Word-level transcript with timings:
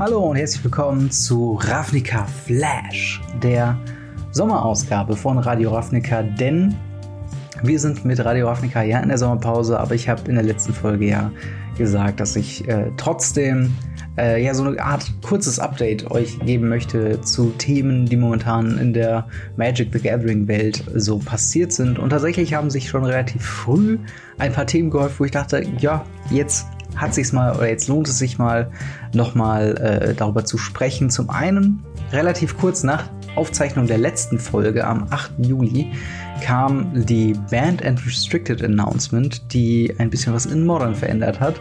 Hallo 0.00 0.30
und 0.30 0.36
herzlich 0.36 0.64
willkommen 0.64 1.10
zu 1.10 1.58
Ravnica 1.60 2.24
Flash, 2.24 3.20
der 3.42 3.78
Sommerausgabe 4.30 5.14
von 5.14 5.36
Radio 5.36 5.74
Ravnica, 5.74 6.22
denn 6.22 6.74
wir 7.62 7.78
sind 7.78 8.06
mit 8.06 8.18
Radio 8.24 8.48
Ravnica 8.48 8.82
ja 8.82 9.00
in 9.00 9.10
der 9.10 9.18
Sommerpause, 9.18 9.78
aber 9.78 9.94
ich 9.94 10.08
habe 10.08 10.26
in 10.26 10.36
der 10.36 10.44
letzten 10.44 10.72
Folge 10.72 11.06
ja 11.06 11.30
gesagt, 11.76 12.18
dass 12.18 12.34
ich 12.34 12.66
äh, 12.66 12.90
trotzdem 12.96 13.76
äh, 14.16 14.42
ja 14.42 14.54
so 14.54 14.64
eine 14.64 14.82
Art 14.82 15.04
kurzes 15.20 15.58
Update 15.58 16.10
euch 16.10 16.38
geben 16.46 16.70
möchte 16.70 17.20
zu 17.20 17.50
Themen, 17.58 18.06
die 18.06 18.16
momentan 18.16 18.78
in 18.78 18.94
der 18.94 19.28
Magic 19.58 19.90
the 19.92 20.00
Gathering 20.00 20.48
Welt 20.48 20.82
so 20.94 21.18
passiert 21.18 21.74
sind. 21.74 21.98
Und 21.98 22.08
tatsächlich 22.08 22.54
haben 22.54 22.70
sich 22.70 22.88
schon 22.88 23.04
relativ 23.04 23.44
früh 23.44 23.98
ein 24.38 24.54
paar 24.54 24.66
Themen 24.66 24.88
gehäuft, 24.88 25.20
wo 25.20 25.26
ich 25.26 25.30
dachte, 25.30 25.62
ja, 25.78 26.06
jetzt 26.30 26.64
hat 26.96 27.14
sich's 27.14 27.32
mal 27.32 27.54
oder 27.56 27.68
jetzt 27.68 27.88
lohnt 27.88 28.08
es 28.08 28.18
sich 28.18 28.38
mal 28.38 28.70
nochmal 29.14 29.76
äh, 29.76 30.14
darüber 30.14 30.44
zu 30.44 30.58
sprechen. 30.58 31.10
Zum 31.10 31.30
einen 31.30 31.82
relativ 32.12 32.58
kurz 32.58 32.82
nach 32.82 33.08
Aufzeichnung 33.36 33.86
der 33.86 33.98
letzten 33.98 34.38
Folge 34.38 34.86
am 34.86 35.06
8. 35.10 35.32
Juli 35.46 35.92
kam 36.42 37.04
die 37.06 37.34
Band 37.50 37.84
and 37.84 38.04
Restricted 38.04 38.62
Announcement, 38.62 39.52
die 39.52 39.94
ein 39.98 40.10
bisschen 40.10 40.34
was 40.34 40.46
in 40.46 40.66
Modern 40.66 40.94
verändert 40.94 41.40
hat. 41.40 41.60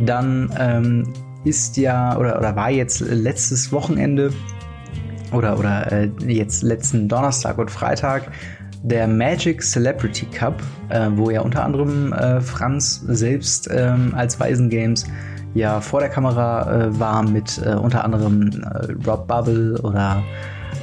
Dann 0.00 0.52
ähm, 0.58 1.12
ist 1.44 1.76
ja 1.76 2.16
oder, 2.16 2.38
oder 2.38 2.56
war 2.56 2.70
jetzt 2.70 3.00
letztes 3.00 3.72
Wochenende 3.72 4.32
oder, 5.32 5.58
oder 5.58 5.90
äh, 5.92 6.10
jetzt 6.26 6.62
letzten 6.62 7.08
Donnerstag 7.08 7.58
und 7.58 7.70
Freitag 7.70 8.30
der 8.82 9.06
Magic 9.06 9.62
Celebrity 9.62 10.26
Cup, 10.26 10.62
äh, 10.88 11.08
wo 11.14 11.30
ja 11.30 11.40
unter 11.40 11.64
anderem 11.64 12.12
äh, 12.12 12.40
Franz 12.40 13.02
selbst 13.06 13.68
ähm, 13.72 14.12
als 14.16 14.38
Weisen 14.40 14.68
Games 14.68 15.06
ja 15.54 15.80
vor 15.80 16.00
der 16.00 16.08
Kamera 16.08 16.86
äh, 16.86 16.98
war 16.98 17.22
mit 17.22 17.60
äh, 17.64 17.74
unter 17.74 18.04
anderem 18.04 18.50
äh, 18.62 18.92
Rob 19.06 19.28
Bubble 19.28 19.78
oder 19.82 20.22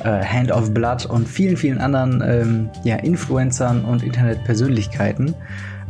äh, 0.04 0.24
Hand 0.24 0.52
of 0.52 0.74
Blood 0.74 1.08
und 1.08 1.28
vielen, 1.28 1.58
vielen 1.58 1.80
anderen 1.80 2.24
ähm, 2.26 2.70
ja, 2.84 2.96
Influencern 2.98 3.84
und 3.84 4.04
Internetpersönlichkeiten. 4.04 5.36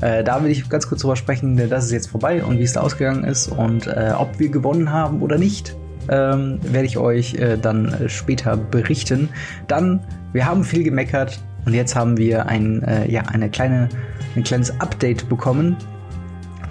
Äh, 0.01 0.23
da 0.23 0.43
will 0.43 0.49
ich 0.49 0.67
ganz 0.69 0.87
kurz 0.87 1.01
drüber 1.01 1.15
sprechen, 1.15 1.57
denn 1.57 1.69
das 1.69 1.85
ist 1.85 1.91
jetzt 1.91 2.07
vorbei 2.07 2.43
und 2.43 2.57
wie 2.57 2.63
es 2.63 2.73
da 2.73 2.81
ausgegangen 2.81 3.23
ist 3.23 3.49
und 3.49 3.87
ob 4.17 4.39
wir 4.39 4.49
gewonnen 4.49 4.91
haben 4.91 5.21
oder 5.21 5.37
nicht, 5.37 5.75
ähm, 6.07 6.59
werde 6.63 6.85
ich 6.85 6.97
euch 6.97 7.35
äh, 7.35 7.57
dann 7.57 7.93
später 8.07 8.57
berichten. 8.57 9.29
Dann, 9.67 9.99
wir 10.31 10.45
haben 10.45 10.63
viel 10.63 10.83
gemeckert 10.83 11.39
und 11.69 11.75
jetzt 11.75 11.95
haben 11.95 12.17
wir 12.17 12.47
ein, 12.47 12.81
äh, 12.81 13.11
ja, 13.11 13.21
eine 13.21 13.47
kleine, 13.47 13.89
ein 14.35 14.41
kleines 14.41 14.81
Update 14.81 15.29
bekommen 15.29 15.77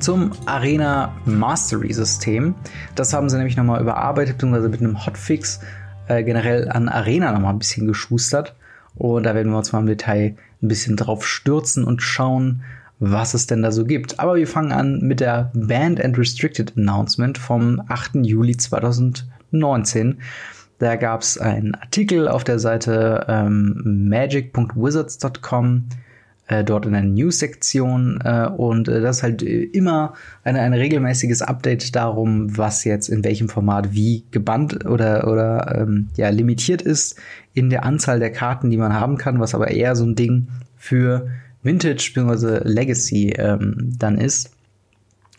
zum 0.00 0.32
Arena 0.44 1.14
Mastery 1.24 1.92
System. 1.92 2.56
Das 2.96 3.12
haben 3.12 3.28
sie 3.28 3.36
nämlich 3.36 3.56
nochmal 3.56 3.80
überarbeitet, 3.80 4.38
beziehungsweise 4.38 4.69
mit 4.69 4.80
einem 4.80 5.06
Hotfix 5.06 5.60
äh, 6.08 6.24
generell 6.24 6.69
an 6.69 6.88
Arena 6.88 7.30
nochmal 7.30 7.52
ein 7.52 7.60
bisschen 7.60 7.86
geschustert. 7.86 8.56
Und 8.96 9.22
da 9.22 9.36
werden 9.36 9.52
wir 9.52 9.58
uns 9.58 9.70
mal 9.70 9.78
im 9.78 9.86
Detail 9.86 10.34
ein 10.60 10.66
bisschen 10.66 10.96
drauf 10.96 11.24
stürzen 11.24 11.84
und 11.84 12.02
schauen, 12.02 12.64
was 12.98 13.34
es 13.34 13.46
denn 13.46 13.62
da 13.62 13.70
so 13.70 13.84
gibt. 13.84 14.19
Aber 14.19 14.34
wir 14.34 14.48
fangen 14.48 14.72
an 14.72 14.98
mit 14.98 15.20
der 15.20 15.52
Band 15.54 16.04
and 16.04 16.19
Restricted 16.19 16.76
Announcement 16.76 17.38
vom 17.38 17.80
8. 17.86 18.16
Juli 18.26 18.56
2019. 18.56 20.19
Da 20.79 20.97
gab 20.97 21.23
es 21.23 21.39
einen 21.39 21.75
Artikel 21.75 22.29
auf 22.29 22.45
der 22.45 22.59
Seite 22.59 23.27
ähm, 23.29 24.07
magic.wizards.com, 24.09 25.89
äh, 26.47 26.62
dort 26.62 26.87
in 26.87 26.93
der 26.93 27.03
News-Sektion. 27.03 28.21
Äh, 28.25 28.48
und 28.57 28.89
äh, 28.89 29.01
das 29.01 29.19
ist 29.19 29.23
halt 29.25 29.43
immer 29.43 30.15
ein 30.45 30.56
eine 30.56 30.79
regelmäßiges 30.79 31.43
Update 31.43 31.97
darum, 31.97 32.56
was 32.56 32.84
jetzt 32.84 33.09
in 33.09 33.25
welchem 33.25 33.49
Format 33.49 33.93
wie 33.93 34.25
gebannt 34.31 34.87
oder, 34.87 35.27
oder 35.27 35.81
ähm, 35.81 36.11
ja, 36.17 36.28
limitiert 36.28 36.81
ist 36.81 37.17
in 37.55 37.71
der 37.71 37.84
Anzahl 37.84 38.21
der 38.21 38.31
Karten, 38.31 38.71
die 38.71 38.77
man 38.77 38.94
haben 38.94 39.19
kann, 39.19 39.41
was 39.41 39.55
aber 39.55 39.72
eher 39.72 39.97
so 39.97 40.05
ein 40.05 40.15
Ding 40.15 40.47
für 40.77 41.28
Vintage 41.65 42.12
bzw. 42.15 42.61
Legacy 42.62 43.31
ähm, 43.37 43.94
dann 43.99 44.17
ist. 44.17 44.53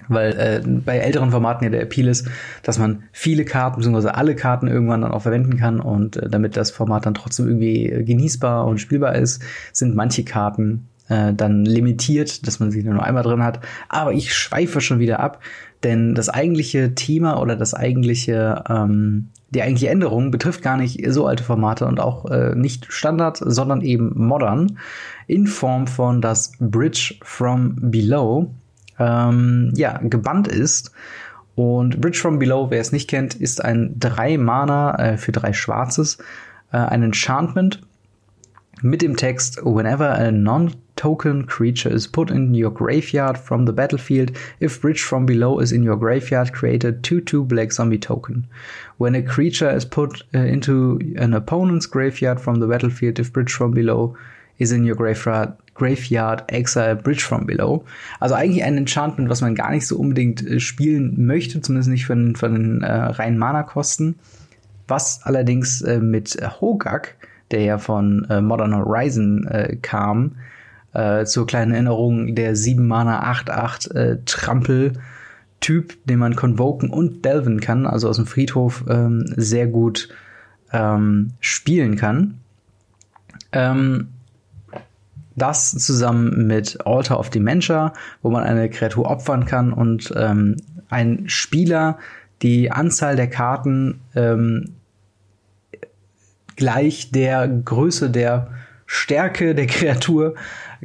Weil 0.09 0.31
äh, 0.33 0.61
bei 0.67 0.97
älteren 0.97 1.31
Formaten 1.31 1.63
ja 1.63 1.69
der 1.69 1.81
Appeal 1.81 2.07
ist, 2.07 2.27
dass 2.63 2.77
man 2.77 3.03
viele 3.11 3.45
Karten 3.45 3.81
bzw. 3.81 4.09
alle 4.09 4.35
Karten 4.35 4.67
irgendwann 4.67 5.01
dann 5.01 5.11
auch 5.11 5.21
verwenden 5.21 5.57
kann 5.57 5.79
und 5.79 6.17
äh, 6.17 6.29
damit 6.29 6.57
das 6.57 6.71
Format 6.71 7.05
dann 7.05 7.13
trotzdem 7.13 7.47
irgendwie 7.47 7.89
äh, 7.89 8.03
genießbar 8.03 8.65
und 8.65 8.79
spielbar 8.79 9.15
ist, 9.15 9.41
sind 9.71 9.95
manche 9.95 10.23
Karten 10.23 10.89
äh, 11.07 11.33
dann 11.33 11.65
limitiert, 11.65 12.45
dass 12.47 12.59
man 12.59 12.71
sie 12.71 12.83
nur 12.83 13.03
einmal 13.03 13.23
drin 13.23 13.43
hat. 13.43 13.59
Aber 13.87 14.13
ich 14.13 14.33
schweife 14.33 14.81
schon 14.81 14.99
wieder 14.99 15.19
ab, 15.19 15.39
denn 15.83 16.15
das 16.15 16.27
eigentliche 16.29 16.95
Thema 16.95 17.39
oder 17.41 17.55
das 17.55 17.73
eigentliche 17.73 18.63
ähm, 18.69 19.29
die 19.51 19.63
eigentliche 19.63 19.89
Änderung 19.89 20.31
betrifft 20.31 20.61
gar 20.61 20.77
nicht 20.77 21.01
so 21.11 21.25
alte 21.25 21.43
Formate 21.43 21.85
und 21.85 21.99
auch 21.99 22.25
äh, 22.29 22.53
nicht 22.55 22.85
Standard, 22.89 23.37
sondern 23.43 23.81
eben 23.81 24.11
Modern 24.15 24.77
in 25.27 25.47
Form 25.47 25.87
von 25.87 26.21
das 26.21 26.51
Bridge 26.59 27.15
from 27.23 27.75
Below 27.79 28.51
ähm, 28.99 29.71
ja 29.75 29.99
gebannt 30.03 30.47
ist. 30.47 30.91
Und 31.55 31.99
Bridge 31.99 32.19
from 32.19 32.39
Below, 32.39 32.69
wer 32.69 32.79
es 32.79 32.91
nicht 32.91 33.09
kennt, 33.09 33.35
ist 33.35 33.63
ein 33.63 33.95
drei 33.99 34.37
Mana 34.37 34.95
äh, 34.95 35.17
für 35.17 35.31
drei 35.31 35.51
Schwarzes, 35.51 36.17
äh, 36.71 36.77
ein 36.77 37.03
Enchantment 37.03 37.81
mit 38.81 39.01
dem 39.01 39.17
Text 39.17 39.59
Whenever 39.63 40.17
a 40.17 40.31
non-token 40.31 41.47
creature 41.47 41.89
is 41.89 42.07
put 42.07 42.31
in 42.31 42.53
your 42.53 42.71
graveyard 42.71 43.37
from 43.37 43.65
the 43.65 43.73
battlefield, 43.73 44.31
if 44.59 44.79
Bridge 44.81 45.03
from 45.03 45.25
Below 45.25 45.59
is 45.59 45.71
in 45.71 45.83
your 45.83 45.97
graveyard, 45.97 46.53
create 46.53 46.85
a 46.85 46.93
2-2 46.93 47.47
black 47.47 47.71
zombie 47.71 47.99
token. 47.99 48.47
When 48.97 49.15
a 49.15 49.21
creature 49.21 49.69
is 49.69 49.85
put 49.85 50.23
uh, 50.33 50.39
into 50.39 50.99
an 51.17 51.33
opponent's 51.33 51.87
graveyard 51.87 52.39
from 52.39 52.59
the 52.59 52.67
battlefield, 52.67 53.19
if 53.19 53.33
Bridge 53.33 53.51
from 53.51 53.71
Below 53.71 54.15
is 54.59 54.71
in 54.71 54.85
your 54.85 54.95
graveyard, 54.95 55.53
graveyard 55.79 56.51
exile 56.51 56.95
Bridge 56.95 57.23
from 57.23 57.45
Below. 57.45 57.85
Also 58.19 58.35
eigentlich 58.35 58.63
ein 58.63 58.77
Enchantment, 58.77 59.29
was 59.29 59.41
man 59.41 59.55
gar 59.55 59.71
nicht 59.71 59.87
so 59.87 59.97
unbedingt 59.97 60.45
äh, 60.45 60.59
spielen 60.59 61.25
möchte, 61.25 61.61
zumindest 61.61 61.89
nicht 61.89 62.05
von, 62.05 62.35
von 62.35 62.53
den 62.53 62.81
äh, 62.81 62.91
reinen 62.91 63.37
Mana-Kosten. 63.37 64.15
Was 64.87 65.21
allerdings 65.23 65.81
äh, 65.81 65.99
mit 65.99 66.37
Hogak 66.61 67.15
der 67.51 67.61
ja 67.61 67.77
von 67.77 68.25
äh, 68.29 68.41
Modern 68.41 68.75
Horizon 68.75 69.47
äh, 69.47 69.77
kam. 69.81 70.35
Äh, 70.93 71.25
zur 71.25 71.45
kleinen 71.45 71.71
Erinnerung, 71.71 72.35
der 72.35 72.55
7 72.55 72.85
Mana 72.87 73.31
8-8 73.31 73.93
äh, 73.93 74.17
Trampel 74.25 74.93
Typ, 75.59 75.97
den 76.05 76.19
man 76.19 76.35
convoken 76.37 76.89
und 76.89 77.25
delven 77.25 77.59
kann, 77.59 77.85
also 77.85 78.07
aus 78.07 78.15
dem 78.15 78.25
Friedhof 78.25 78.85
ähm, 78.87 79.25
sehr 79.35 79.67
gut 79.67 80.07
ähm, 80.71 81.33
spielen 81.41 81.97
kann. 81.97 82.39
Ähm, 83.51 84.07
das 85.39 85.71
zusammen 85.71 86.47
mit 86.47 86.77
Altar 86.85 87.19
of 87.19 87.29
Dementia, 87.29 87.93
wo 88.21 88.29
man 88.29 88.43
eine 88.43 88.69
Kreatur 88.69 89.09
opfern 89.09 89.45
kann 89.45 89.73
und 89.73 90.13
ähm, 90.15 90.57
ein 90.89 91.23
Spieler 91.27 91.97
die 92.41 92.71
Anzahl 92.71 93.15
der 93.15 93.29
Karten 93.29 94.01
ähm, 94.15 94.75
gleich 96.55 97.11
der 97.11 97.47
Größe 97.47 98.09
der 98.09 98.49
Stärke 98.85 99.53
der 99.55 99.67
Kreatur 99.67 100.35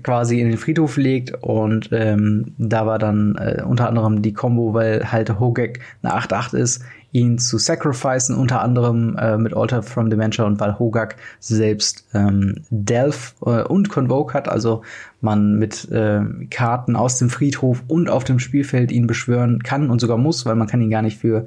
quasi 0.02 0.40
in 0.40 0.48
den 0.48 0.58
Friedhof 0.58 0.96
legt 0.96 1.32
und 1.42 1.88
ähm, 1.92 2.54
da 2.58 2.86
war 2.86 2.98
dann 2.98 3.36
äh, 3.36 3.62
unter 3.62 3.88
anderem 3.88 4.22
die 4.22 4.32
Combo, 4.32 4.74
weil 4.74 5.10
halt 5.10 5.38
Hogek 5.38 5.80
eine 6.02 6.14
8-8 6.14 6.56
ist, 6.56 6.84
ihn 7.14 7.38
zu 7.38 7.58
sacrificen, 7.58 8.36
unter 8.36 8.60
anderem 8.60 9.16
äh, 9.16 9.38
mit 9.38 9.54
Alter 9.54 9.84
from 9.84 10.10
Dementia 10.10 10.44
und 10.44 10.58
weil 10.58 10.80
Hogak 10.80 11.14
selbst 11.38 12.08
ähm, 12.12 12.64
Delph 12.70 13.36
äh, 13.46 13.62
und 13.62 13.88
Convoke 13.88 14.34
hat, 14.34 14.48
also 14.48 14.82
man 15.20 15.56
mit 15.56 15.88
äh, 15.92 16.22
Karten 16.50 16.96
aus 16.96 17.18
dem 17.18 17.30
Friedhof 17.30 17.84
und 17.86 18.10
auf 18.10 18.24
dem 18.24 18.40
Spielfeld 18.40 18.90
ihn 18.90 19.06
beschwören 19.06 19.62
kann 19.62 19.90
und 19.90 20.00
sogar 20.00 20.18
muss, 20.18 20.44
weil 20.44 20.56
man 20.56 20.66
kann 20.66 20.82
ihn 20.82 20.90
gar 20.90 21.02
nicht 21.02 21.18
für 21.18 21.44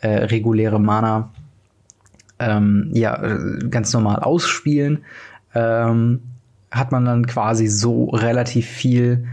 äh, 0.00 0.08
reguläre 0.08 0.80
Mana 0.80 1.28
ähm, 2.38 2.88
ja, 2.94 3.20
ganz 3.68 3.92
normal 3.92 4.20
ausspielen, 4.20 5.04
ähm, 5.54 6.20
hat 6.70 6.92
man 6.92 7.04
dann 7.04 7.26
quasi 7.26 7.66
so 7.66 8.06
relativ 8.06 8.66
viel, 8.66 9.26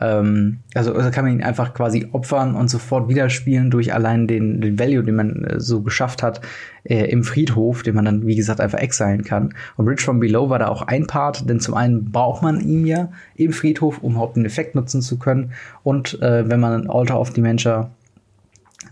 ähm, 0.00 0.60
also, 0.74 0.94
also 0.94 1.10
kann 1.10 1.24
man 1.24 1.34
ihn 1.34 1.42
einfach 1.42 1.74
quasi 1.74 2.08
opfern 2.12 2.54
und 2.54 2.68
sofort 2.68 3.08
wieder 3.08 3.30
spielen 3.30 3.70
durch 3.70 3.92
allein 3.92 4.26
den, 4.26 4.60
den 4.60 4.78
Value, 4.78 5.02
den 5.02 5.16
man 5.16 5.44
äh, 5.44 5.60
so 5.60 5.82
geschafft 5.82 6.22
hat 6.22 6.40
äh, 6.84 7.04
im 7.10 7.24
Friedhof, 7.24 7.82
den 7.82 7.94
man 7.94 8.04
dann, 8.04 8.26
wie 8.26 8.36
gesagt, 8.36 8.60
einfach 8.60 8.78
exilen 8.78 9.24
kann. 9.24 9.54
Und 9.76 9.86
Bridge 9.86 10.02
from 10.02 10.20
Below 10.20 10.50
war 10.50 10.58
da 10.58 10.68
auch 10.68 10.82
ein 10.82 11.06
Part, 11.06 11.48
denn 11.48 11.60
zum 11.60 11.74
einen 11.74 12.10
braucht 12.10 12.42
man 12.42 12.60
ihn 12.60 12.86
ja 12.86 13.10
im 13.36 13.52
Friedhof, 13.52 13.98
um 14.02 14.12
überhaupt 14.12 14.36
einen 14.36 14.46
Effekt 14.46 14.74
nutzen 14.74 15.02
zu 15.02 15.18
können. 15.18 15.52
Und 15.82 16.20
äh, 16.22 16.48
wenn 16.48 16.60
man 16.60 16.88
Altar 16.88 17.20
of 17.20 17.32
Dementia 17.32 17.90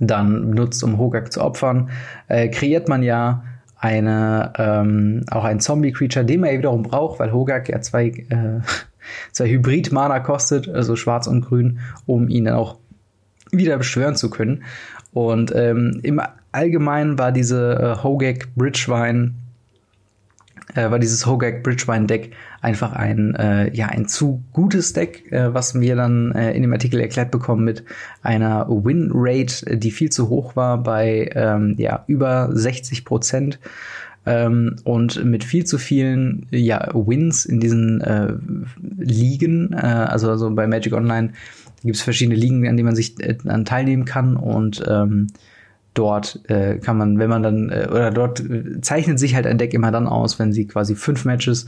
dann 0.01 0.51
benutzt, 0.51 0.83
um 0.85 0.99
Hogak 0.99 1.33
zu 1.33 1.43
opfern, 1.43 1.91
äh, 2.29 2.49
kreiert 2.49 2.89
man 2.89 3.03
ja 3.03 3.45
eine, 3.79 4.53
ähm, 4.59 5.25
auch 5.31 5.45
ein 5.45 5.61
Zombie-Creature, 5.61 6.25
den 6.25 6.41
man 6.41 6.51
ja 6.51 6.59
wiederum 6.59 6.83
braucht, 6.83 7.21
weil 7.21 7.33
Hogak 7.33 7.69
ja 7.69 7.81
zwei, 7.81 8.07
äh, 8.07 8.61
zwei 9.33 9.49
Hybrid-Mana 9.49 10.21
kostet, 10.21 10.69
also 10.69 10.97
schwarz 10.97 11.27
und 11.27 11.43
grün, 11.43 11.81
um 12.07 12.29
ihn 12.29 12.45
dann 12.45 12.55
auch 12.55 12.79
wieder 13.51 13.77
beschwören 13.77 14.17
zu 14.17 14.31
können. 14.31 14.65
Und 15.13 15.53
ähm, 15.55 16.01
im 16.03 16.21
allgemein 16.53 17.19
war 17.19 17.33
diese 17.33 17.75
äh, 17.75 18.03
Hogak 18.03 18.55
Bridgewine 18.55 19.35
äh, 20.75 20.91
war 20.91 20.99
dieses 20.99 21.27
Hogak 21.27 21.63
Bridgewine 21.63 22.07
Deck 22.07 22.33
einfach 22.61 22.93
ein, 22.93 23.35
äh, 23.35 23.73
ja, 23.75 23.87
ein 23.87 24.09
zu 24.09 24.43
gutes 24.53 24.93
Deck, 24.93 25.31
äh, 25.33 25.55
was 25.55 25.81
wir 25.81 25.97
dann 25.97 26.33
äh, 26.33 26.53
in 26.53 26.63
dem 26.63 26.73
Artikel 26.73 27.01
erklärt 27.01 27.31
bekommen 27.31 27.65
mit 27.65 27.85
einer 28.23 28.67
Win 28.69 29.11
Rate, 29.15 29.77
die 29.77 29.91
viel 29.91 30.11
zu 30.11 30.29
hoch 30.29 30.57
war 30.57 30.83
bei 30.83 31.31
ähm, 31.35 31.77
ja, 31.79 32.05
über 32.07 32.51
60 32.53 33.05
Prozent. 33.05 33.59
Ähm, 34.27 34.77
und 34.85 35.25
mit 35.25 35.45
viel 35.45 35.65
zu 35.65 35.79
vielen 35.79 36.47
ja, 36.51 36.91
Wins 36.93 37.45
in 37.45 37.61
diesen 37.61 38.01
äh, 38.01 38.35
Ligen, 38.99 39.73
äh, 39.73 39.77
also, 39.77 40.31
also 40.31 40.53
bei 40.53 40.67
Magic 40.67 40.93
Online 40.93 41.31
gibt 41.83 41.97
es 41.97 42.03
verschiedene 42.03 42.35
Ligen, 42.35 42.67
an 42.69 42.77
denen 42.77 42.87
man 42.87 42.97
sich 42.97 43.21
äh, 43.21 43.37
an 43.47 43.65
teilnehmen 43.65 44.05
kann 44.05 44.37
und 44.37 44.83
ähm, 44.89 45.29
dort 45.95 46.41
äh, 46.49 46.79
kann 46.79 46.99
man, 46.99 47.19
wenn 47.19 47.31
man 47.31 47.43
dann, 47.43 47.71
äh, 47.71 47.87
oder 47.89 48.11
dort 48.11 48.43
zeichnet 48.83 49.19
sich 49.19 49.35
halt 49.35 49.47
ein 49.47 49.59
Deck 49.59 49.75
immer 49.75 49.91
dann 49.91 50.07
aus, 50.07 50.39
wenn 50.39 50.53
sie 50.53 50.67
quasi 50.67 50.95
fünf 50.95 51.25
Matches 51.25 51.67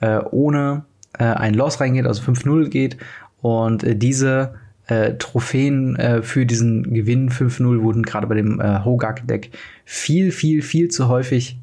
äh, 0.00 0.18
ohne 0.30 0.84
äh, 1.18 1.24
ein 1.24 1.54
Loss 1.54 1.80
reingeht, 1.80 2.06
also 2.06 2.22
5-0 2.22 2.68
geht. 2.68 2.96
Und 3.40 3.84
äh, 3.84 3.96
diese 3.96 4.54
äh, 4.86 5.14
Trophäen 5.14 5.96
äh, 5.96 6.22
für 6.22 6.46
diesen 6.46 6.94
Gewinn 6.94 7.30
5-0 7.30 7.82
wurden 7.82 8.02
gerade 8.02 8.26
bei 8.26 8.34
dem 8.34 8.60
äh, 8.60 8.84
Hogak-Deck 8.84 9.50
viel, 9.84 10.32
viel, 10.32 10.62
viel 10.62 10.88
zu 10.88 11.08
häufig 11.08 11.58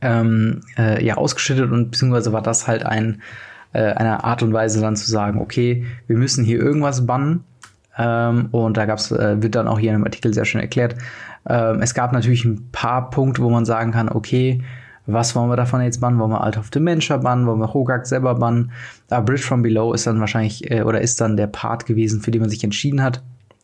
ähm, 0.00 0.60
äh, 0.78 1.04
ja, 1.04 1.16
ausgeschüttet 1.16 1.70
und 1.70 1.90
beziehungsweise 1.90 2.32
war 2.32 2.42
das 2.42 2.66
halt 2.66 2.84
ein, 2.84 3.22
äh, 3.72 3.92
eine 3.92 4.24
Art 4.24 4.42
und 4.42 4.52
Weise 4.52 4.80
dann 4.80 4.96
zu 4.96 5.10
sagen, 5.10 5.40
okay, 5.40 5.84
wir 6.06 6.16
müssen 6.16 6.44
hier 6.44 6.58
irgendwas 6.58 7.06
bannen 7.06 7.44
ähm, 7.98 8.48
und 8.50 8.76
da 8.76 8.84
gab's, 8.84 9.10
äh, 9.10 9.42
wird 9.42 9.54
dann 9.54 9.68
auch 9.68 9.78
hier 9.78 9.92
in 9.92 9.98
dem 9.98 10.04
Artikel 10.04 10.34
sehr 10.34 10.44
schön 10.44 10.60
erklärt. 10.60 10.96
Ähm, 11.48 11.80
es 11.80 11.94
gab 11.94 12.12
natürlich 12.12 12.44
ein 12.44 12.68
paar 12.72 13.10
Punkte, 13.10 13.42
wo 13.42 13.50
man 13.50 13.64
sagen 13.64 13.92
kann, 13.92 14.08
okay, 14.08 14.62
was 15.06 15.36
wollen 15.36 15.48
wir 15.48 15.56
davon 15.56 15.82
jetzt 15.82 16.00
bannen? 16.00 16.18
Wollen 16.18 16.32
wir 16.32 16.42
Alt 16.42 16.58
of 16.58 16.70
Dementia 16.70 17.16
bannen? 17.16 17.46
Wollen 17.46 17.60
wir 17.60 17.72
Hogak 17.72 18.06
selber 18.06 18.34
bannen? 18.34 18.72
Aber 19.08 19.24
Bridge 19.24 19.42
from 19.42 19.62
Below 19.62 19.92
ist 19.92 20.06
dann 20.06 20.18
wahrscheinlich, 20.18 20.68
äh, 20.70 20.82
oder 20.82 21.00
ist 21.00 21.20
dann 21.20 21.36
der 21.36 21.46
Part 21.46 21.86
gewesen, 21.86 22.20
für 22.20 22.32
den 22.32 22.40
man 22.40 22.50
sich 22.50 22.64
entschieden 22.64 23.02
hat. 23.02 23.22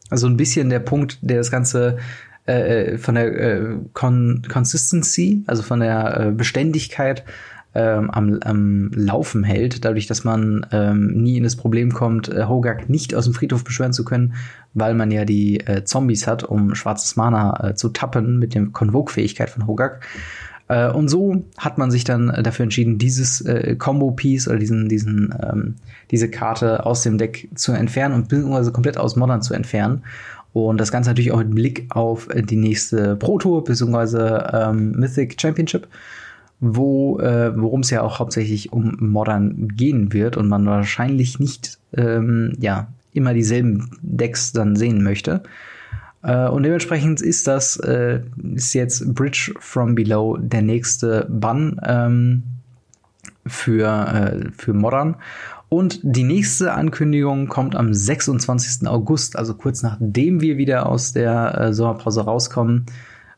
Also 0.08 0.26
ein 0.28 0.36
bisschen 0.36 0.70
der 0.70 0.78
Punkt, 0.78 1.18
der 1.22 1.38
das 1.38 1.50
Ganze 1.50 1.98
äh, 2.46 2.92
äh 2.92 2.98
von 2.98 3.14
der 3.14 3.38
äh, 3.38 3.76
Con 3.92 4.42
Consistency, 4.50 5.44
also 5.46 5.62
von 5.62 5.80
der 5.80 6.20
äh, 6.20 6.30
Beständigkeit 6.30 7.24
ähm, 7.74 8.10
am, 8.10 8.38
am 8.42 8.90
Laufen 8.94 9.44
hält, 9.44 9.84
dadurch, 9.84 10.06
dass 10.06 10.24
man 10.24 10.66
ähm, 10.72 11.22
nie 11.22 11.38
in 11.38 11.44
das 11.44 11.56
Problem 11.56 11.92
kommt, 11.92 12.28
äh, 12.28 12.44
Hogak 12.44 12.90
nicht 12.90 13.14
aus 13.14 13.24
dem 13.24 13.34
Friedhof 13.34 13.64
beschwören 13.64 13.94
zu 13.94 14.04
können, 14.04 14.34
weil 14.74 14.94
man 14.94 15.10
ja 15.10 15.24
die 15.24 15.60
äh, 15.60 15.84
Zombies 15.84 16.26
hat, 16.26 16.44
um 16.44 16.74
schwarzes 16.74 17.16
Mana 17.16 17.70
äh, 17.70 17.74
zu 17.74 17.88
tappen 17.88 18.38
mit 18.38 18.54
der 18.54 18.66
Convoke-Fähigkeit 18.66 19.48
von 19.48 19.66
Hogak. 19.66 20.06
Äh, 20.68 20.90
und 20.90 21.08
so 21.08 21.44
hat 21.56 21.78
man 21.78 21.90
sich 21.90 22.04
dann 22.04 22.28
dafür 22.42 22.64
entschieden, 22.64 22.98
dieses 22.98 23.40
äh, 23.40 23.76
Combo-Piece 23.76 24.48
oder 24.48 24.58
diesen, 24.58 24.88
diesen, 24.88 25.34
ähm, 25.42 25.76
diese 26.10 26.28
Karte 26.30 26.84
aus 26.84 27.02
dem 27.02 27.16
Deck 27.16 27.48
zu 27.54 27.72
entfernen 27.72 28.14
und 28.14 28.28
beziehungsweise 28.28 28.72
komplett 28.72 28.98
aus 28.98 29.16
Modern 29.16 29.40
zu 29.40 29.54
entfernen. 29.54 30.02
Und 30.52 30.78
das 30.78 30.92
Ganze 30.92 31.10
natürlich 31.10 31.32
auch 31.32 31.38
mit 31.38 31.54
Blick 31.54 31.86
auf 31.90 32.28
die 32.34 32.56
nächste 32.56 33.16
Pro-Tour 33.16 33.64
bzw. 33.64 34.68
Ähm, 34.70 34.92
Mythic 34.92 35.40
Championship 35.40 35.88
wo 36.64 37.18
äh, 37.18 37.52
worum 37.60 37.80
es 37.80 37.90
ja 37.90 38.02
auch 38.02 38.20
hauptsächlich 38.20 38.72
um 38.72 38.96
Modern 39.00 39.68
gehen 39.76 40.12
wird 40.12 40.36
und 40.36 40.48
man 40.48 40.64
wahrscheinlich 40.64 41.40
nicht 41.40 41.78
ähm, 41.92 42.52
ja 42.60 42.86
immer 43.12 43.34
dieselben 43.34 43.90
Decks 44.00 44.52
dann 44.52 44.76
sehen 44.76 45.02
möchte. 45.02 45.42
Äh, 46.22 46.46
und 46.46 46.62
dementsprechend 46.62 47.20
ist 47.20 47.48
das 47.48 47.76
äh, 47.78 48.20
ist 48.54 48.74
jetzt 48.74 49.12
Bridge 49.12 49.52
from 49.58 49.96
Below 49.96 50.36
der 50.36 50.62
nächste 50.62 51.26
Bann 51.28 51.80
ähm, 51.84 52.44
für 53.44 53.88
äh, 53.88 54.50
für 54.56 54.72
Modern. 54.72 55.16
Und 55.72 56.00
die 56.02 56.22
nächste 56.22 56.74
Ankündigung 56.74 57.48
kommt 57.48 57.76
am 57.76 57.94
26. 57.94 58.86
August, 58.86 59.36
also 59.36 59.54
kurz 59.54 59.82
nachdem 59.82 60.42
wir 60.42 60.58
wieder 60.58 60.84
aus 60.84 61.14
der 61.14 61.58
äh, 61.58 61.72
Sommerpause 61.72 62.26
rauskommen 62.26 62.84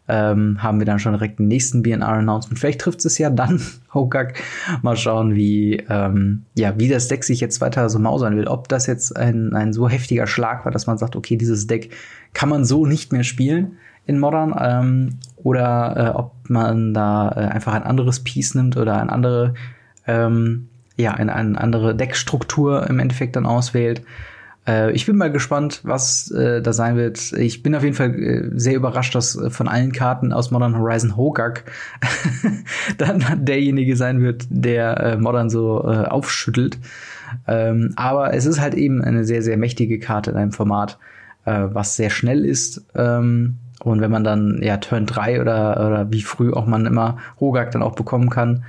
ähm, 0.09 0.61
haben 0.61 0.81
wir 0.81 0.85
dann 0.85 0.99
schon 0.99 1.13
direkt 1.13 1.39
den 1.39 1.47
nächsten 1.47 1.85
BNR-Announcement. 1.85 2.59
Vielleicht 2.59 2.81
trifft 2.81 3.05
es 3.05 3.19
ja 3.19 3.31
dann 3.31 3.63
Hokak. 3.95 4.35
Mal 4.83 4.97
schauen, 4.97 5.37
wie, 5.37 5.77
ähm, 5.89 6.43
ja, 6.59 6.77
wie 6.77 6.89
das 6.89 7.07
Deck 7.07 7.23
sich 7.23 7.39
jetzt 7.39 7.61
weiter 7.61 7.89
so 7.89 8.01
mausern 8.01 8.37
will. 8.37 8.49
Ob 8.49 8.67
das 8.67 8.89
jetzt 8.89 9.17
ein, 9.17 9.55
ein 9.55 9.73
so 9.73 9.89
heftiger 9.89 10.27
Schlag 10.27 10.65
war, 10.65 10.73
dass 10.73 10.89
man 10.89 10.99
sagt, 10.99 11.15
okay, 11.15 11.37
dieses 11.37 11.69
Deck 11.69 11.91
kann 12.33 12.49
man 12.49 12.65
so 12.65 12.85
nicht 12.85 13.13
mehr 13.13 13.23
spielen 13.23 13.77
in 14.07 14.19
Modern. 14.19 14.57
Ähm, 14.59 15.19
oder 15.37 15.95
äh, 15.97 16.19
ob 16.19 16.33
man 16.51 16.95
da 16.95 17.29
äh, 17.29 17.47
einfach 17.53 17.75
ein 17.75 17.85
anderes 17.85 18.25
Piece 18.25 18.57
nimmt 18.57 18.77
oder 18.77 19.01
ein 19.01 19.09
andere, 19.09 19.55
ähm, 20.09 20.69
ja, 20.97 21.13
eine, 21.13 21.35
eine 21.35 21.61
andere 21.61 21.95
Deckstruktur 21.95 22.89
im 22.89 22.99
Endeffekt 22.99 23.37
dann 23.37 23.47
auswählt. 23.47 24.03
Äh, 24.67 24.93
ich 24.93 25.07
bin 25.07 25.17
mal 25.17 25.31
gespannt, 25.31 25.81
was 25.85 26.31
äh, 26.31 26.63
da 26.63 26.73
sein 26.73 26.97
wird. 26.97 27.33
Ich 27.33 27.63
bin 27.63 27.75
auf 27.75 27.83
jeden 27.83 27.97
Fall 27.97 28.15
äh, 28.15 28.51
sehr 28.55 28.75
überrascht, 28.75 29.15
dass 29.15 29.37
äh, 29.37 29.51
von 29.51 29.69
allen 29.69 29.93
Karten 29.93 30.33
aus 30.33 30.51
Modern 30.51 30.79
Horizon 30.79 31.17
Hogak 31.17 31.65
dann 32.99 33.45
derjenige 33.45 33.97
sein 33.97 34.23
wird, 34.23 34.47
der 34.49 35.01
äh, 35.01 35.17
Modern 35.17 35.51
so 35.51 35.83
äh, 35.85 36.07
aufschüttelt. 36.07 36.79
Ähm, 37.47 37.93
aber 37.97 38.33
es 38.35 38.47
ist 38.47 38.61
halt 38.61 38.75
eben 38.75 39.03
eine 39.03 39.25
sehr, 39.25 39.43
sehr 39.43 39.57
mächtige 39.57 39.99
Karte 39.99 40.31
in 40.31 40.37
einem 40.37 40.53
Format, 40.53 40.99
was 41.47 41.97
sehr 41.97 42.09
schnell 42.09 42.43
ist. 42.43 42.87
Ähm, 42.95 43.59
und 43.81 44.01
wenn 44.01 44.11
man 44.11 44.25
dann 44.25 44.61
ja 44.63 44.79
Turn 44.79 45.05
3 45.05 45.43
oder, 45.43 45.87
oder 45.87 46.11
wie 46.11 46.23
früh 46.23 46.51
auch 46.51 46.65
man 46.65 46.87
immer 46.87 47.19
Hogak 47.39 47.71
dann 47.71 47.83
auch 47.83 47.95
bekommen 47.95 48.31
kann, 48.31 48.65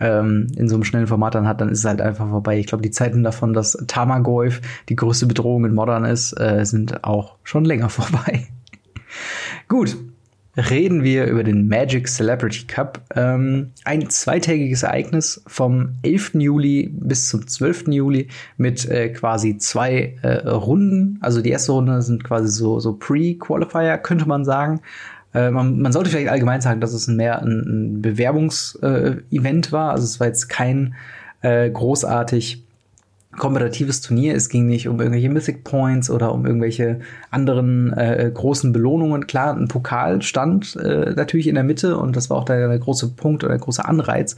ähm, 0.00 0.46
in 0.56 0.68
so 0.68 0.76
einem 0.76 0.84
schnellen 0.84 1.06
Format 1.06 1.34
dann 1.34 1.46
hat, 1.46 1.60
dann 1.60 1.68
ist 1.68 1.80
es 1.80 1.84
halt 1.84 2.00
einfach 2.00 2.28
vorbei. 2.28 2.58
Ich 2.58 2.66
glaube, 2.66 2.82
die 2.82 2.90
Zeiten 2.90 3.22
davon, 3.22 3.52
dass 3.52 3.72
Tamagolf 3.86 4.60
die 4.88 4.96
größte 4.96 5.26
Bedrohung 5.26 5.64
in 5.64 5.74
Modern 5.74 6.04
ist, 6.04 6.38
äh, 6.38 6.64
sind 6.64 7.04
auch 7.04 7.36
schon 7.44 7.64
länger 7.64 7.88
vorbei. 7.88 8.46
Gut, 9.68 9.96
reden 10.58 11.04
wir 11.04 11.26
über 11.26 11.44
den 11.44 11.68
Magic 11.68 12.08
Celebrity 12.08 12.66
Cup. 12.66 13.00
Ähm, 13.14 13.70
ein 13.84 14.10
zweitägiges 14.10 14.82
Ereignis 14.82 15.42
vom 15.46 15.96
11. 16.02 16.34
Juli 16.34 16.90
bis 16.92 17.28
zum 17.28 17.46
12. 17.46 17.88
Juli 17.88 18.28
mit 18.56 18.86
äh, 18.88 19.10
quasi 19.10 19.58
zwei 19.58 20.16
äh, 20.22 20.48
Runden. 20.48 21.18
Also 21.20 21.40
die 21.40 21.50
erste 21.50 21.72
Runde 21.72 22.02
sind 22.02 22.24
quasi 22.24 22.48
so, 22.48 22.80
so 22.80 22.94
Pre-Qualifier, 22.94 23.98
könnte 23.98 24.26
man 24.26 24.44
sagen. 24.44 24.80
Äh, 25.34 25.50
man, 25.50 25.80
man, 25.80 25.92
sollte 25.92 26.10
vielleicht 26.10 26.30
allgemein 26.30 26.60
sagen, 26.60 26.80
dass 26.80 26.92
es 26.92 27.06
mehr 27.06 27.42
ein, 27.42 27.96
ein 27.96 28.02
Bewerbungsevent 28.02 29.68
äh, 29.68 29.72
war. 29.72 29.90
Also 29.92 30.04
es 30.04 30.20
war 30.20 30.26
jetzt 30.26 30.48
kein 30.48 30.94
äh, 31.42 31.70
großartig 31.70 32.64
kompetitives 33.38 34.00
Turnier. 34.00 34.34
Es 34.34 34.48
ging 34.48 34.66
nicht 34.66 34.88
um 34.88 34.98
irgendwelche 34.98 35.28
Mythic 35.28 35.64
Points 35.64 36.10
oder 36.10 36.32
um 36.32 36.44
irgendwelche 36.44 37.00
anderen 37.30 37.92
äh, 37.92 38.30
großen 38.32 38.72
Belohnungen. 38.72 39.26
Klar, 39.26 39.56
ein 39.56 39.68
Pokal 39.68 40.22
stand 40.22 40.76
äh, 40.76 41.12
natürlich 41.14 41.46
in 41.46 41.54
der 41.54 41.64
Mitte 41.64 41.96
und 41.96 42.16
das 42.16 42.30
war 42.30 42.38
auch 42.38 42.44
der, 42.44 42.68
der 42.68 42.78
große 42.78 43.08
Punkt 43.10 43.44
oder 43.44 43.54
der 43.54 43.62
große 43.62 43.84
Anreiz. 43.84 44.36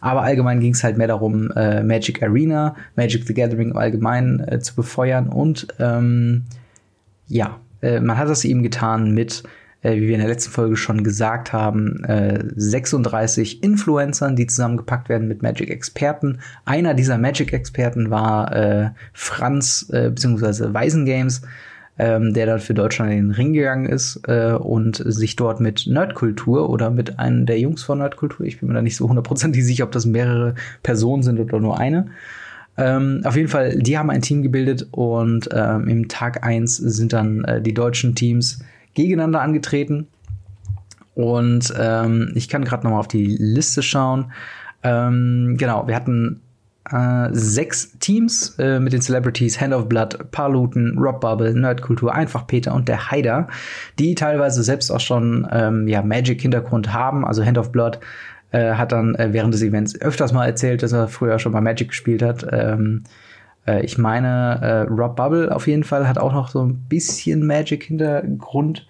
Aber 0.00 0.22
allgemein 0.22 0.60
ging 0.60 0.74
es 0.74 0.84
halt 0.84 0.98
mehr 0.98 1.08
darum, 1.08 1.50
äh, 1.52 1.82
Magic 1.82 2.22
Arena, 2.22 2.76
Magic 2.96 3.26
the 3.26 3.34
Gathering 3.34 3.70
im 3.70 3.76
Allgemeinen 3.76 4.40
äh, 4.40 4.60
zu 4.60 4.74
befeuern 4.74 5.28
und 5.28 5.68
ähm, 5.78 6.44
ja, 7.28 7.58
äh, 7.80 8.00
man 8.00 8.18
hat 8.18 8.28
das 8.28 8.44
eben 8.44 8.62
getan 8.62 9.12
mit 9.12 9.42
äh, 9.82 9.96
wie 9.96 10.08
wir 10.08 10.14
in 10.14 10.20
der 10.20 10.28
letzten 10.28 10.52
Folge 10.52 10.76
schon 10.76 11.04
gesagt 11.04 11.52
haben, 11.52 12.02
äh, 12.04 12.42
36 12.56 13.62
Influencern, 13.62 14.36
die 14.36 14.46
zusammengepackt 14.46 15.08
werden 15.08 15.28
mit 15.28 15.42
Magic-Experten. 15.42 16.38
Einer 16.64 16.94
dieser 16.94 17.18
Magic-Experten 17.18 18.10
war 18.10 18.54
äh, 18.54 18.90
Franz 19.12 19.88
äh, 19.92 20.10
bzw. 20.10 20.72
Weisengames, 20.72 21.42
ähm, 21.98 22.32
der 22.32 22.46
dann 22.46 22.60
für 22.60 22.74
Deutschland 22.74 23.12
in 23.12 23.18
den 23.18 23.30
Ring 23.32 23.52
gegangen 23.52 23.86
ist 23.86 24.20
äh, 24.26 24.52
und 24.52 25.02
sich 25.04 25.36
dort 25.36 25.60
mit 25.60 25.86
Nerdkultur 25.86 26.70
oder 26.70 26.90
mit 26.90 27.18
einem 27.18 27.46
der 27.46 27.58
Jungs 27.58 27.82
von 27.82 27.98
Nerdkultur, 27.98 28.46
ich 28.46 28.60
bin 28.60 28.68
mir 28.68 28.74
da 28.74 28.82
nicht 28.82 28.96
so 28.96 29.08
hundertprozentig 29.08 29.64
sicher, 29.64 29.84
ob 29.84 29.92
das 29.92 30.06
mehrere 30.06 30.54
Personen 30.82 31.22
sind 31.22 31.38
oder 31.38 31.60
nur 31.60 31.78
eine, 31.78 32.06
ähm, 32.78 33.20
auf 33.24 33.36
jeden 33.36 33.48
Fall, 33.48 33.76
die 33.76 33.98
haben 33.98 34.10
ein 34.10 34.22
Team 34.22 34.42
gebildet 34.42 34.88
und 34.92 35.48
ähm, 35.52 35.88
im 35.88 36.08
Tag 36.08 36.44
eins 36.44 36.76
sind 36.78 37.12
dann 37.12 37.44
äh, 37.44 37.60
die 37.60 37.74
deutschen 37.74 38.14
Teams 38.14 38.60
gegeneinander 38.94 39.40
angetreten. 39.40 40.08
Und 41.14 41.72
ähm, 41.78 42.32
ich 42.34 42.48
kann 42.48 42.64
gerade 42.64 42.84
noch 42.84 42.92
mal 42.92 42.98
auf 43.00 43.08
die 43.08 43.36
Liste 43.38 43.82
schauen. 43.82 44.32
Ähm, 44.82 45.56
genau, 45.58 45.86
wir 45.86 45.94
hatten 45.94 46.40
äh, 46.90 47.28
sechs 47.32 47.98
Teams 47.98 48.56
äh, 48.58 48.80
mit 48.80 48.92
den 48.92 49.02
Celebrities 49.02 49.60
Hand 49.60 49.74
of 49.74 49.88
Blood, 49.88 50.30
Paluten, 50.30 50.98
Rob 50.98 51.20
Bubble, 51.20 51.54
Nerdkultur, 51.54 52.14
Einfach 52.14 52.46
Peter 52.46 52.74
und 52.74 52.88
der 52.88 53.10
Haider, 53.10 53.48
die 53.98 54.14
teilweise 54.14 54.62
selbst 54.62 54.90
auch 54.90 55.00
schon 55.00 55.46
ähm, 55.52 55.86
ja, 55.86 56.02
Magic-Hintergrund 56.02 56.92
haben. 56.92 57.24
Also 57.24 57.44
Hand 57.44 57.58
of 57.58 57.72
Blood 57.72 58.00
äh, 58.50 58.74
hat 58.74 58.92
dann 58.92 59.14
äh, 59.14 59.28
während 59.32 59.54
des 59.54 59.62
Events 59.62 60.00
öfters 60.00 60.32
mal 60.32 60.46
erzählt, 60.46 60.82
dass 60.82 60.92
er 60.92 61.08
früher 61.08 61.38
schon 61.38 61.52
mal 61.52 61.60
Magic 61.60 61.88
gespielt 61.88 62.22
hat. 62.22 62.46
Ähm, 62.50 63.04
äh, 63.66 63.84
ich 63.84 63.98
meine, 63.98 64.60
äh, 64.62 64.92
Rob 64.92 65.16
Bubble 65.16 65.54
auf 65.54 65.66
jeden 65.66 65.84
Fall 65.84 66.08
hat 66.08 66.18
auch 66.18 66.32
noch 66.32 66.48
so 66.48 66.64
ein 66.64 66.84
bisschen 66.88 67.46
Magic-Hintergrund. 67.46 68.86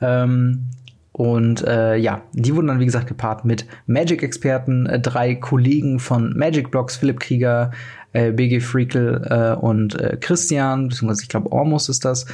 Ähm, 0.00 0.70
Und 1.12 1.64
äh, 1.64 1.94
ja, 1.96 2.22
die 2.32 2.56
wurden 2.56 2.66
dann, 2.66 2.80
wie 2.80 2.86
gesagt, 2.86 3.06
gepaart 3.06 3.44
mit 3.44 3.66
Magic-Experten, 3.86 4.86
äh, 4.86 4.98
drei 4.98 5.36
Kollegen 5.36 6.00
von 6.00 6.36
Magic 6.36 6.72
Blocks, 6.72 6.96
Philipp 6.96 7.20
Krieger, 7.20 7.70
äh, 8.12 8.32
BG 8.32 8.58
Freakle 8.60 9.56
äh, 9.56 9.60
und 9.60 9.94
äh, 10.00 10.16
Christian, 10.20 10.88
beziehungsweise 10.88 11.22
ich 11.22 11.28
glaube 11.28 11.52
Ormus 11.52 11.88
ist 11.88 12.04
das. 12.04 12.26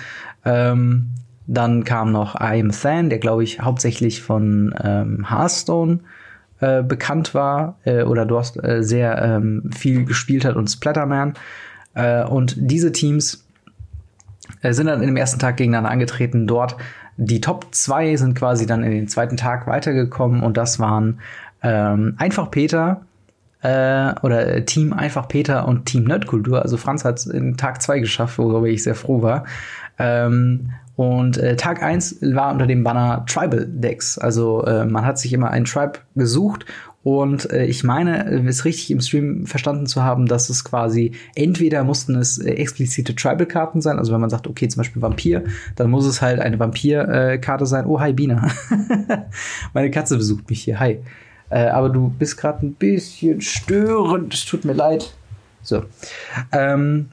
Ähm, 0.46 1.10
dann 1.46 1.84
kam 1.84 2.10
noch 2.12 2.36
I 2.36 2.60
Am 2.60 2.70
Than, 2.70 3.10
der 3.10 3.18
glaube 3.18 3.44
ich 3.44 3.60
hauptsächlich 3.60 4.22
von 4.22 4.74
ähm, 4.82 5.28
Hearthstone 5.28 6.00
äh, 6.60 6.82
bekannt 6.82 7.34
war 7.34 7.78
äh, 7.84 8.04
oder 8.04 8.24
dort 8.24 8.62
äh, 8.64 8.82
sehr 8.82 9.20
ähm, 9.22 9.70
viel 9.76 10.06
gespielt 10.06 10.46
hat 10.46 10.56
und 10.56 10.68
Splatterman. 10.68 11.34
Äh, 11.94 12.24
und 12.24 12.54
diese 12.56 12.92
Teams 12.92 13.44
äh, 14.62 14.72
sind 14.72 14.86
dann 14.86 15.00
dem 15.00 15.16
ersten 15.16 15.38
Tag 15.38 15.56
gegeneinander 15.56 15.90
angetreten. 15.90 16.46
Dort 16.46 16.76
die 17.22 17.40
Top 17.42 17.66
2 17.70 18.16
sind 18.16 18.34
quasi 18.34 18.66
dann 18.66 18.82
in 18.82 18.92
den 18.92 19.06
zweiten 19.06 19.36
Tag 19.36 19.66
weitergekommen 19.66 20.42
und 20.42 20.56
das 20.56 20.78
waren 20.78 21.20
ähm, 21.62 22.14
einfach 22.16 22.50
Peter 22.50 23.02
äh, 23.60 24.14
oder 24.22 24.64
Team 24.64 24.94
einfach 24.94 25.28
Peter 25.28 25.68
und 25.68 25.84
Team 25.84 26.04
Nerdkultur. 26.04 26.62
Also 26.62 26.78
Franz 26.78 27.04
hat 27.04 27.18
es 27.18 27.26
in 27.26 27.58
Tag 27.58 27.82
2 27.82 27.98
geschafft, 27.98 28.38
worüber 28.38 28.66
ich 28.66 28.82
sehr 28.82 28.94
froh 28.94 29.20
war. 29.20 29.44
Ähm, 29.98 30.70
und 30.96 31.36
äh, 31.36 31.56
Tag 31.56 31.82
1 31.82 32.20
war 32.22 32.52
unter 32.52 32.66
dem 32.66 32.84
Banner 32.84 33.24
Tribal 33.26 33.66
Decks. 33.66 34.18
Also 34.18 34.64
äh, 34.64 34.86
man 34.86 35.04
hat 35.04 35.18
sich 35.18 35.32
immer 35.34 35.50
einen 35.50 35.66
Tribe 35.66 35.98
gesucht 36.14 36.64
und 37.02 37.50
äh, 37.50 37.64
ich 37.64 37.82
meine, 37.82 38.30
es 38.46 38.64
richtig 38.64 38.90
im 38.90 39.00
Stream 39.00 39.46
verstanden 39.46 39.86
zu 39.86 40.02
haben, 40.02 40.26
dass 40.26 40.50
es 40.50 40.64
quasi 40.64 41.12
entweder 41.34 41.82
mussten 41.82 42.14
es 42.14 42.38
äh, 42.38 42.50
explizite 42.50 43.14
Tribal-Karten 43.14 43.80
sein, 43.80 43.98
also 43.98 44.12
wenn 44.12 44.20
man 44.20 44.28
sagt, 44.28 44.46
okay, 44.46 44.68
zum 44.68 44.80
Beispiel 44.80 45.00
Vampir, 45.00 45.44
dann 45.76 45.90
muss 45.90 46.04
es 46.04 46.20
halt 46.20 46.40
eine 46.40 46.58
Vampir-Karte 46.58 47.64
sein. 47.64 47.86
Oh, 47.86 48.00
hi 48.00 48.12
Bina. 48.12 48.50
Meine 49.72 49.90
Katze 49.90 50.16
besucht 50.16 50.50
mich 50.50 50.62
hier. 50.62 50.78
Hi. 50.78 50.98
Äh, 51.48 51.68
aber 51.68 51.88
du 51.88 52.10
bist 52.10 52.36
gerade 52.36 52.66
ein 52.66 52.74
bisschen 52.74 53.40
störend. 53.40 54.34
Es 54.34 54.44
tut 54.44 54.66
mir 54.66 54.74
leid. 54.74 55.14
So. 55.62 55.84
Ähm, 56.52 57.08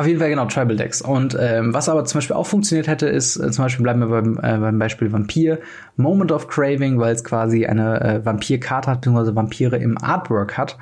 auf 0.00 0.06
jeden 0.06 0.18
Fall 0.18 0.30
genau, 0.30 0.46
Tribal 0.46 0.76
Decks. 0.76 1.02
Und 1.02 1.36
ähm, 1.38 1.74
was 1.74 1.88
aber 1.90 2.04
zum 2.06 2.18
Beispiel 2.18 2.34
auch 2.34 2.46
funktioniert 2.46 2.88
hätte, 2.88 3.06
ist 3.06 3.36
äh, 3.36 3.50
zum 3.50 3.64
Beispiel 3.66 3.82
bleiben 3.82 4.00
wir 4.00 4.08
beim, 4.08 4.38
äh, 4.38 4.58
beim 4.58 4.78
Beispiel 4.78 5.12
Vampir, 5.12 5.58
Moment 5.96 6.32
of 6.32 6.48
Craving, 6.48 6.98
weil 6.98 7.14
es 7.14 7.22
quasi 7.22 7.66
eine 7.66 8.00
äh, 8.00 8.24
Vampir-Karte 8.24 8.90
hat, 8.90 9.02
beziehungsweise 9.02 9.36
Vampire 9.36 9.76
im 9.76 9.98
Artwork 10.02 10.56
hat, 10.56 10.78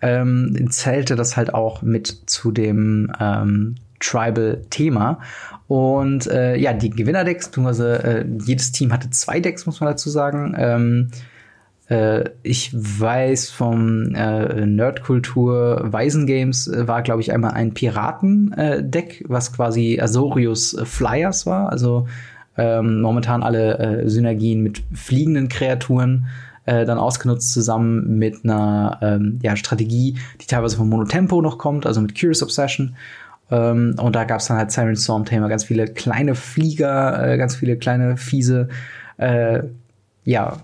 ähm, 0.00 0.68
zählte 0.70 1.16
das 1.16 1.36
halt 1.36 1.52
auch 1.52 1.82
mit 1.82 2.22
zu 2.26 2.50
dem 2.50 3.12
ähm, 3.20 3.74
Tribal-Thema. 4.00 5.20
Und 5.68 6.26
äh, 6.28 6.56
ja, 6.56 6.72
die 6.72 6.88
Gewinner-Decks, 6.88 7.48
beziehungsweise 7.48 8.02
äh, 8.02 8.24
jedes 8.44 8.72
Team 8.72 8.90
hatte 8.92 9.10
zwei 9.10 9.40
Decks, 9.40 9.66
muss 9.66 9.80
man 9.80 9.90
dazu 9.90 10.08
sagen. 10.08 10.54
Ähm, 10.56 11.10
äh, 11.10 11.31
ich 12.42 12.72
weiß 12.74 13.50
vom 13.50 14.14
äh, 14.14 14.66
Nerdkultur 14.66 15.80
Waisengames 15.84 16.68
äh, 16.68 16.86
war, 16.86 17.02
glaube 17.02 17.20
ich, 17.20 17.32
einmal 17.32 17.52
ein 17.52 17.74
Piraten-Deck, 17.74 19.20
äh, 19.20 19.24
was 19.28 19.52
quasi 19.52 20.00
Azorius 20.00 20.76
Flyers 20.84 21.46
war. 21.46 21.70
Also 21.70 22.06
ähm, 22.56 23.00
momentan 23.00 23.42
alle 23.42 23.78
äh, 23.78 24.08
Synergien 24.08 24.62
mit 24.62 24.82
fliegenden 24.92 25.48
Kreaturen 25.48 26.26
äh, 26.66 26.84
dann 26.84 26.98
ausgenutzt 26.98 27.52
zusammen 27.52 28.18
mit 28.18 28.44
einer 28.44 28.98
ähm, 29.02 29.38
ja, 29.42 29.56
Strategie, 29.56 30.16
die 30.40 30.46
teilweise 30.46 30.76
von 30.76 30.88
Monotempo 30.88 31.42
noch 31.42 31.58
kommt, 31.58 31.86
also 31.86 32.00
mit 32.00 32.18
Curious 32.18 32.42
Obsession. 32.42 32.94
Ähm, 33.50 33.96
und 34.00 34.14
da 34.14 34.24
gab 34.24 34.40
es 34.40 34.46
dann 34.46 34.56
halt 34.56 34.70
Siren 34.70 34.96
Storm-Thema, 34.96 35.48
ganz 35.48 35.64
viele 35.64 35.86
kleine 35.86 36.34
Flieger, 36.34 37.32
äh, 37.32 37.38
ganz 37.38 37.56
viele 37.56 37.76
kleine 37.76 38.16
fiese 38.16 38.68
äh, 39.16 39.62
ja, 40.24 40.58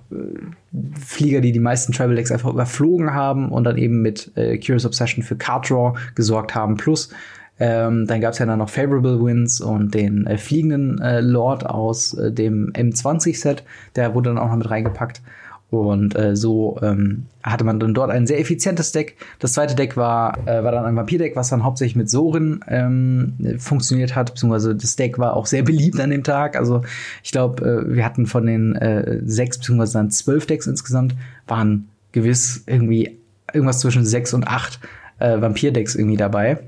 Flieger, 1.01 1.41
die 1.41 1.53
die 1.53 1.61
meisten 1.61 1.93
Travel 1.93 2.15
Decks 2.15 2.31
einfach 2.31 2.51
überflogen 2.51 3.13
haben 3.13 3.51
und 3.51 3.65
dann 3.65 3.77
eben 3.77 4.03
mit 4.03 4.31
äh, 4.37 4.59
Curious 4.59 4.87
Obsession 4.87 5.25
für 5.25 5.37
Card 5.37 5.69
Draw 5.69 5.99
gesorgt 6.15 6.55
haben. 6.55 6.77
Plus, 6.77 7.11
ähm, 7.59 8.07
dann 8.07 8.21
gab 8.21 8.35
es 8.35 8.39
ja 8.39 8.47
dann 8.47 8.61
noch 8.61 8.71
Favorable 8.71 9.21
Winds 9.21 9.61
und 9.61 9.93
den 9.95 10.27
äh, 10.27 10.39
fliegenden 10.39 11.01
äh, 11.01 11.21
Lord 11.21 11.67
aus 11.67 12.15
äh, 12.15 12.31
dem 12.31 12.73
M20-Set. 12.73 13.65
Der 13.97 14.15
wurde 14.15 14.31
dann 14.31 14.39
auch 14.39 14.49
noch 14.49 14.57
mit 14.57 14.71
reingepackt. 14.71 15.23
Und 15.71 16.17
äh, 16.17 16.35
so 16.35 16.79
ähm, 16.81 17.27
hatte 17.43 17.63
man 17.63 17.79
dann 17.79 17.93
dort 17.93 18.11
ein 18.11 18.27
sehr 18.27 18.41
effizientes 18.41 18.91
Deck. 18.93 19.17
Das 19.39 19.53
zweite 19.53 19.75
Deck 19.75 19.99
war, 19.99 20.39
äh, 20.47 20.65
war 20.65 20.73
dann 20.73 20.87
ein 20.87 20.97
Vampir-Deck, 20.97 21.37
was 21.37 21.51
dann 21.51 21.63
hauptsächlich 21.63 21.95
mit 21.95 22.09
Sorin 22.09 22.61
ähm, 22.69 23.35
funktioniert 23.59 24.17
hat, 24.17 24.33
beziehungsweise 24.33 24.75
das 24.75 24.97
Deck 24.97 25.19
war 25.19 25.35
auch 25.35 25.45
sehr 25.45 25.63
beliebt 25.63 26.01
an 26.01 26.09
dem 26.09 26.25
Tag. 26.25 26.57
Also 26.57 26.83
ich 27.23 27.33
glaube, 27.33 27.85
äh, 27.87 27.95
wir 27.95 28.05
hatten 28.05 28.27
von 28.27 28.47
den 28.47 28.77
äh, 28.77 29.21
sechs 29.27 29.59
beziehungsweise 29.59 29.93
dann 29.95 30.11
zwölf 30.11 30.47
Decks 30.47 30.67
insgesamt, 30.67 31.15
waren 31.47 31.89
gewiss 32.13 32.65
irgendwie 32.67 33.19
irgendwas 33.53 33.81
zwischen 33.81 34.07
sechs 34.07 34.33
und 34.33 34.49
acht 34.49 34.81
äh, 35.19 35.39
Vampir-Decks 35.39 35.97
irgendwie 35.97 36.17
dabei. 36.17 36.61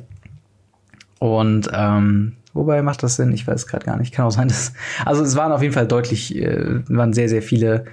Und 1.20 1.70
ähm, 1.72 2.32
wobei 2.52 2.82
macht 2.82 3.02
das 3.02 3.16
Sinn? 3.16 3.32
Ich 3.32 3.46
weiß 3.46 3.66
gerade 3.66 3.86
gar 3.86 3.96
nicht. 3.96 4.12
Kann 4.12 4.26
auch 4.26 4.30
sein, 4.30 4.48
dass. 4.48 4.74
Also 5.06 5.22
es 5.22 5.36
waren 5.36 5.52
auf 5.52 5.62
jeden 5.62 5.74
Fall 5.74 5.86
deutlich, 5.86 6.36
äh, 6.36 6.82
waren 6.88 7.14
sehr, 7.14 7.30
sehr 7.30 7.42
viele 7.42 7.86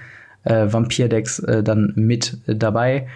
äh, 0.48 0.72
Vampir-Decks 0.72 1.40
äh, 1.40 1.62
dann 1.62 1.92
mit 1.96 2.38
dabei. 2.46 3.06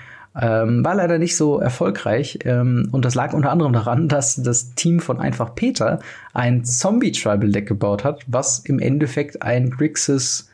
Ähm, 0.40 0.82
war 0.82 0.94
leider 0.94 1.18
nicht 1.18 1.36
so 1.36 1.58
erfolgreich 1.58 2.38
ähm, 2.46 2.88
und 2.90 3.04
das 3.04 3.14
lag 3.14 3.34
unter 3.34 3.50
anderem 3.50 3.74
daran, 3.74 4.08
dass 4.08 4.36
das 4.36 4.74
Team 4.74 5.00
von 5.00 5.20
Einfach 5.20 5.54
Peter 5.54 5.98
ein 6.32 6.64
Zombie-Tribal-Deck 6.64 7.68
gebaut 7.68 8.02
hat, 8.02 8.22
was 8.28 8.60
im 8.60 8.78
Endeffekt 8.78 9.42
ein 9.42 9.68
Grixis, 9.68 10.48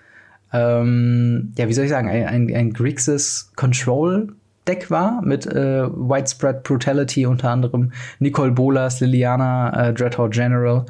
ähm, 0.53 1.53
ja, 1.57 1.69
wie 1.69 1.73
soll 1.75 1.85
ich 1.85 1.91
sagen, 1.91 2.09
ein, 2.09 2.27
ein, 2.27 2.53
ein 2.53 2.73
Grixis 2.73 3.53
Control 3.55 4.33
Deck 4.67 4.91
war 4.91 5.23
mit 5.23 5.47
äh, 5.47 5.89
Widespread 5.89 6.65
Brutality 6.65 7.27
unter 7.27 7.51
anderem, 7.51 7.93
Nicole 8.19 8.51
Bolas, 8.51 9.01
Liliana, 9.01 9.89
äh, 9.89 9.95
Dreadhorde 9.95 10.37
General 10.37 10.87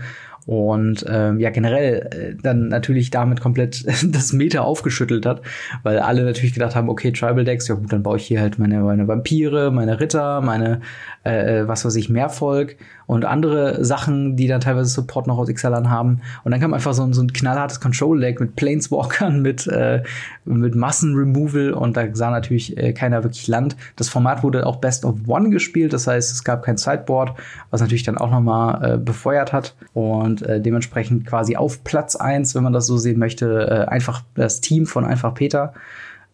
und 0.49 1.05
ähm, 1.07 1.39
ja 1.41 1.51
generell 1.51 2.09
äh, 2.11 2.43
dann 2.43 2.69
natürlich 2.69 3.11
damit 3.11 3.39
komplett 3.39 3.85
das 4.15 4.33
Meta 4.33 4.63
aufgeschüttelt 4.63 5.27
hat, 5.27 5.43
weil 5.83 5.99
alle 5.99 6.25
natürlich 6.25 6.55
gedacht 6.55 6.75
haben, 6.75 6.89
okay, 6.89 7.13
Tribal 7.13 7.45
Decks, 7.45 7.69
ja 7.69 7.75
gut, 7.75 7.93
dann 7.93 8.03
baue 8.03 8.17
ich 8.17 8.27
hier 8.27 8.41
halt 8.41 8.59
meine, 8.59 8.81
meine 8.81 9.07
Vampire, 9.07 9.71
meine 9.71 10.01
Ritter, 10.01 10.41
meine 10.41 10.81
äh, 11.27 11.59
äh 11.59 11.69
was 11.69 11.85
weiß 11.85 11.97
ich, 11.97 12.09
Mehrvolk 12.09 12.77
und 13.09 13.25
andere 13.25 13.83
Sachen, 13.87 14.37
die 14.37 14.47
dann 14.47 14.61
teilweise 14.61 14.91
Support 14.91 15.27
noch 15.27 15.39
aus 15.39 15.49
Ixalan 15.49 15.89
haben. 15.89 16.21
Und 16.45 16.53
dann 16.53 16.61
kam 16.61 16.75
einfach 16.75 16.93
so 16.93 17.03
ein, 17.03 17.15
so 17.15 17.23
ein 17.23 17.33
knallhartes 17.33 17.81
Control-Deck 17.81 18.39
mit 18.39 18.55
Planeswalkern, 18.55 19.41
mit, 19.43 19.67
äh, 19.67 20.03
mit 20.45 20.75
Massen-Removal 20.75 21.73
und 21.73 21.97
da 21.97 22.05
sah 22.13 22.31
natürlich 22.31 22.77
äh, 22.77 22.93
keiner 22.93 23.25
wirklich 23.25 23.49
Land. 23.49 23.77
Das 23.97 24.11
Format 24.11 24.43
wurde 24.43 24.67
auch 24.67 24.77
Best 24.77 25.07
of 25.07 25.17
One 25.27 25.49
gespielt, 25.49 25.95
das 25.95 26.07
heißt, 26.07 26.31
es 26.31 26.45
gab 26.45 26.63
kein 26.63 26.77
Sideboard, 26.77 27.33
was 27.71 27.81
natürlich 27.81 28.03
dann 28.03 28.19
auch 28.19 28.31
nochmal 28.31 28.95
äh, 28.95 28.99
befeuert 28.99 29.55
hat 29.55 29.75
und 29.95 30.43
äh, 30.43 30.61
dementsprechend 30.61 31.27
quasi 31.27 31.57
auf 31.57 31.83
Platz 31.85 32.15
eins, 32.15 32.55
wenn 32.55 32.63
man 32.63 32.75
das 32.75 32.87
so 32.87 32.99
sehen 32.99 33.19
möchte, 33.19 33.69
äh, 33.71 33.91
einfach 33.91 34.23
das 34.35 34.61
Team 34.61 34.85
von 34.85 35.07
einfach 35.07 35.33
Peter 35.33 35.73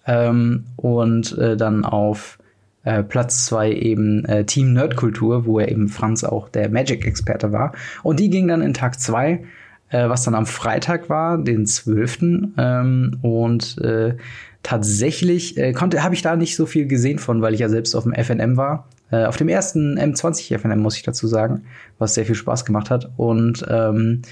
ähm, 0.09 0.65
und 0.75 1.39
äh, 1.39 1.57
dann 1.57 1.85
auf 1.85 2.39
äh, 2.85 3.03
Platz 3.03 3.47
zwei 3.47 3.73
eben 3.73 4.25
äh, 4.25 4.45
Team 4.45 4.73
Nerdkultur, 4.73 5.47
wo 5.47 5.59
er 5.59 5.71
eben 5.71 5.89
Franz 5.89 6.25
auch 6.25 6.49
der 6.49 6.71
Magic-Experte 6.71 7.53
war. 7.53 7.73
Und 8.03 8.21
die 8.21 8.31
ging 8.31 8.49
dann 8.49 8.63
in 8.63 8.75
Tag 8.75 9.01
zwei, 9.01 9.45
äh, 9.91 10.09
was 10.09 10.23
dann 10.23 10.35
am 10.35 10.47
Freitag 10.47 11.09
war, 11.09 11.39
den 11.39 11.67
12. 11.67 12.19
Ähm, 12.59 13.19
und 13.23 13.79
äh, 13.79 14.17
tatsächlich 14.63 15.57
äh, 15.57 15.73
konnte, 15.73 16.03
habe 16.03 16.15
ich 16.15 16.23
da 16.23 16.37
nicht 16.37 16.57
so 16.57 16.67
viel 16.67 16.87
gesehen 16.87 17.19
von, 17.19 17.43
weil 17.43 17.55
ich 17.55 17.61
ja 17.61 17.69
selbst 17.69 17.95
auf 17.95 18.05
dem 18.05 18.15
FNM 18.15 18.57
war. 18.57 18.89
Äh, 19.11 19.27
auf 19.27 19.37
dem 19.37 19.49
ersten 19.49 19.99
M20 19.99 20.59
FNM 20.59 20.81
muss 20.81 20.97
ich 20.97 21.03
dazu 21.03 21.27
sagen, 21.27 21.65
was 21.99 22.15
sehr 22.15 22.25
viel 22.25 22.35
Spaß 22.35 22.65
gemacht 22.65 22.91
hat. 22.91 23.11
Und 23.17 23.65
ähm, 23.69 24.23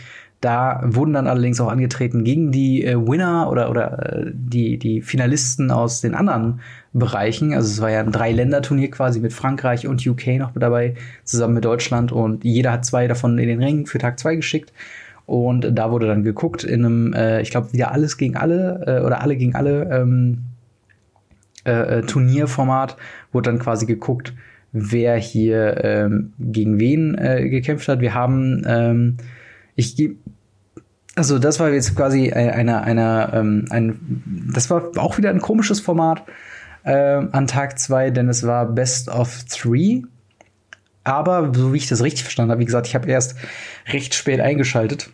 da 0.42 0.80
wurden 0.84 1.12
dann 1.12 1.28
allerdings 1.28 1.61
auch 1.61 1.68
angetreten 1.68 2.25
gegen 2.25 2.50
die 2.50 2.84
äh, 2.84 2.96
Winner 2.96 3.49
oder, 3.49 3.70
oder 3.70 4.16
äh, 4.16 4.30
die, 4.34 4.76
die 4.76 5.00
Finalisten 5.00 5.70
aus 5.70 6.00
den 6.00 6.16
anderen 6.16 6.61
Bereichen. 6.92 7.54
Also 7.54 7.68
es 7.68 7.80
war 7.80 7.90
ja 7.90 8.00
ein 8.00 8.11
Drei-Länder-Turnier 8.11 8.90
quasi 8.90 9.20
mit 9.20 9.32
Frankreich 9.32 9.87
und 9.87 10.04
UK 10.04 10.38
noch 10.38 10.52
mit 10.52 10.62
dabei, 10.62 10.94
zusammen 11.22 11.54
mit 11.54 11.64
Deutschland. 11.64 12.11
Und 12.11 12.42
jeder 12.42 12.72
hat 12.72 12.84
zwei 12.84 13.06
davon 13.06 13.38
in 13.38 13.46
den 13.46 13.62
Ring 13.62 13.87
für 13.87 13.99
Tag 13.99 14.18
zwei 14.18 14.34
geschickt. 14.34 14.72
Und 15.26 15.78
da 15.78 15.92
wurde 15.92 16.08
dann 16.08 16.25
geguckt 16.25 16.64
in 16.64 16.84
einem, 16.84 17.12
äh, 17.14 17.40
ich 17.40 17.52
glaube, 17.52 17.72
wieder 17.72 17.92
alles 17.92 18.16
gegen 18.16 18.37
alle 18.37 18.82
äh, 18.84 19.06
oder 19.06 19.20
alle 19.20 19.37
gegen 19.37 19.54
alle 19.54 19.88
ähm, 19.92 20.38
äh, 21.64 21.99
äh 21.99 22.02
Turnierformat, 22.02 22.96
wurde 23.30 23.50
dann 23.50 23.61
quasi 23.61 23.87
geguckt, 23.87 24.34
wer 24.72 25.16
hier 25.18 25.84
ähm, 25.84 26.32
gegen 26.40 26.80
wen 26.80 27.14
äh, 27.14 27.49
gekämpft 27.49 27.87
hat. 27.87 28.00
Wir 28.00 28.14
haben 28.14 28.64
ähm, 28.66 29.16
ich 29.76 29.97
gebe 29.97 30.17
also 31.14 31.38
das 31.38 31.61
war 31.61 31.71
jetzt 31.71 31.95
quasi 31.95 32.33
eine, 32.33 32.83
eine, 32.83 33.31
ähm, 33.35 33.67
ein, 33.69 34.50
das 34.52 34.71
war 34.71 34.93
auch 34.97 35.19
wieder 35.19 35.29
ein 35.29 35.41
komisches 35.41 35.79
Format 35.79 36.25
äh, 36.85 36.93
an 36.95 37.47
Tag 37.47 37.79
zwei, 37.79 38.11
denn 38.11 38.29
es 38.29 38.47
war 38.47 38.67
Best 38.67 39.09
of 39.09 39.45
Three. 39.45 40.02
Aber 41.05 41.52
so 41.55 41.73
wie 41.73 41.79
ich 41.79 41.88
das 41.88 42.02
richtig 42.02 42.23
verstanden 42.23 42.52
habe, 42.52 42.61
wie 42.61 42.67
gesagt, 42.67 42.87
ich 42.87 42.95
habe 42.95 43.11
erst 43.11 43.37
recht 43.88 44.14
spät 44.14 44.41
eingeschaltet. 44.41 45.11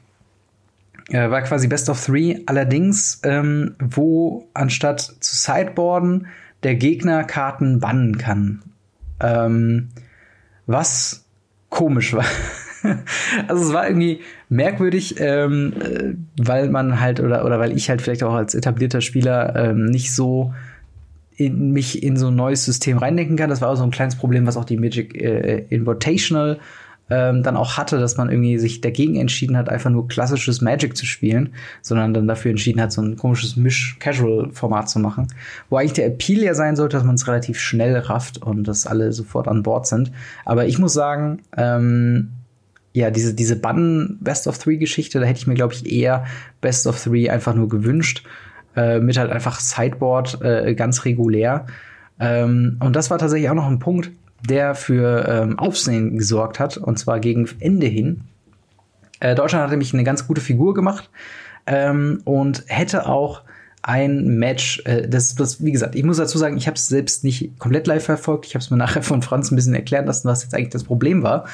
Äh, 1.09 1.31
war 1.31 1.43
quasi 1.43 1.67
Best 1.67 1.89
of 1.89 2.05
Three, 2.05 2.43
allerdings, 2.47 3.21
ähm, 3.25 3.75
wo 3.81 4.47
anstatt 4.55 5.01
zu 5.01 5.37
Sideboarden 5.37 6.27
der 6.63 6.75
Gegner 6.75 7.25
Karten 7.25 7.81
bannen 7.81 8.19
kann. 8.19 8.63
Ähm, 9.21 9.89
was 10.67 11.25
komisch 11.71 12.13
war. 12.13 12.27
also 13.49 13.65
es 13.65 13.73
war 13.73 13.87
irgendwie 13.87 14.21
merkwürdig, 14.49 15.17
ähm, 15.19 15.73
äh, 15.81 16.15
weil 16.39 16.69
man 16.69 17.01
halt 17.01 17.21
oder 17.21 17.45
oder 17.45 17.59
weil 17.59 17.77
ich 17.77 17.91
halt 17.91 18.03
vielleicht 18.03 18.23
auch 18.23 18.35
als 18.35 18.55
etablierter 18.55 19.01
Spieler 19.01 19.55
ähm, 19.57 19.87
nicht 19.87 20.15
so 20.15 20.53
in 21.37 21.71
mich 21.73 22.03
in 22.03 22.17
so 22.17 22.29
ein 22.29 22.37
neues 22.37 22.65
System 22.65 22.99
reindenken 22.99 23.37
kann. 23.37 23.51
Das 23.51 23.61
war 23.61 23.71
auch 23.71 23.77
so 23.77 23.85
ein 23.85 23.91
kleines 23.91 24.17
Problem, 24.17 24.47
was 24.47 24.57
auch 24.57 24.65
die 24.65 24.77
Magic 24.77 25.15
äh, 25.21 25.67
Invitational 25.71 26.59
ähm, 27.11 27.43
dann 27.43 27.57
auch 27.57 27.77
hatte, 27.77 27.99
dass 27.99 28.17
man 28.17 28.31
irgendwie 28.31 28.59
sich 28.59 28.81
dagegen 28.81 29.17
entschieden 29.17 29.57
hat, 29.57 29.69
einfach 29.69 29.91
nur 29.91 30.09
klassisches 30.09 30.61
Magic 30.61 30.97
zu 30.97 31.07
spielen, 31.07 31.55
sondern 31.81 32.13
dann 32.13 32.29
dafür 32.29 32.51
entschieden 32.51 32.81
hat, 32.81 32.93
so 32.93 33.01
ein 33.01 33.17
komisches 33.17 33.57
Misch-Casual-Format 33.57 34.91
zu 34.91 34.99
machen, 34.99 35.29
wo 35.71 35.77
eigentlich 35.77 35.95
der 35.95 36.07
Appeal 36.07 36.43
ja 36.43 36.55
sein 36.55 36.77
sollte, 36.77 36.97
dass 36.97 37.07
man 37.07 37.15
es 37.15 37.27
relativ 37.27 37.61
schnell 37.61 37.97
rafft 37.97 38.43
und 38.43 38.65
dass 38.65 38.87
alle 38.87 39.13
sofort 39.13 39.49
an 39.49 39.63
Bord 39.63 39.87
sind. 39.87 40.13
Aber 40.45 40.67
ich 40.67 40.79
muss 40.79 40.93
sagen, 40.93 41.41
ähm, 41.57 42.33
ja, 42.93 43.11
diese, 43.11 43.35
diese 43.35 43.57
Bann 43.57 44.19
Best 44.21 44.47
of 44.47 44.59
Three 44.59 44.77
Geschichte, 44.77 45.21
da 45.21 45.27
hätte 45.27 45.41
ich 45.41 45.47
mir, 45.47 45.55
glaube 45.55 45.75
ich, 45.75 45.91
eher 45.91 46.25
Best 46.61 46.87
of 46.87 47.03
Three 47.03 47.31
einfach 47.31 47.55
nur 47.55 47.69
gewünscht. 47.69 48.25
Äh, 48.77 49.01
mit 49.01 49.19
halt 49.19 49.33
einfach 49.33 49.59
Sideboard 49.59 50.41
äh, 50.43 50.75
ganz 50.75 51.05
regulär. 51.05 51.67
Ähm, 52.21 52.77
und 52.81 52.95
das 52.95 53.11
war 53.11 53.19
tatsächlich 53.19 53.51
auch 53.51 53.55
noch 53.55 53.67
ein 53.67 53.81
Punkt, 53.81 54.11
der 54.49 54.75
für 54.77 55.27
ähm, 55.29 55.59
Aufsehen 55.59 56.17
gesorgt 56.17 56.61
hat, 56.61 56.77
und 56.77 56.99
zwar 56.99 57.19
gegen 57.19 57.49
Ende 57.59 57.87
hin. 57.87 58.21
Äh, 59.19 59.35
Deutschland 59.35 59.65
hat 59.65 59.71
nämlich 59.71 59.95
eine 59.95 60.05
ganz 60.05 60.29
gute 60.29 60.41
Figur 60.41 60.75
gemacht 60.75 61.11
ähm, 61.67 62.21
und 62.25 62.65
hätte 62.69 63.07
auch 63.07 63.43
ein 63.83 64.39
Match, 64.39 64.83
äh, 64.85 65.09
das, 65.09 65.35
das, 65.35 65.65
wie 65.65 65.73
gesagt, 65.73 65.97
ich 65.97 66.05
muss 66.05 66.19
dazu 66.19 66.39
sagen, 66.39 66.57
ich 66.57 66.67
habe 66.67 66.77
es 66.77 66.87
selbst 66.87 67.25
nicht 67.25 67.59
komplett 67.59 67.87
live 67.87 68.05
verfolgt. 68.05 68.47
Ich 68.47 68.55
habe 68.55 68.63
es 68.63 68.71
mir 68.71 68.77
nachher 68.77 69.03
von 69.03 69.23
Franz 69.23 69.51
ein 69.51 69.57
bisschen 69.57 69.75
erklären 69.75 70.07
lassen, 70.07 70.29
was 70.29 70.43
jetzt 70.43 70.55
eigentlich 70.55 70.71
das 70.71 70.85
Problem 70.85 71.23
war. 71.23 71.47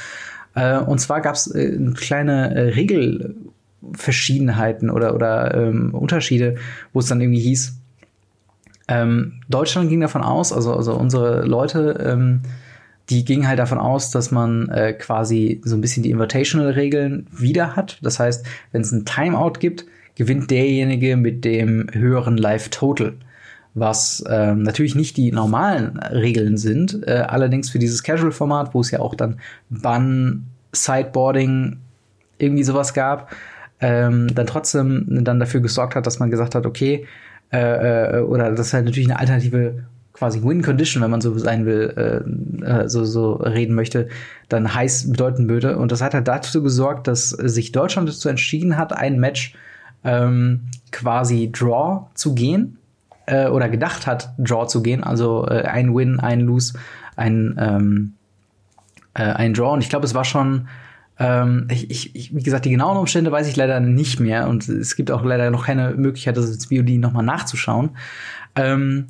Äh, 0.55 0.79
und 0.79 0.99
zwar 0.99 1.21
gab 1.21 1.35
es 1.35 1.55
äh, 1.55 1.77
eine 1.77 1.93
kleine 1.93 2.55
äh, 2.55 2.71
Regelverschiedenheiten 2.71 4.89
oder, 4.91 5.15
oder 5.15 5.55
ähm, 5.55 5.95
Unterschiede, 5.95 6.57
wo 6.93 7.01
es 7.01 7.07
dann 7.07 7.21
irgendwie 7.21 7.41
hieß, 7.41 7.79
ähm, 8.87 9.41
Deutschland 9.49 9.89
ging 9.89 10.01
davon 10.01 10.23
aus, 10.23 10.53
also, 10.53 10.75
also 10.75 10.95
unsere 10.95 11.45
Leute, 11.45 12.05
ähm, 12.07 12.43
die 13.11 13.25
ging 13.25 13.47
halt 13.47 13.59
davon 13.59 13.79
aus, 13.79 14.11
dass 14.11 14.31
man 14.31 14.69
äh, 14.69 14.93
quasi 14.93 15.61
so 15.65 15.77
ein 15.77 15.81
bisschen 15.81 16.03
die 16.03 16.11
Invitational-Regeln 16.11 17.27
wieder 17.31 17.77
hat. 17.77 17.99
Das 18.03 18.19
heißt, 18.19 18.47
wenn 18.73 18.83
es 18.83 18.93
ein 18.93 19.05
Timeout 19.05 19.55
gibt, 19.59 19.85
gewinnt 20.15 20.51
derjenige 20.51 21.17
mit 21.17 21.45
dem 21.45 21.87
höheren 21.93 22.37
Live-Total. 22.37 23.15
Was 23.75 24.23
ähm, 24.29 24.63
natürlich 24.63 24.95
nicht 24.95 25.17
die 25.17 25.33
normalen 25.33 25.99
Regeln 25.99 26.57
sind, 26.57 27.07
äh, 27.09 27.25
allerdings 27.27 27.71
für 27.71 27.81
dieses 27.81 28.05
Casual-Format, 28.05 28.73
wo 28.73 28.81
es 28.81 28.93
ja 28.93 29.01
auch 29.01 29.17
dann 29.17 29.41
Bann, 29.69 30.47
Sideboarding, 30.73 31.79
irgendwie 32.39 32.63
sowas 32.63 32.95
gab, 32.95 33.33
ähm, 33.81 34.33
dann 34.33 34.47
trotzdem 34.47 35.25
dann 35.25 35.41
dafür 35.41 35.61
gesorgt 35.61 35.97
hat, 35.97 36.07
dass 36.07 36.21
man 36.21 36.31
gesagt 36.31 36.55
hat, 36.55 36.67
okay, 36.67 37.07
äh, 37.53 38.19
äh, 38.19 38.21
oder 38.21 38.51
das 38.53 38.69
ist 38.69 38.75
halt 38.75 38.85
natürlich 38.85 39.09
eine 39.09 39.19
alternative 39.19 39.85
quasi 40.13 40.43
Win-Condition, 40.43 41.03
wenn 41.03 41.11
man 41.11 41.21
so 41.21 41.37
sein 41.37 41.67
will, 41.67 41.93
äh, 41.97 42.65
äh, 42.65 42.89
so, 42.89 43.05
so 43.05 43.33
reden 43.33 43.75
möchte, 43.75 44.09
dann 44.49 44.73
heiß 44.73 45.11
bedeuten 45.11 45.49
würde. 45.49 45.77
Und 45.79 45.91
das 45.91 46.01
hat 46.01 46.15
halt 46.15 46.29
dazu 46.29 46.63
gesorgt, 46.63 47.09
dass 47.09 47.31
sich 47.31 47.73
Deutschland 47.73 48.09
dazu 48.09 48.29
entschieden 48.29 48.77
hat, 48.77 48.93
ein 48.93 49.19
Match 49.19 49.55
ähm, 50.05 50.69
quasi 50.93 51.51
Draw 51.51 52.07
zu 52.15 52.35
gehen 52.35 52.79
äh, 53.27 53.49
oder 53.49 53.69
gedacht 53.69 54.07
hat, 54.07 54.35
Draw 54.39 54.67
zu 54.67 54.83
gehen. 54.83 55.05
Also 55.05 55.47
äh, 55.47 55.63
ein 55.63 55.95
Win, 55.95 56.21
ein 56.21 56.41
Lose, 56.41 56.79
ein, 57.17 57.57
ähm, 57.59 58.15
äh, 59.15 59.23
ein 59.23 59.55
Draw. 59.55 59.73
Und 59.73 59.81
ich 59.81 59.89
glaube, 59.89 60.07
es 60.07 60.15
war 60.15 60.25
schon 60.25 60.69
ähm, 61.19 61.69
ich, 61.71 62.15
ich, 62.15 62.35
wie 62.35 62.43
gesagt, 62.43 62.65
die 62.65 62.71
genauen 62.71 62.97
Umstände 62.97 63.31
weiß 63.31 63.47
ich 63.49 63.57
leider 63.57 63.79
nicht 63.81 64.19
mehr 64.19 64.49
und 64.49 64.69
es 64.69 64.97
gibt 64.97 65.11
auch 65.11 65.23
leider 65.25 65.51
noch 65.51 65.67
keine 65.67 65.93
Möglichkeit, 65.93 66.37
das 66.37 66.47
als 66.47 66.67
VOD 66.67 66.99
nochmal 66.99 67.25
nachzuschauen. 67.25 67.97
Ähm, 68.57 69.07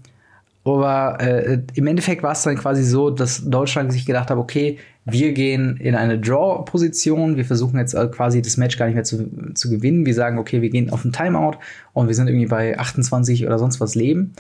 aber 0.65 1.21
äh, 1.21 1.59
im 1.75 1.87
Endeffekt 1.87 2.23
war 2.23 2.33
es 2.33 2.43
dann 2.43 2.57
quasi 2.57 2.85
so, 2.85 3.11
dass 3.11 3.45
Deutschland 3.45 3.93
sich 3.93 4.07
gedacht 4.07 4.31
hat, 4.31 4.39
okay, 4.39 4.79
wir 5.05 5.33
gehen 5.33 5.77
in 5.77 5.95
eine 5.95 6.19
Draw-Position, 6.19 7.37
wir 7.37 7.45
versuchen 7.45 7.79
jetzt 7.79 7.93
äh, 7.93 8.07
quasi 8.09 8.41
das 8.41 8.57
Match 8.57 8.79
gar 8.79 8.87
nicht 8.87 8.95
mehr 8.95 9.05
zu, 9.05 9.53
zu 9.53 9.69
gewinnen. 9.69 10.07
Wir 10.07 10.15
sagen, 10.15 10.39
okay, 10.39 10.63
wir 10.63 10.71
gehen 10.71 10.89
auf 10.89 11.05
ein 11.05 11.13
Timeout 11.13 11.59
und 11.93 12.09
wir 12.09 12.15
sind 12.15 12.29
irgendwie 12.29 12.47
bei 12.47 12.79
28 12.79 13.47
oder 13.47 13.59
sonst 13.59 13.81
was 13.81 13.95
Leben. 13.95 14.33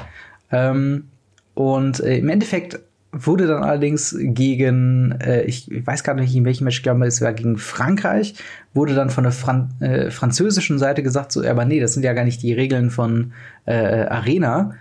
Ähm, 0.50 1.04
und 1.52 2.00
äh, 2.00 2.16
im 2.16 2.28
Endeffekt 2.30 2.80
wurde 3.12 3.46
dann 3.46 3.62
allerdings 3.62 4.16
gegen, 4.18 5.12
äh, 5.20 5.42
ich, 5.42 5.70
weiß 5.70 6.02
gar 6.02 6.14
nicht, 6.14 6.34
in 6.34 6.44
welchem 6.44 6.64
Match, 6.64 6.78
ich 6.78 6.82
glaube, 6.82 7.04
es 7.06 7.20
war 7.20 7.32
gegen 7.32 7.58
Frankreich, 7.58 8.34
wurde 8.72 8.94
dann 8.94 9.10
von 9.10 9.24
der 9.24 9.32
Fran 9.32 9.70
äh, 9.80 10.10
französischen 10.10 10.78
Seite 10.78 11.02
gesagt, 11.02 11.32
so, 11.32 11.44
aber 11.44 11.64
nee, 11.64 11.80
das 11.80 11.94
sind 11.94 12.02
ja 12.02 12.12
gar 12.12 12.24
nicht 12.24 12.42
die 12.42 12.52
Regeln 12.52 12.90
von 12.90 13.32
äh, 13.66 14.06
Arena, 14.06 14.74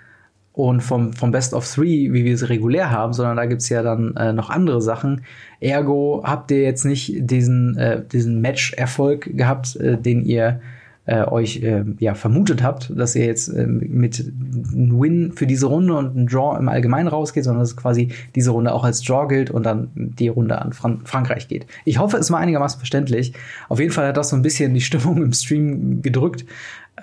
und 0.54 0.82
vom, 0.82 1.14
vom 1.14 1.32
Best 1.32 1.54
of 1.54 1.68
Three, 1.68 2.14
wie 2.14 2.24
wir 2.24 2.34
es 2.34 2.48
regulär 2.48 2.92
haben, 2.92 3.14
sondern 3.14 3.38
da 3.38 3.46
gibt's 3.46 3.70
ja 3.70 3.82
dann 3.82 4.16
äh, 4.16 4.34
noch 4.34 4.50
andere 4.50 4.82
Sachen. 4.82 5.22
Ergo 5.60 6.22
habt 6.24 6.52
ihr 6.52 6.62
jetzt 6.62 6.86
nicht 6.86 7.14
diesen, 7.18 7.76
äh, 7.78 8.04
diesen 8.06 8.40
Match-Erfolg 8.40 9.36
gehabt, 9.36 9.76
äh, 9.78 9.98
den 9.98 10.24
ihr 10.24 10.62
äh, 11.06 11.26
euch 11.26 11.62
äh, 11.62 11.84
ja 12.00 12.14
vermutet 12.14 12.64
habt, 12.64 12.92
dass 12.96 13.16
ihr 13.16 13.26
jetzt 13.26 13.50
äh, 13.50 13.68
mit 13.68 14.32
einem 14.74 15.02
Win 15.02 15.32
für 15.34 15.48
diese 15.48 15.66
Runde 15.66 15.96
und 15.96 16.16
einem 16.16 16.28
Draw 16.28 16.58
im 16.58 16.70
Allgemeinen 16.70 17.10
rausgeht, 17.10 17.44
sondern 17.44 17.62
dass 17.62 17.76
quasi 17.76 18.10
diese 18.36 18.52
Runde 18.52 18.74
auch 18.74 18.84
als 18.84 19.02
Draw 19.02 19.28
gilt 19.28 19.52
und 19.52 19.66
dann 19.66 19.90
die 19.96 20.30
Runde 20.30 20.62
an 20.62 20.72
Fran 20.72 21.02
Frankreich 21.04 21.48
geht. 21.48 21.66
Ich 21.84 22.00
hoffe, 22.00 22.18
es 22.18 22.32
war 22.32 22.40
einigermaßen 22.40 22.80
verständlich. 22.80 23.34
Auf 23.68 23.80
jeden 23.80 23.92
Fall 23.92 24.08
hat 24.08 24.18
das 24.18 24.30
so 24.30 24.36
ein 24.36 24.44
bisschen 24.44 24.74
die 24.74 24.82
Stimmung 24.82 25.22
im 25.22 25.34
Stream 25.34 26.02
gedrückt. 26.02 26.46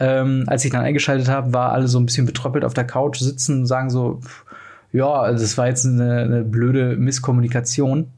Ähm, 0.00 0.44
als 0.46 0.64
ich 0.64 0.72
dann 0.72 0.82
eingeschaltet 0.82 1.28
habe, 1.28 1.52
war 1.52 1.72
alle 1.72 1.86
so 1.86 1.98
ein 1.98 2.06
bisschen 2.06 2.26
betröppelt 2.26 2.64
auf 2.64 2.74
der 2.74 2.86
Couch 2.86 3.18
sitzen 3.18 3.60
und 3.60 3.66
sagen 3.66 3.90
so, 3.90 4.20
pff, 4.22 4.44
ja, 4.92 5.30
das 5.30 5.56
war 5.58 5.68
jetzt 5.68 5.86
eine, 5.86 6.20
eine 6.22 6.42
blöde 6.42 6.96
Misskommunikation. 6.96 8.08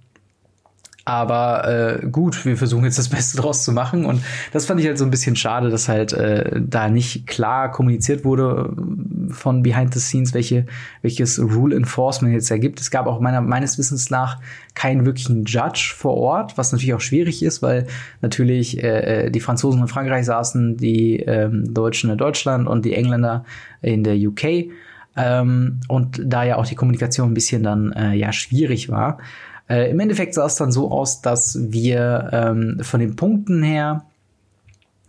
Aber 1.04 2.00
äh, 2.00 2.06
gut, 2.06 2.44
wir 2.44 2.56
versuchen 2.56 2.84
jetzt 2.84 2.98
das 2.98 3.08
Beste 3.10 3.38
draus 3.38 3.64
zu 3.64 3.72
machen. 3.72 4.04
Und 4.04 4.22
das 4.52 4.66
fand 4.66 4.80
ich 4.80 4.86
halt 4.86 4.98
so 4.98 5.04
ein 5.04 5.10
bisschen 5.10 5.34
schade, 5.34 5.70
dass 5.70 5.88
halt 5.88 6.12
äh, 6.12 6.60
da 6.60 6.88
nicht 6.88 7.26
klar 7.26 7.72
kommuniziert 7.72 8.24
wurde 8.24 8.72
äh, 8.76 9.32
von 9.32 9.62
Behind 9.62 9.92
the 9.92 10.00
Scenes, 10.00 10.32
welche, 10.34 10.66
welches 11.02 11.40
Rule 11.40 11.74
Enforcement 11.74 12.34
jetzt 12.34 12.50
ergibt. 12.50 12.80
Es 12.80 12.90
gab 12.90 13.06
auch 13.06 13.20
meiner, 13.20 13.40
meines 13.40 13.78
Wissens 13.78 14.10
nach 14.10 14.38
keinen 14.74 15.04
wirklichen 15.04 15.44
Judge 15.44 15.92
vor 15.96 16.16
Ort, 16.16 16.56
was 16.56 16.70
natürlich 16.70 16.94
auch 16.94 17.00
schwierig 17.00 17.42
ist, 17.42 17.62
weil 17.62 17.86
natürlich 18.20 18.82
äh, 18.82 19.26
äh 19.26 19.30
die 19.30 19.40
Franzosen 19.40 19.82
in 19.82 19.88
Frankreich 19.88 20.26
saßen, 20.26 20.76
die 20.76 21.16
ähm, 21.16 21.74
Deutschen 21.74 22.10
in 22.10 22.18
Deutschland 22.18 22.68
und 22.68 22.84
die 22.84 22.94
Engländer 22.94 23.44
in 23.80 24.04
der 24.04 24.16
UK. 24.16 24.70
Ähm, 25.14 25.80
und 25.88 26.22
da 26.24 26.44
ja 26.44 26.56
auch 26.56 26.66
die 26.66 26.74
Kommunikation 26.74 27.30
ein 27.30 27.34
bisschen 27.34 27.62
dann 27.62 27.92
äh, 27.92 28.14
ja 28.14 28.32
schwierig 28.32 28.88
war. 28.88 29.18
Äh, 29.72 29.90
Im 29.90 30.00
Endeffekt 30.00 30.34
sah 30.34 30.44
es 30.44 30.56
dann 30.56 30.70
so 30.70 30.90
aus, 30.90 31.22
dass 31.22 31.58
wir 31.58 32.28
ähm, 32.30 32.80
von 32.82 33.00
den 33.00 33.16
Punkten 33.16 33.62
her 33.62 34.04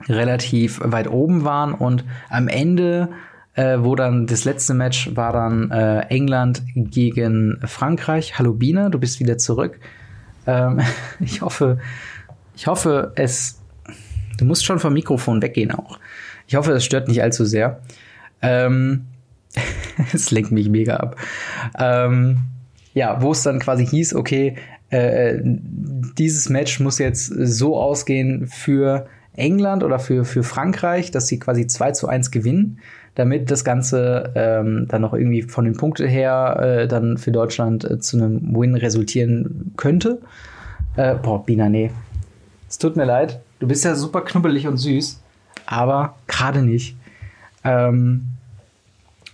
relativ 0.08 0.80
weit 0.82 1.10
oben 1.10 1.44
waren 1.44 1.74
und 1.74 2.06
am 2.30 2.48
Ende, 2.48 3.10
äh, 3.56 3.80
wo 3.80 3.96
dann 3.96 4.26
das 4.26 4.46
letzte 4.46 4.74
Match 4.74 5.18
war 5.18 5.34
dann 5.34 5.70
äh, 5.70 6.06
England 6.08 6.64
gegen 6.76 7.60
Frankreich. 7.66 8.40
Hallo 8.40 8.54
Bina, 8.54 8.88
du 8.88 9.00
bist 9.00 9.20
wieder 9.20 9.38
zurück. 9.38 9.82
Ähm, 10.48 10.80
ich 11.20 11.42
hoffe, 11.42 11.80
ich 12.56 12.68
hoffe, 12.68 13.12
es. 13.16 13.60
Du 14.38 14.46
musst 14.46 14.64
schon 14.64 14.80
vom 14.80 14.94
Mikrofon 14.94 15.42
weggehen 15.42 15.72
auch. 15.72 16.00
Ich 16.48 16.56
hoffe, 16.56 16.72
es 16.72 16.86
stört 16.86 17.10
nicht 17.10 17.22
allzu 17.22 17.44
sehr. 17.44 17.82
Ähm, 18.42 19.08
es 20.14 20.32
lenkt 20.32 20.52
mich 20.54 20.70
mega 20.70 20.96
ab. 20.96 21.18
Ähm, 21.78 22.46
ja, 22.94 23.22
wo 23.22 23.32
es 23.32 23.44
dann 23.44 23.60
quasi 23.60 23.86
hieß, 23.86 24.16
okay, 24.16 24.56
äh, 24.90 25.40
dieses 25.42 26.50
Match 26.50 26.80
muss 26.80 27.00
jetzt 27.00 27.26
so 27.26 27.78
ausgehen 27.78 28.48
für 28.48 29.08
England 29.36 29.84
oder 29.84 30.00
für, 30.00 30.26
für 30.26 30.44
Frankreich, 30.44 31.12
dass 31.12 31.28
sie 31.28 31.40
quasi 31.40 31.66
2 31.66 31.92
zu 31.92 32.08
1 32.08 32.30
gewinnen, 32.32 32.80
damit 33.16 33.50
das 33.50 33.64
Ganze 33.64 34.32
ähm, 34.36 34.86
dann 34.88 35.02
noch 35.02 35.14
irgendwie 35.14 35.44
von 35.44 35.66
den 35.66 35.76
Punkten 35.76 36.08
her 36.08 36.60
äh, 36.60 36.88
dann 36.88 37.18
für 37.18 37.32
Deutschland 37.32 37.84
äh, 37.90 38.00
zu 38.00 38.18
einem 38.18 38.56
Win 38.56 38.76
resultieren 38.76 39.74
könnte. 39.78 40.20
Äh, 40.96 41.16
boah, 41.16 41.44
Bina, 41.44 41.70
nee. 41.70 41.92
Es 42.70 42.78
tut 42.78 42.96
mir 42.96 43.06
leid. 43.06 43.40
Du 43.60 43.68
bist 43.68 43.86
ja 43.86 43.96
super 43.96 44.22
knubbelig 44.22 44.68
und 44.68 44.78
süß, 44.78 45.22
aber 45.66 46.16
gerade 46.28 46.62
nicht. 46.62 46.96
Ähm, 47.64 48.33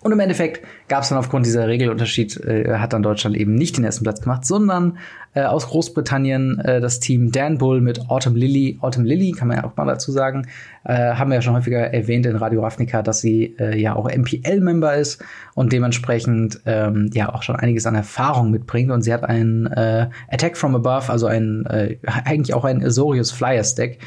Und 0.01 0.13
im 0.13 0.19
Endeffekt 0.19 0.65
gab 0.87 1.03
es 1.03 1.09
dann 1.09 1.17
aufgrund 1.17 1.45
dieser 1.45 1.67
Regelunterschied, 1.67 2.37
äh, 2.45 2.77
hat 2.77 2.93
dann 2.93 3.03
Deutschland 3.03 3.35
eben 3.35 3.55
nicht 3.55 3.75
den 3.75 3.83
ersten 3.83 4.03
Platz 4.03 4.21
gemacht, 4.21 4.45
sondern 4.45 4.97
äh, 5.33 5.43
aus 5.43 5.67
Großbritannien 5.67 6.59
äh, 6.59 6.79
das 6.79 7.01
Team 7.01 7.31
Dan 7.31 7.57
Bull 7.57 7.81
mit 7.81 8.09
Autumn 8.09 8.35
Lily. 8.35 8.77
Autumn 8.81 9.03
Lily 9.03 9.31
kann 9.31 9.49
man 9.49 9.57
ja 9.57 9.63
auch 9.65 9.75
mal 9.75 9.85
dazu 9.85 10.11
sagen, 10.13 10.47
äh, 10.85 11.15
haben 11.15 11.29
wir 11.29 11.35
ja 11.35 11.41
schon 11.41 11.55
häufiger 11.55 11.93
erwähnt 11.93 12.25
in 12.25 12.37
Radio 12.37 12.61
Ravnica, 12.61 13.01
dass 13.01 13.19
sie 13.19 13.55
äh, 13.59 13.77
ja 13.77 13.95
auch 13.95 14.09
MPL-Member 14.09 14.95
ist 14.95 15.21
und 15.53 15.73
dementsprechend 15.73 16.61
ähm, 16.65 17.09
ja 17.13 17.33
auch 17.33 17.43
schon 17.43 17.57
einiges 17.57 17.85
an 17.85 17.95
Erfahrung 17.95 18.51
mitbringt. 18.51 18.91
Und 18.91 19.01
sie 19.01 19.13
hat 19.13 19.25
ein 19.25 19.67
äh, 19.67 20.07
Attack 20.29 20.55
from 20.55 20.75
Above, 20.75 21.11
also 21.11 21.27
ein 21.27 21.65
äh, 21.65 21.97
eigentlich 22.23 22.53
auch 22.53 22.63
ein 22.63 22.83
Azorius 22.83 23.31
Flyers 23.31 23.75
Deck 23.75 23.99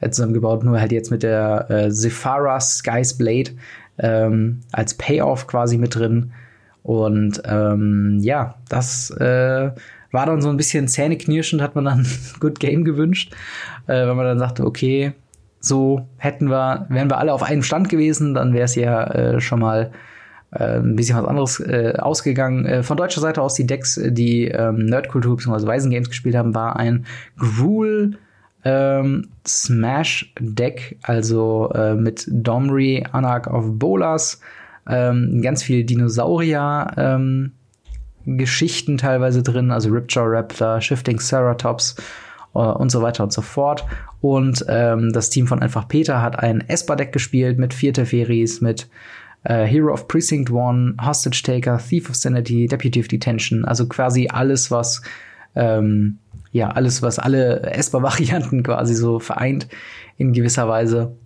äh, 0.00 0.10
zusammengebaut, 0.10 0.64
nur 0.64 0.78
halt 0.78 0.92
jetzt 0.92 1.10
mit 1.10 1.22
der 1.22 1.70
äh, 1.70 1.90
Zephara 1.90 2.60
Sky's 2.60 3.16
Blade 3.16 3.52
ähm, 4.00 4.60
als 4.72 4.94
Payoff 4.94 5.46
quasi 5.46 5.78
mit 5.78 5.94
drin. 5.94 6.32
Und 6.82 7.42
ähm, 7.44 8.18
ja, 8.22 8.54
das 8.68 9.10
äh, 9.10 9.70
war 10.12 10.26
dann 10.26 10.40
so 10.40 10.48
ein 10.48 10.56
bisschen 10.56 10.88
zähneknirschend, 10.88 11.62
hat 11.62 11.74
man 11.74 11.84
dann 11.84 12.06
Good 12.40 12.58
Game 12.60 12.84
gewünscht, 12.84 13.34
äh, 13.86 14.06
wenn 14.06 14.16
man 14.16 14.26
dann 14.26 14.38
sagte, 14.38 14.64
okay, 14.64 15.12
so 15.60 16.08
hätten 16.16 16.48
wir, 16.48 16.86
wären 16.88 17.10
wir 17.10 17.18
alle 17.18 17.34
auf 17.34 17.42
einem 17.42 17.62
Stand 17.62 17.90
gewesen, 17.90 18.34
dann 18.34 18.54
wäre 18.54 18.64
es 18.64 18.74
ja 18.74 19.04
äh, 19.04 19.40
schon 19.40 19.60
mal 19.60 19.92
äh, 20.52 20.78
ein 20.78 20.96
bisschen 20.96 21.18
was 21.18 21.26
anderes 21.26 21.60
äh, 21.60 21.94
ausgegangen. 21.98 22.64
Äh, 22.64 22.82
von 22.82 22.96
deutscher 22.96 23.20
Seite 23.20 23.42
aus 23.42 23.54
die 23.54 23.66
Decks, 23.66 24.00
die 24.02 24.46
ähm, 24.46 24.86
Nerdkultur 24.86 25.36
bzw. 25.36 25.66
Weisen 25.66 25.90
Games 25.90 26.08
gespielt 26.08 26.34
haben, 26.34 26.54
war 26.54 26.76
ein 26.76 27.04
Gruul 27.38 28.18
ähm, 28.64 29.28
Smash 29.46 30.32
Deck, 30.38 30.98
also 31.02 31.70
äh, 31.74 31.94
mit 31.94 32.26
Domri, 32.28 33.04
Anak 33.12 33.46
of 33.46 33.78
Bolas, 33.78 34.40
ähm, 34.88 35.40
ganz 35.42 35.62
viel 35.62 35.84
Dinosaurier 35.84 36.92
ähm, 36.96 37.52
Geschichten 38.26 38.98
teilweise 38.98 39.42
drin, 39.42 39.70
also 39.70 39.90
Ripjaw 39.90 40.26
Raptor, 40.26 40.80
Shifting 40.80 41.18
Ceratops 41.18 41.96
äh, 42.54 42.58
und 42.58 42.90
so 42.90 43.02
weiter 43.02 43.24
und 43.24 43.32
so 43.32 43.42
fort. 43.42 43.84
Und 44.20 44.64
ähm, 44.68 45.12
das 45.12 45.30
Team 45.30 45.46
von 45.46 45.62
Einfach 45.62 45.88
Peter 45.88 46.20
hat 46.20 46.38
ein 46.38 46.60
Esper-Deck 46.68 47.12
gespielt 47.12 47.58
mit 47.58 47.72
vier 47.72 47.94
Teferis, 47.94 48.60
mit 48.60 48.88
äh, 49.44 49.64
Hero 49.64 49.92
of 49.92 50.08
Precinct 50.08 50.50
One, 50.50 50.94
Hostage 51.02 51.42
Taker, 51.42 51.78
Thief 51.78 52.10
of 52.10 52.16
Sanity, 52.16 52.66
Deputy 52.66 53.00
of 53.00 53.08
Detention, 53.08 53.64
also 53.64 53.86
quasi 53.86 54.28
alles, 54.28 54.70
was 54.70 55.00
ähm, 55.54 56.18
ja, 56.52 56.70
alles, 56.70 57.02
was 57.02 57.18
alle 57.18 57.62
Esper-Varianten 57.62 58.62
quasi 58.64 58.94
so 58.94 59.18
vereint 59.18 59.68
in 60.16 60.32
gewisser 60.32 60.68
Weise. 60.68 61.16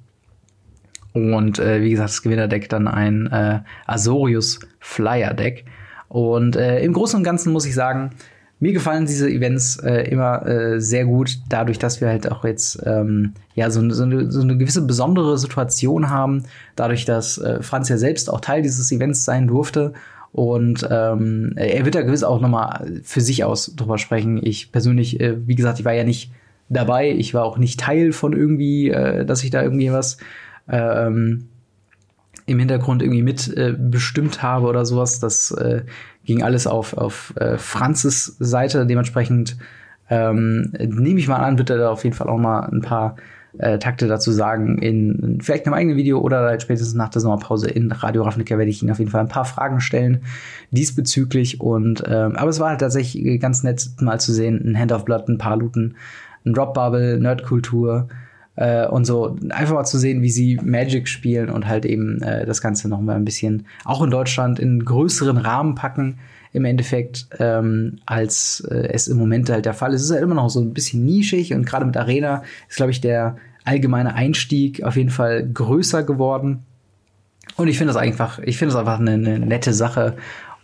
Und 1.12 1.58
äh, 1.58 1.80
wie 1.80 1.90
gesagt, 1.90 2.10
das 2.10 2.22
Gewinnerdeck 2.22 2.68
dann 2.68 2.88
ein 2.88 3.26
äh, 3.28 3.60
Azorius 3.86 4.60
Flyer 4.80 5.32
Deck. 5.32 5.64
Und 6.08 6.56
äh, 6.56 6.80
im 6.80 6.92
Großen 6.92 7.18
und 7.18 7.24
Ganzen 7.24 7.52
muss 7.52 7.66
ich 7.66 7.74
sagen, 7.74 8.10
mir 8.60 8.72
gefallen 8.72 9.06
diese 9.06 9.28
Events 9.28 9.76
äh, 9.76 10.08
immer 10.08 10.46
äh, 10.46 10.80
sehr 10.80 11.04
gut, 11.04 11.38
dadurch, 11.48 11.78
dass 11.78 12.00
wir 12.00 12.08
halt 12.08 12.30
auch 12.30 12.44
jetzt 12.44 12.82
ähm, 12.84 13.34
ja 13.54 13.70
so, 13.70 13.88
so, 13.90 14.04
eine, 14.04 14.30
so 14.30 14.42
eine 14.42 14.56
gewisse 14.56 14.82
besondere 14.82 15.38
Situation 15.38 16.08
haben, 16.08 16.44
dadurch, 16.76 17.04
dass 17.04 17.38
äh, 17.38 17.62
Franz 17.62 17.88
ja 17.88 17.98
selbst 17.98 18.30
auch 18.30 18.40
Teil 18.40 18.62
dieses 18.62 18.90
Events 18.90 19.24
sein 19.24 19.46
durfte 19.46 19.92
und 20.34 20.84
ähm, 20.90 21.52
er 21.54 21.84
wird 21.84 21.94
da 21.94 22.02
gewiss 22.02 22.24
auch 22.24 22.40
nochmal 22.40 23.00
für 23.04 23.20
sich 23.20 23.44
aus 23.44 23.76
drüber 23.76 23.98
sprechen. 23.98 24.44
Ich 24.44 24.72
persönlich, 24.72 25.20
äh, 25.20 25.46
wie 25.46 25.54
gesagt, 25.54 25.78
ich 25.78 25.84
war 25.84 25.92
ja 25.92 26.02
nicht 26.02 26.32
dabei. 26.68 27.12
Ich 27.12 27.34
war 27.34 27.44
auch 27.44 27.56
nicht 27.56 27.78
Teil 27.78 28.10
von 28.10 28.32
irgendwie, 28.32 28.90
äh, 28.90 29.24
dass 29.24 29.44
ich 29.44 29.50
da 29.50 29.62
irgendwie 29.62 29.92
was 29.92 30.16
ähm, 30.68 31.50
im 32.46 32.58
Hintergrund 32.58 33.00
irgendwie 33.00 33.22
mit 33.22 33.46
äh, 33.56 33.76
bestimmt 33.78 34.42
habe 34.42 34.66
oder 34.66 34.84
sowas. 34.84 35.20
Das 35.20 35.52
äh, 35.52 35.84
ging 36.24 36.42
alles 36.42 36.66
auf, 36.66 36.94
auf 36.94 37.32
äh, 37.36 37.56
Franzes 37.56 38.34
Seite. 38.40 38.86
Dementsprechend 38.86 39.56
ähm, 40.10 40.72
nehme 40.80 41.20
ich 41.20 41.28
mal 41.28 41.36
an, 41.36 41.58
wird 41.58 41.70
er 41.70 41.78
da 41.78 41.90
auf 41.90 42.02
jeden 42.02 42.16
Fall 42.16 42.28
auch 42.28 42.38
mal 42.38 42.68
ein 42.72 42.80
paar 42.80 43.14
äh, 43.58 43.78
Takte 43.78 44.08
dazu 44.08 44.32
sagen 44.32 44.78
in 44.78 45.38
vielleicht 45.40 45.66
einem 45.66 45.74
eigenen 45.74 45.96
Video 45.96 46.20
oder 46.20 46.40
halt 46.40 46.62
spätestens 46.62 46.94
nach 46.94 47.08
der 47.08 47.20
Sommerpause 47.20 47.68
in 47.68 47.92
Radio 47.92 48.22
Ravnica 48.22 48.58
werde 48.58 48.70
ich 48.70 48.82
Ihnen 48.82 48.90
auf 48.90 48.98
jeden 48.98 49.10
Fall 49.10 49.20
ein 49.20 49.28
paar 49.28 49.44
Fragen 49.44 49.80
stellen 49.80 50.22
diesbezüglich. 50.70 51.60
Und 51.60 52.02
ähm, 52.06 52.36
aber 52.36 52.50
es 52.50 52.60
war 52.60 52.70
halt 52.70 52.80
tatsächlich 52.80 53.40
ganz 53.40 53.62
nett 53.62 53.88
mal 54.00 54.18
zu 54.18 54.32
sehen, 54.32 54.60
ein 54.64 54.78
Hand 54.78 54.92
of 54.92 55.04
Blood, 55.04 55.28
ein 55.28 55.38
paar 55.38 55.56
Looten, 55.56 55.96
ein 56.44 56.52
Drop 56.52 56.74
Bubble, 56.74 57.18
Nerdkultur 57.20 58.08
äh, 58.56 58.86
und 58.86 59.04
so. 59.04 59.36
Einfach 59.50 59.74
mal 59.74 59.84
zu 59.84 59.98
sehen, 59.98 60.22
wie 60.22 60.30
sie 60.30 60.58
Magic 60.62 61.08
spielen 61.08 61.48
und 61.48 61.68
halt 61.68 61.84
eben 61.84 62.20
äh, 62.22 62.46
das 62.46 62.60
Ganze 62.60 62.88
noch 62.88 63.00
mal 63.00 63.16
ein 63.16 63.24
bisschen 63.24 63.66
auch 63.84 64.02
in 64.02 64.10
Deutschland 64.10 64.58
in 64.58 64.84
größeren 64.84 65.36
Rahmen 65.36 65.74
packen 65.74 66.18
im 66.54 66.64
Endeffekt, 66.64 67.26
ähm, 67.40 67.98
als 68.06 68.60
äh, 68.70 68.88
es 68.92 69.08
im 69.08 69.18
Moment 69.18 69.50
halt 69.50 69.66
der 69.66 69.74
Fall 69.74 69.92
ist. 69.92 70.02
Es 70.02 70.06
ist 70.06 70.12
halt 70.12 70.22
immer 70.22 70.36
noch 70.36 70.48
so 70.48 70.60
ein 70.60 70.72
bisschen 70.72 71.04
nischig 71.04 71.52
und 71.52 71.66
gerade 71.66 71.84
mit 71.84 71.96
Arena 71.96 72.44
ist, 72.68 72.76
glaube 72.76 72.92
ich, 72.92 73.00
der 73.00 73.36
allgemeine 73.64 74.14
Einstieg 74.14 74.82
auf 74.84 74.94
jeden 74.96 75.10
Fall 75.10 75.46
größer 75.52 76.04
geworden. 76.04 76.62
Und 77.56 77.66
ich 77.66 77.76
finde 77.76 77.92
das 77.92 78.00
einfach, 78.00 78.38
ich 78.38 78.56
finde 78.56 78.72
das 78.72 78.80
einfach 78.80 79.00
eine, 79.00 79.14
eine, 79.14 79.40
nette 79.40 79.74
Sache. 79.74 80.14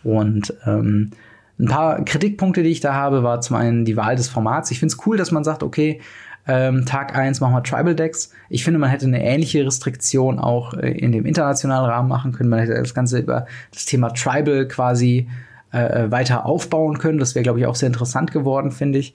Und 0.03 0.53
ähm, 0.65 1.11
ein 1.59 1.67
paar 1.67 2.03
Kritikpunkte, 2.05 2.63
die 2.63 2.69
ich 2.69 2.79
da 2.79 2.93
habe, 2.93 3.21
war 3.23 3.41
zum 3.41 3.57
einen 3.57 3.83
die 3.83 3.97
Wahl 3.97 4.15
des 4.15 4.29
Formats. 4.29 4.71
Ich 4.71 4.79
finde 4.79 4.93
es 4.93 5.05
cool, 5.05 5.17
dass 5.17 5.31
man 5.31 5.43
sagt, 5.43 5.61
okay, 5.61 5.99
ähm, 6.47 6.85
Tag 6.85 7.15
eins 7.17 7.41
machen 7.41 7.53
wir 7.53 7.63
Tribal 7.63 7.95
Decks. 7.95 8.31
Ich 8.49 8.63
finde, 8.63 8.79
man 8.79 8.89
hätte 8.89 9.05
eine 9.05 9.23
ähnliche 9.23 9.65
Restriktion 9.65 10.39
auch 10.39 10.73
äh, 10.73 10.91
in 10.91 11.11
dem 11.11 11.25
internationalen 11.25 11.89
Rahmen 11.89 12.07
machen 12.07 12.31
können. 12.31 12.49
Man 12.49 12.59
hätte 12.59 12.75
das 12.75 12.93
Ganze 12.93 13.19
über 13.19 13.45
das 13.73 13.85
Thema 13.85 14.09
Tribal 14.09 14.67
quasi 14.69 15.27
äh, 15.71 16.09
weiter 16.11 16.45
aufbauen 16.45 16.97
können. 16.97 17.19
Das 17.19 17.35
wäre, 17.35 17.43
glaube 17.43 17.59
ich, 17.59 17.65
auch 17.65 17.75
sehr 17.75 17.87
interessant 17.87 18.31
geworden, 18.31 18.71
finde 18.71 18.99
ich. 18.99 19.13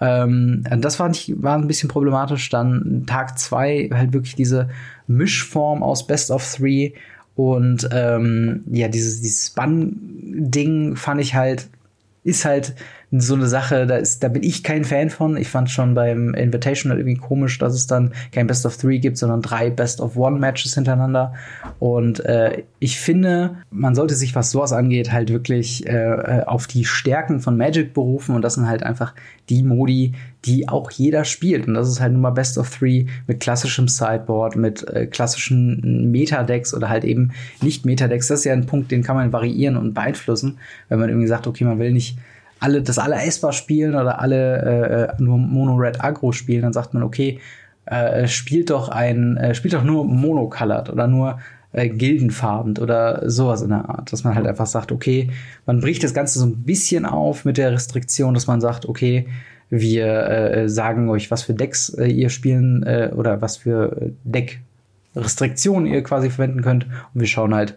Ähm, 0.00 0.64
das 0.78 0.98
war, 0.98 1.08
nicht, 1.08 1.42
war 1.42 1.56
ein 1.56 1.66
bisschen 1.66 1.88
problematisch. 1.88 2.48
Dann 2.50 3.04
Tag 3.06 3.38
zwei 3.38 3.88
halt 3.92 4.12
wirklich 4.12 4.34
diese 4.34 4.68
Mischform 5.06 5.82
aus 5.82 6.06
Best 6.06 6.30
of 6.30 6.44
Three 6.56 6.92
und 7.36 7.88
ähm, 7.90 8.64
ja, 8.70 8.88
dieses, 8.88 9.20
dieses 9.20 9.48
Spun-Ding 9.48 10.96
fand 10.96 11.20
ich 11.20 11.34
halt, 11.34 11.68
ist 12.22 12.44
halt 12.44 12.74
so 13.20 13.34
eine 13.34 13.46
Sache, 13.46 13.86
da, 13.86 13.96
ist, 13.96 14.22
da 14.22 14.28
bin 14.28 14.42
ich 14.42 14.62
kein 14.62 14.84
Fan 14.84 15.10
von. 15.10 15.36
Ich 15.36 15.48
fand 15.48 15.70
schon 15.70 15.94
beim 15.94 16.34
Invitational 16.34 16.98
irgendwie 16.98 17.16
komisch, 17.16 17.58
dass 17.58 17.74
es 17.74 17.86
dann 17.86 18.12
kein 18.32 18.46
Best 18.46 18.66
of 18.66 18.76
Three 18.76 18.98
gibt, 18.98 19.18
sondern 19.18 19.42
drei 19.42 19.70
Best 19.70 20.00
of 20.00 20.16
One 20.16 20.38
Matches 20.38 20.74
hintereinander. 20.74 21.34
Und 21.78 22.24
äh, 22.24 22.62
ich 22.78 22.98
finde, 22.98 23.56
man 23.70 23.94
sollte 23.94 24.14
sich, 24.14 24.34
was 24.34 24.50
sowas 24.50 24.72
angeht, 24.72 25.12
halt 25.12 25.30
wirklich 25.30 25.86
äh, 25.86 26.42
auf 26.46 26.66
die 26.66 26.84
Stärken 26.84 27.40
von 27.40 27.56
Magic 27.56 27.94
berufen. 27.94 28.34
Und 28.34 28.42
das 28.42 28.54
sind 28.54 28.68
halt 28.68 28.82
einfach 28.82 29.14
die 29.48 29.62
Modi, 29.62 30.14
die 30.44 30.68
auch 30.68 30.90
jeder 30.90 31.24
spielt. 31.24 31.68
Und 31.68 31.74
das 31.74 31.88
ist 31.88 32.00
halt 32.00 32.12
nun 32.12 32.22
mal 32.22 32.30
Best 32.30 32.58
of 32.58 32.70
Three 32.70 33.06
mit 33.26 33.40
klassischem 33.40 33.88
Sideboard, 33.88 34.56
mit 34.56 34.86
äh, 34.88 35.06
klassischen 35.06 36.10
Metadecks 36.10 36.74
oder 36.74 36.88
halt 36.88 37.04
eben 37.04 37.32
nicht 37.62 37.86
Metadecks. 37.86 38.28
Das 38.28 38.40
ist 38.40 38.44
ja 38.44 38.52
ein 38.52 38.66
Punkt, 38.66 38.90
den 38.90 39.02
kann 39.02 39.16
man 39.16 39.32
variieren 39.32 39.76
und 39.76 39.94
beeinflussen, 39.94 40.58
wenn 40.88 40.98
man 40.98 41.08
irgendwie 41.08 41.28
sagt, 41.28 41.46
okay, 41.46 41.64
man 41.64 41.78
will 41.78 41.92
nicht 41.92 42.18
alle, 42.60 42.82
das 42.82 42.98
alle 42.98 43.16
Esper 43.16 43.52
spielen 43.52 43.94
oder 43.94 44.20
alle 44.20 44.62
äh, 44.62 45.02
äh, 45.02 45.22
nur 45.22 45.38
Mono-Red 45.38 46.02
Agro 46.02 46.32
spielen, 46.32 46.62
dann 46.62 46.72
sagt 46.72 46.94
man, 46.94 47.02
okay, 47.02 47.40
äh, 47.86 48.26
spielt 48.26 48.70
doch 48.70 48.88
ein, 48.88 49.36
äh, 49.36 49.54
spielt 49.54 49.74
doch 49.74 49.84
nur 49.84 50.04
Monocolored 50.04 50.90
oder 50.90 51.06
nur 51.06 51.38
äh, 51.72 51.88
gildenfarben 51.88 52.78
oder 52.78 53.28
sowas 53.28 53.62
in 53.62 53.70
der 53.70 53.88
Art, 53.88 54.12
dass 54.12 54.24
man 54.24 54.34
halt 54.34 54.46
einfach 54.46 54.66
sagt, 54.66 54.92
okay, 54.92 55.30
man 55.66 55.80
bricht 55.80 56.02
das 56.02 56.14
Ganze 56.14 56.38
so 56.38 56.46
ein 56.46 56.62
bisschen 56.62 57.04
auf 57.04 57.44
mit 57.44 57.58
der 57.58 57.72
Restriktion, 57.72 58.34
dass 58.34 58.46
man 58.46 58.60
sagt, 58.60 58.86
okay, 58.86 59.26
wir 59.70 60.06
äh, 60.06 60.68
sagen 60.68 61.08
euch, 61.08 61.30
was 61.30 61.42
für 61.42 61.54
Decks 61.54 61.90
äh, 61.90 62.06
ihr 62.06 62.30
spielen 62.30 62.84
äh, 62.84 63.10
oder 63.14 63.42
was 63.42 63.56
für 63.56 64.12
Deck-Restriktionen 64.24 65.86
ihr 65.86 66.02
quasi 66.02 66.30
verwenden 66.30 66.62
könnt 66.62 66.84
und 66.84 67.20
wir 67.20 67.26
schauen 67.26 67.54
halt, 67.54 67.76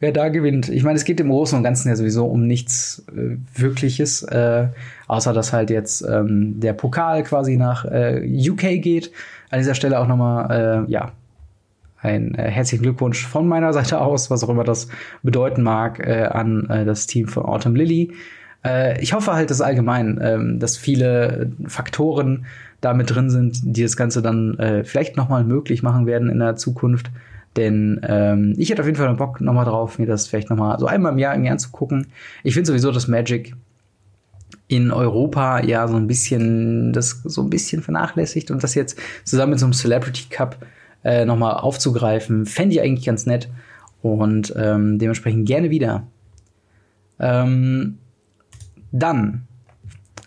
wer 0.00 0.12
da 0.12 0.28
gewinnt. 0.28 0.68
Ich 0.68 0.82
meine, 0.82 0.96
es 0.96 1.04
geht 1.04 1.20
im 1.20 1.28
Großen 1.28 1.56
und 1.56 1.64
Ganzen 1.64 1.88
ja 1.88 1.96
sowieso 1.96 2.26
um 2.26 2.46
nichts 2.46 3.04
äh, 3.08 3.36
Wirkliches, 3.54 4.22
äh, 4.22 4.68
außer 5.06 5.32
dass 5.32 5.52
halt 5.52 5.70
jetzt 5.70 6.02
ähm, 6.02 6.60
der 6.60 6.72
Pokal 6.72 7.22
quasi 7.22 7.56
nach 7.56 7.84
äh, 7.84 8.22
UK 8.50 8.82
geht. 8.82 9.10
An 9.50 9.58
dieser 9.58 9.74
Stelle 9.74 9.98
auch 9.98 10.06
nochmal, 10.06 10.86
äh, 10.86 10.90
ja, 10.90 11.12
ein 11.98 12.34
äh, 12.34 12.50
herzlichen 12.50 12.82
Glückwunsch 12.82 13.26
von 13.26 13.48
meiner 13.48 13.72
Seite 13.72 14.00
aus, 14.00 14.30
was 14.30 14.44
auch 14.44 14.48
immer 14.48 14.64
das 14.64 14.88
bedeuten 15.22 15.62
mag, 15.62 15.98
äh, 16.00 16.24
an 16.24 16.68
äh, 16.68 16.84
das 16.84 17.06
Team 17.06 17.28
von 17.28 17.44
Autumn 17.44 17.74
Lily. 17.74 18.12
Äh, 18.64 19.00
ich 19.00 19.12
hoffe 19.12 19.32
halt, 19.32 19.50
dass 19.50 19.60
allgemein, 19.60 20.18
äh, 20.18 20.58
dass 20.58 20.76
viele 20.76 21.50
Faktoren 21.66 22.46
damit 22.80 23.14
drin 23.14 23.30
sind, 23.30 23.60
die 23.64 23.82
das 23.82 23.96
Ganze 23.96 24.20
dann 24.20 24.58
äh, 24.58 24.84
vielleicht 24.84 25.16
nochmal 25.16 25.44
möglich 25.44 25.82
machen 25.82 26.06
werden 26.06 26.28
in 26.28 26.38
der 26.38 26.56
Zukunft. 26.56 27.10
Denn 27.56 28.00
ähm, 28.06 28.54
ich 28.58 28.70
hätte 28.70 28.82
auf 28.82 28.86
jeden 28.86 28.98
Fall 28.98 29.14
Bock 29.14 29.40
nochmal 29.40 29.64
drauf, 29.64 29.98
mir 29.98 30.06
das 30.06 30.26
vielleicht 30.26 30.50
nochmal 30.50 30.78
so 30.78 30.86
einmal 30.86 31.12
im 31.12 31.18
Jahr 31.18 31.34
irgendwie 31.34 31.50
anzugucken. 31.50 32.08
Ich 32.42 32.54
finde 32.54 32.68
sowieso, 32.68 32.92
dass 32.92 33.08
Magic 33.08 33.54
in 34.68 34.90
Europa 34.90 35.62
ja 35.62 35.86
so 35.88 35.96
ein 35.96 36.06
bisschen 36.06 36.92
das 36.92 37.22
so 37.24 37.42
ein 37.42 37.50
bisschen 37.50 37.82
vernachlässigt 37.82 38.50
und 38.50 38.62
das 38.62 38.74
jetzt 38.74 38.98
zusammen 39.24 39.50
mit 39.50 39.60
so 39.60 39.66
einem 39.66 39.72
Celebrity 39.72 40.24
Cup 40.28 40.58
äh, 41.04 41.24
nochmal 41.24 41.54
aufzugreifen, 41.54 42.46
fände 42.46 42.74
ich 42.74 42.82
eigentlich 42.82 43.06
ganz 43.06 43.26
nett. 43.26 43.48
Und 44.02 44.54
ähm, 44.56 44.98
dementsprechend 44.98 45.46
gerne 45.46 45.70
wieder. 45.70 46.06
Ähm, 47.18 47.98
dann 48.92 49.46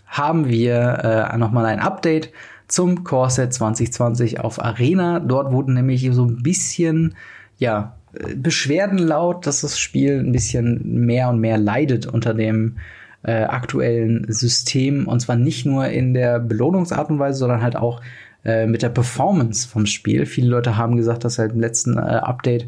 haben 0.05 0.47
wir 0.47 1.31
äh, 1.33 1.37
nochmal 1.37 1.65
ein 1.65 1.79
Update 1.79 2.31
zum 2.69 3.03
Core 3.03 3.29
Set 3.29 3.53
2020 3.53 4.39
auf 4.39 4.63
Arena. 4.63 5.19
Dort 5.19 5.51
wurden 5.51 5.73
nämlich 5.73 6.07
so 6.11 6.23
ein 6.25 6.41
bisschen, 6.41 7.15
ja, 7.57 7.95
Beschwerden 8.35 8.97
laut, 8.97 9.45
dass 9.45 9.61
das 9.61 9.77
Spiel 9.77 10.19
ein 10.19 10.31
bisschen 10.31 11.05
mehr 11.05 11.29
und 11.29 11.39
mehr 11.39 11.57
leidet 11.57 12.07
unter 12.07 12.33
dem 12.33 12.77
äh, 13.23 13.43
aktuellen 13.43 14.25
System. 14.31 15.07
Und 15.07 15.19
zwar 15.19 15.35
nicht 15.35 15.65
nur 15.65 15.87
in 15.87 16.13
der 16.13 16.39
Belohnungsart 16.39 17.09
und 17.09 17.19
Weise, 17.19 17.39
sondern 17.39 17.61
halt 17.61 17.75
auch 17.75 18.01
äh, 18.45 18.65
mit 18.65 18.81
der 18.81 18.89
Performance 18.89 19.67
vom 19.67 19.85
Spiel. 19.85 20.25
Viele 20.25 20.49
Leute 20.49 20.77
haben 20.77 20.95
gesagt, 20.95 21.23
dass 21.23 21.37
halt 21.37 21.51
im 21.53 21.59
letzten 21.59 21.97
äh, 21.97 22.01
Update 22.01 22.67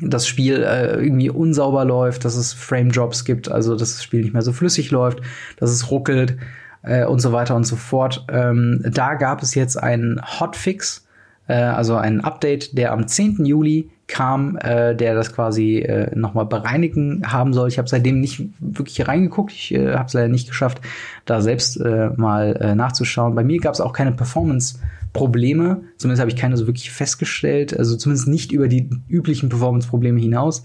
das 0.00 0.26
Spiel 0.26 0.62
äh, 0.62 1.02
irgendwie 1.02 1.30
unsauber 1.30 1.84
läuft, 1.84 2.24
dass 2.24 2.36
es 2.36 2.52
Frame 2.52 2.90
Drops 2.90 3.24
gibt, 3.24 3.50
also 3.50 3.76
dass 3.76 3.94
das 3.94 4.04
Spiel 4.04 4.22
nicht 4.22 4.32
mehr 4.32 4.42
so 4.42 4.52
flüssig 4.52 4.90
läuft, 4.90 5.20
dass 5.58 5.70
es 5.70 5.90
ruckelt 5.90 6.36
äh, 6.82 7.04
und 7.04 7.20
so 7.20 7.32
weiter 7.32 7.56
und 7.56 7.64
so 7.64 7.76
fort. 7.76 8.26
Ähm, 8.30 8.84
da 8.88 9.14
gab 9.14 9.42
es 9.42 9.54
jetzt 9.54 9.76
einen 9.76 10.20
Hotfix, 10.22 11.06
äh, 11.46 11.54
also 11.54 11.96
ein 11.96 12.20
Update, 12.20 12.76
der 12.76 12.92
am 12.92 13.06
10. 13.06 13.44
Juli 13.44 13.90
kam, 14.08 14.56
äh, 14.56 14.96
der 14.96 15.14
das 15.14 15.32
quasi 15.32 15.78
äh, 15.78 16.16
nochmal 16.16 16.46
bereinigen 16.46 17.22
haben 17.30 17.52
soll. 17.52 17.68
Ich 17.68 17.78
habe 17.78 17.88
seitdem 17.88 18.20
nicht 18.20 18.42
wirklich 18.58 19.06
reingeguckt. 19.06 19.52
Ich 19.52 19.74
äh, 19.74 19.94
habe 19.94 20.06
es 20.06 20.14
leider 20.14 20.28
nicht 20.28 20.48
geschafft, 20.48 20.80
da 21.26 21.40
selbst 21.42 21.76
äh, 21.76 22.10
mal 22.16 22.56
äh, 22.56 22.74
nachzuschauen. 22.74 23.34
Bei 23.34 23.44
mir 23.44 23.60
gab 23.60 23.74
es 23.74 23.80
auch 23.80 23.92
keine 23.92 24.12
Performance-Probleme. 24.12 25.82
Zumindest 25.98 26.20
habe 26.20 26.30
ich 26.30 26.36
keine 26.36 26.56
so 26.56 26.66
wirklich 26.66 26.90
festgestellt. 26.90 27.78
Also 27.78 27.96
zumindest 27.96 28.28
nicht 28.28 28.50
über 28.50 28.66
die 28.66 28.88
üblichen 29.08 29.50
Performance-Probleme 29.50 30.18
hinaus, 30.18 30.64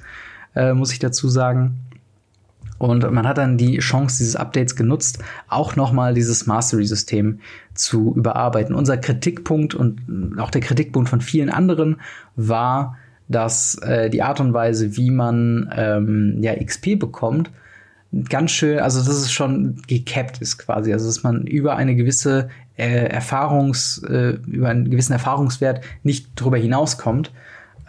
äh, 0.56 0.74
muss 0.74 0.94
ich 0.94 1.00
dazu 1.00 1.28
sagen. 1.28 1.80
Und 2.84 3.10
man 3.10 3.26
hat 3.26 3.38
dann 3.38 3.58
die 3.58 3.78
Chance 3.78 4.18
dieses 4.18 4.36
Updates 4.36 4.76
genutzt, 4.76 5.20
auch 5.48 5.78
nochmal 5.78 6.14
dieses 6.14 6.48
Mastery-System 6.48 7.40
zu 7.74 8.14
überarbeiten. 8.14 8.76
Unser 8.76 8.98
Kritikpunkt 8.98 9.74
und 9.74 10.38
auch 10.38 10.52
der 10.52 10.60
Kritikpunkt 10.60 11.08
von 11.08 11.22
vielen 11.22 11.50
anderen 11.50 12.02
war, 12.36 12.98
dass 13.30 13.76
äh, 13.76 14.10
die 14.10 14.22
Art 14.22 14.42
und 14.42 14.54
Weise, 14.54 14.98
wie 14.98 15.12
man 15.12 15.72
ähm, 15.74 16.40
ja, 16.42 16.62
XP 16.62 17.00
bekommt, 17.00 17.52
ganz 18.28 18.52
schön, 18.52 18.80
also 18.80 19.00
dass 19.00 19.16
es 19.16 19.32
schon 19.32 19.78
gecapped 19.88 20.42
ist 20.42 20.58
quasi, 20.58 20.92
also 20.92 21.06
dass 21.06 21.24
man 21.24 21.48
über 21.48 21.78
eine 21.78 21.96
gewisse 21.96 22.50
äh, 22.76 23.06
Erfahrungs, 23.06 24.04
äh, 24.10 24.40
über 24.46 24.68
einen 24.68 24.92
gewissen 24.92 25.14
Erfahrungswert 25.14 25.86
nicht 26.04 26.32
drüber 26.36 26.58
hinauskommt. 26.58 27.32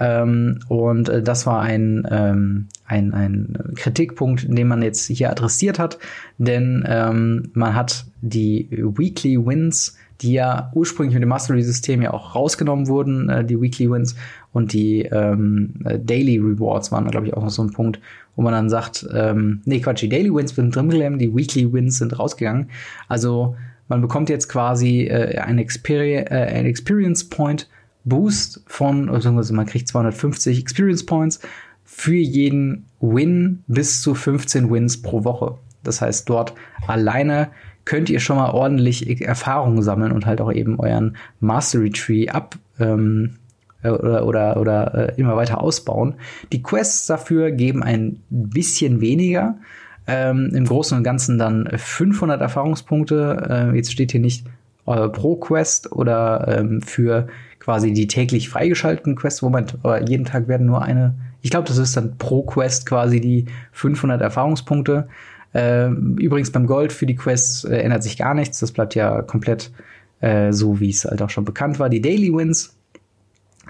Ähm, 0.01 0.61
und 0.69 1.09
äh, 1.09 1.23
das 1.23 1.47
war 1.47 1.61
ein, 1.61 2.07
ähm, 2.11 2.69
ein, 2.87 3.15
ein 3.15 3.73
Kritikpunkt, 3.77 4.47
den 4.49 4.69
man 4.69 4.83
jetzt 4.83 5.07
hier 5.07 5.31
adressiert 5.31 5.79
hat, 5.79 5.99
denn 6.39 6.85
ähm, 6.87 7.51
man 7.55 7.75
hat 7.75 8.07
die 8.21 8.69
Weekly 8.71 9.39
Wins 9.45 9.97
die 10.21 10.33
ja 10.33 10.71
ursprünglich 10.75 11.15
mit 11.15 11.23
dem 11.23 11.29
Mastery-System 11.29 12.03
ja 12.03 12.13
auch 12.13 12.35
rausgenommen 12.35 12.89
wurden, 12.89 13.29
äh, 13.29 13.45
die 13.45 13.61
Weekly 13.61 13.91
Wins 13.91 14.15
und 14.53 14.73
die 14.73 15.03
ähm, 15.03 15.75
äh, 15.85 15.99
Daily 15.99 16.39
Rewards 16.39 16.93
waren, 16.93 17.11
glaube 17.11 17.27
ich, 17.27 17.35
auch 17.35 17.43
noch 17.43 17.51
so 17.51 17.63
ein 17.63 17.73
Punkt, 17.73 18.01
wo 18.37 18.43
man 18.43 18.53
dann 18.53 18.71
sagt, 18.71 19.07
ähm, 19.13 19.61
nee, 19.65 19.81
Quatsch, 19.81 20.03
die 20.03 20.09
Daily 20.09 20.33
Wins 20.33 20.55
sind 20.55 20.75
drin 20.75 20.89
geblieben, 20.89 21.19
die 21.19 21.35
Weekly 21.35 21.73
Wins 21.73 21.99
sind 21.99 22.19
rausgegangen. 22.19 22.71
Also 23.09 23.57
man 23.89 24.01
bekommt 24.01 24.31
jetzt 24.31 24.49
quasi 24.49 25.03
äh, 25.03 25.39
ein, 25.39 25.59
Experi 25.59 26.15
äh, 26.15 26.29
ein 26.29 26.67
Experience 26.67 27.29
Point 27.29 27.69
Boost 28.05 28.63
von, 28.67 29.09
also 29.09 29.31
man 29.31 29.67
kriegt 29.67 29.89
250 29.89 30.59
Experience 30.59 31.07
Points 31.07 31.41
für 31.85 32.17
jeden 32.17 32.87
Win 33.01 33.63
bis 33.67 34.01
zu 34.01 34.15
15 34.15 34.71
Wins 34.71 35.01
pro 35.01 35.25
Woche. 35.25 35.57
Das 35.83 36.01
heißt, 36.01 36.29
dort 36.29 36.55
alleine 36.87 37.51
könnt 37.85 38.09
ihr 38.11 38.21
schon 38.21 38.37
mal 38.37 38.51
ordentlich 38.51 39.21
Erfahrungen 39.21 39.83
sammeln 39.83 40.13
und 40.13 40.27
halt 40.27 40.41
auch 40.41 40.53
eben 40.53 40.81
euren 40.81 41.17
Mastery 41.41 41.91
Tree 41.91 42.29
ab 42.29 42.57
ähm, 42.81 43.37
äh, 43.83 43.91
oder, 43.91 44.27
oder, 44.27 44.57
oder 44.57 44.95
äh, 44.95 45.21
immer 45.21 45.37
weiter 45.37 45.61
ausbauen. 45.61 46.15
Die 46.53 46.63
Quests 46.63 47.07
dafür 47.07 47.53
geben 47.53 47.83
ein 47.83 48.23
bisschen 48.31 49.01
weniger. 49.01 49.59
Ähm, 50.07 50.51
Im 50.55 50.65
Großen 50.65 50.97
und 50.99 51.05
Ganzen 51.05 51.39
dann 51.39 51.69
500 51.75 52.41
Erfahrungspunkte. 52.41 53.71
Äh, 53.73 53.77
jetzt 53.77 53.93
steht 53.93 54.13
hier 54.13 54.21
nicht 54.21 54.47
äh, 54.87 55.09
pro 55.09 55.37
Quest 55.37 55.93
oder 55.93 56.59
ähm, 56.59 56.83
für 56.83 57.29
quasi 57.65 57.95
die 57.95 58.07
täglich 58.07 58.51
freigeschalteten 58.51 59.17
Quests. 59.17 59.41
Moment, 59.41 59.79
aber 59.83 60.07
jeden 60.07 60.27
Tag 60.27 60.49
werden 60.49 60.67
nur 60.67 60.83
eine. 60.83 61.15
Ich 61.41 61.51
glaube, 61.51 61.67
das 61.67 61.79
ist 61.79 61.97
dann 61.97 62.19
pro 62.19 62.43
Quest 62.43 62.85
quasi 62.85 63.21
die 63.21 63.47
500 63.73 64.21
Erfahrungspunkte. 64.21 65.09
Äh, 65.55 65.87
übrigens 65.89 66.51
beim 66.51 66.67
Gold 66.67 66.93
für 66.93 67.07
die 67.07 67.15
Quests 67.15 67.65
äh, 67.65 67.79
ändert 67.79 68.03
sich 68.03 68.19
gar 68.19 68.35
nichts. 68.35 68.61
Das 68.61 68.73
bleibt 68.73 68.95
ja 68.95 69.23
komplett 69.23 69.73
äh, 70.21 70.53
so, 70.53 70.79
wie 70.79 70.91
es 70.91 71.07
halt 71.07 71.23
auch 71.23 71.31
schon 71.31 71.47
bekannt 71.47 71.79
war. 71.79 71.89
Die 71.89 72.03
Daily 72.03 72.35
Wins, 72.35 72.77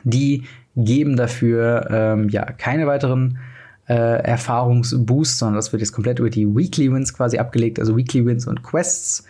die 0.02 0.42
geben 0.74 1.14
dafür 1.14 1.86
ähm, 1.88 2.28
ja 2.30 2.44
keine 2.46 2.88
weiteren 2.88 3.38
äh, 3.88 3.94
Erfahrungsboosts, 3.94 5.38
sondern 5.38 5.54
das 5.54 5.72
wird 5.72 5.82
jetzt 5.82 5.92
komplett 5.92 6.18
über 6.18 6.30
die 6.30 6.48
Weekly 6.48 6.92
Wins 6.92 7.14
quasi 7.14 7.38
abgelegt, 7.38 7.78
also 7.78 7.96
Weekly 7.96 8.26
Wins 8.26 8.48
und 8.48 8.64
Quests. 8.64 9.24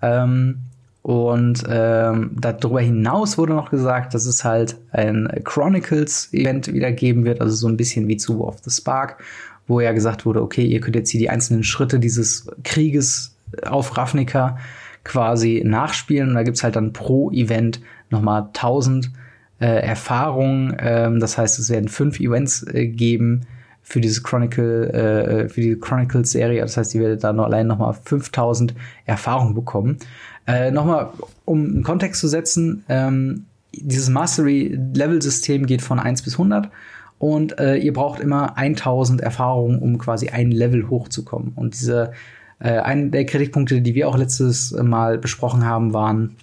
Ähm, 0.00 0.60
und 1.06 1.62
ähm, 1.68 2.32
darüber 2.34 2.80
hinaus 2.80 3.38
wurde 3.38 3.54
noch 3.54 3.70
gesagt, 3.70 4.12
dass 4.12 4.26
es 4.26 4.42
halt 4.42 4.76
ein 4.90 5.30
Chronicles-Event 5.44 6.72
wieder 6.72 6.90
geben 6.90 7.24
wird, 7.24 7.40
also 7.40 7.54
so 7.54 7.68
ein 7.68 7.76
bisschen 7.76 8.08
wie 8.08 8.16
zu 8.16 8.40
War 8.40 8.48
of 8.48 8.58
the 8.64 8.72
Spark, 8.72 9.22
wo 9.68 9.78
ja 9.78 9.92
gesagt 9.92 10.26
wurde, 10.26 10.42
okay, 10.42 10.66
ihr 10.66 10.80
könnt 10.80 10.96
jetzt 10.96 11.10
hier 11.10 11.20
die 11.20 11.30
einzelnen 11.30 11.62
Schritte 11.62 12.00
dieses 12.00 12.48
Krieges 12.64 13.36
auf 13.64 13.96
Ravnica 13.96 14.58
quasi 15.04 15.62
nachspielen. 15.64 16.30
Und 16.30 16.34
da 16.34 16.42
gibt's 16.42 16.64
halt 16.64 16.74
dann 16.74 16.92
pro 16.92 17.30
Event 17.30 17.80
nochmal 18.10 18.42
1000 18.42 19.12
äh, 19.60 19.66
Erfahrungen. 19.66 20.74
Ähm, 20.80 21.20
das 21.20 21.38
heißt, 21.38 21.60
es 21.60 21.70
werden 21.70 21.86
fünf 21.86 22.18
Events 22.18 22.66
äh, 22.66 22.88
geben 22.88 23.42
für 23.80 24.00
diese 24.00 24.22
Chronicle, 24.24 24.90
äh, 24.92 25.48
für 25.48 25.60
die 25.60 25.78
Chronicles-Serie. 25.78 26.62
Das 26.62 26.76
heißt, 26.76 26.96
ihr 26.96 27.02
werdet 27.02 27.22
da 27.22 27.32
noch 27.32 27.44
allein 27.44 27.68
nochmal 27.68 27.94
5000 27.94 28.74
Erfahrungen 29.04 29.54
bekommen. 29.54 29.98
Äh, 30.46 30.70
nochmal, 30.70 31.10
um 31.44 31.64
einen 31.64 31.82
Kontext 31.82 32.20
zu 32.20 32.28
setzen, 32.28 32.84
ähm, 32.88 33.46
dieses 33.72 34.08
Mastery-Level-System 34.08 35.66
geht 35.66 35.82
von 35.82 35.98
1 35.98 36.22
bis 36.22 36.34
100 36.34 36.70
und 37.18 37.58
äh, 37.58 37.76
ihr 37.76 37.92
braucht 37.92 38.20
immer 38.20 38.56
1000 38.56 39.20
Erfahrungen, 39.20 39.80
um 39.80 39.98
quasi 39.98 40.28
ein 40.28 40.50
Level 40.50 40.88
hochzukommen. 40.88 41.52
Und 41.54 41.74
diese 41.74 42.12
äh, 42.58 42.78
ein 42.78 43.10
der 43.10 43.26
Kritikpunkte, 43.26 43.80
die 43.82 43.94
wir 43.94 44.08
auch 44.08 44.16
letztes 44.16 44.72
Mal 44.72 45.18
besprochen 45.18 45.64
haben, 45.64 45.92
waren, 45.92 46.36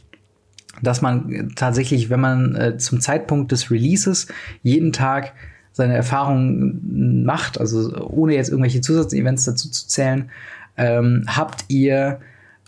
dass 0.82 1.02
man 1.02 1.54
tatsächlich, 1.56 2.10
wenn 2.10 2.20
man 2.20 2.56
äh, 2.56 2.78
zum 2.78 3.00
Zeitpunkt 3.00 3.52
des 3.52 3.72
Releases 3.72 4.28
jeden 4.64 4.92
Tag 4.92 5.34
seine 5.72 5.96
Erfahrungen 5.96 7.24
macht, 7.24 7.60
also 7.60 8.08
ohne 8.08 8.36
jetzt 8.36 8.50
irgendwelche 8.50 8.82
Zusatzevents 8.82 9.46
dazu 9.46 9.70
zu 9.70 9.88
zählen, 9.88 10.30
ähm, 10.78 11.26
habt 11.28 11.66
ihr 11.68 12.20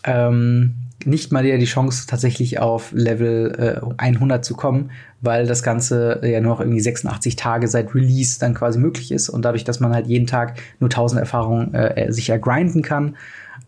ähm, 0.03 0.75
nicht 1.05 1.31
mal 1.31 1.43
die 1.43 1.65
Chance, 1.65 2.05
tatsächlich 2.07 2.59
auf 2.59 2.91
Level 2.91 3.81
äh, 3.81 4.03
100 4.03 4.43
zu 4.43 4.55
kommen, 4.55 4.91
weil 5.21 5.47
das 5.47 5.63
Ganze 5.63 6.21
ja 6.23 6.41
nur 6.41 6.53
noch 6.53 6.59
irgendwie 6.59 6.79
86 6.79 7.35
Tage 7.35 7.67
seit 7.67 7.93
Release 7.95 8.39
dann 8.39 8.53
quasi 8.53 8.79
möglich 8.79 9.11
ist. 9.11 9.29
Und 9.29 9.43
dadurch, 9.43 9.63
dass 9.63 9.79
man 9.79 9.93
halt 9.93 10.07
jeden 10.07 10.27
Tag 10.27 10.59
nur 10.79 10.89
1000 10.89 11.19
Erfahrungen 11.19 11.73
äh, 11.73 12.11
sich 12.11 12.29
ergrinden 12.29 12.81
kann, 12.81 13.15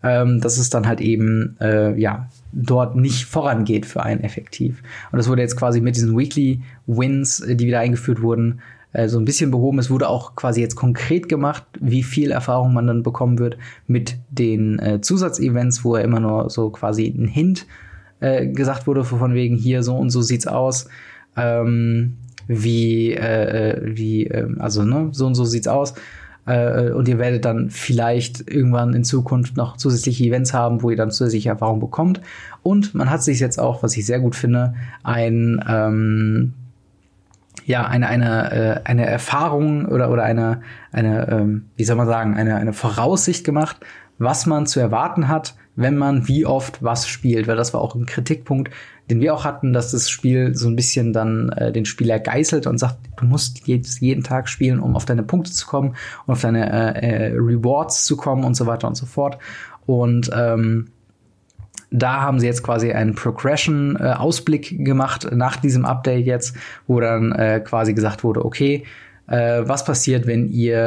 ähm, 0.02 0.40
dass 0.40 0.58
es 0.58 0.70
dann 0.70 0.86
halt 0.86 1.00
eben, 1.00 1.56
äh, 1.60 1.98
ja, 1.98 2.28
dort 2.52 2.96
nicht 2.96 3.24
vorangeht 3.24 3.86
für 3.86 4.02
einen 4.02 4.22
effektiv. 4.22 4.82
Und 5.12 5.18
das 5.18 5.28
wurde 5.28 5.42
jetzt 5.42 5.56
quasi 5.56 5.80
mit 5.80 5.96
diesen 5.96 6.16
Weekly 6.16 6.62
Wins, 6.86 7.40
äh, 7.40 7.56
die 7.56 7.66
wieder 7.66 7.80
eingeführt 7.80 8.22
wurden, 8.22 8.60
äh, 8.60 8.77
so 9.06 9.18
ein 9.18 9.24
bisschen 9.24 9.50
behoben. 9.50 9.78
Es 9.78 9.90
wurde 9.90 10.08
auch 10.08 10.34
quasi 10.34 10.60
jetzt 10.60 10.74
konkret 10.74 11.28
gemacht, 11.28 11.64
wie 11.78 12.02
viel 12.02 12.30
Erfahrung 12.30 12.72
man 12.72 12.86
dann 12.86 13.02
bekommen 13.02 13.38
wird 13.38 13.58
mit 13.86 14.16
den 14.30 14.78
äh, 14.78 15.00
Zusatzevents, 15.00 15.84
wo 15.84 15.96
er 15.96 16.04
immer 16.04 16.20
nur 16.20 16.48
so 16.48 16.70
quasi 16.70 17.06
ein 17.06 17.28
Hint 17.28 17.66
äh, 18.20 18.46
gesagt 18.46 18.86
wurde, 18.86 19.04
von 19.04 19.34
wegen 19.34 19.56
hier 19.56 19.82
so 19.82 19.96
und 19.96 20.10
so 20.10 20.22
sieht's 20.22 20.46
aus. 20.46 20.88
Ähm, 21.36 22.16
wie, 22.46 23.12
äh, 23.12 23.72
äh 23.72 23.96
wie, 23.96 24.26
äh, 24.26 24.48
also 24.58 24.82
ne, 24.82 25.10
so 25.12 25.26
und 25.26 25.34
so 25.34 25.44
sieht's 25.44 25.68
aus. 25.68 25.94
Äh, 26.46 26.92
und 26.92 27.06
ihr 27.08 27.18
werdet 27.18 27.44
dann 27.44 27.68
vielleicht 27.68 28.50
irgendwann 28.50 28.94
in 28.94 29.04
Zukunft 29.04 29.56
noch 29.56 29.76
zusätzliche 29.76 30.24
Events 30.24 30.54
haben, 30.54 30.82
wo 30.82 30.90
ihr 30.90 30.96
dann 30.96 31.10
zusätzliche 31.10 31.50
Erfahrung 31.50 31.78
bekommt. 31.78 32.22
Und 32.62 32.94
man 32.94 33.10
hat 33.10 33.22
sich 33.22 33.38
jetzt 33.38 33.60
auch, 33.60 33.82
was 33.82 33.96
ich 33.96 34.06
sehr 34.06 34.18
gut 34.18 34.34
finde, 34.34 34.74
ein 35.02 35.62
ähm, 35.68 36.54
ja, 37.68 37.86
eine, 37.86 38.08
eine, 38.08 38.50
äh, 38.50 38.80
eine 38.84 39.04
Erfahrung 39.04 39.84
oder, 39.84 40.10
oder 40.10 40.22
eine, 40.22 40.62
eine 40.90 41.28
ähm, 41.28 41.66
wie 41.76 41.84
soll 41.84 41.96
man 41.96 42.06
sagen, 42.06 42.34
eine, 42.34 42.56
eine 42.56 42.72
Voraussicht 42.72 43.44
gemacht, 43.44 43.76
was 44.16 44.46
man 44.46 44.64
zu 44.64 44.80
erwarten 44.80 45.28
hat, 45.28 45.54
wenn 45.76 45.98
man 45.98 46.26
wie 46.28 46.46
oft 46.46 46.82
was 46.82 47.06
spielt, 47.06 47.46
weil 47.46 47.56
das 47.56 47.74
war 47.74 47.82
auch 47.82 47.94
ein 47.94 48.06
Kritikpunkt, 48.06 48.72
den 49.10 49.20
wir 49.20 49.34
auch 49.34 49.44
hatten, 49.44 49.74
dass 49.74 49.90
das 49.90 50.08
Spiel 50.08 50.54
so 50.54 50.66
ein 50.66 50.76
bisschen 50.76 51.12
dann 51.12 51.50
äh, 51.50 51.70
den 51.70 51.84
Spieler 51.84 52.18
geißelt 52.18 52.66
und 52.66 52.78
sagt, 52.78 53.00
du 53.18 53.26
musst 53.26 53.68
jetzt 53.68 54.00
jeden 54.00 54.24
Tag 54.24 54.48
spielen, 54.48 54.80
um 54.80 54.96
auf 54.96 55.04
deine 55.04 55.22
Punkte 55.22 55.52
zu 55.52 55.66
kommen 55.66 55.90
und 56.24 56.32
auf 56.32 56.40
deine 56.40 56.72
äh, 56.72 57.28
äh, 57.28 57.32
Rewards 57.34 58.06
zu 58.06 58.16
kommen 58.16 58.44
und 58.44 58.54
so 58.54 58.64
weiter 58.64 58.88
und 58.88 58.94
so 58.94 59.04
fort. 59.04 59.36
Und 59.84 60.30
ähm, 60.34 60.86
da 61.90 62.20
haben 62.20 62.38
sie 62.38 62.46
jetzt 62.46 62.62
quasi 62.62 62.92
einen 62.92 63.14
Progression-Ausblick 63.14 64.72
äh, 64.72 64.76
gemacht 64.76 65.28
nach 65.32 65.56
diesem 65.56 65.84
Update 65.84 66.26
jetzt, 66.26 66.54
wo 66.86 67.00
dann 67.00 67.32
äh, 67.32 67.60
quasi 67.60 67.94
gesagt 67.94 68.24
wurde, 68.24 68.44
okay, 68.44 68.84
äh, 69.26 69.62
was 69.64 69.84
passiert, 69.84 70.26
wenn 70.26 70.48
ihr 70.48 70.78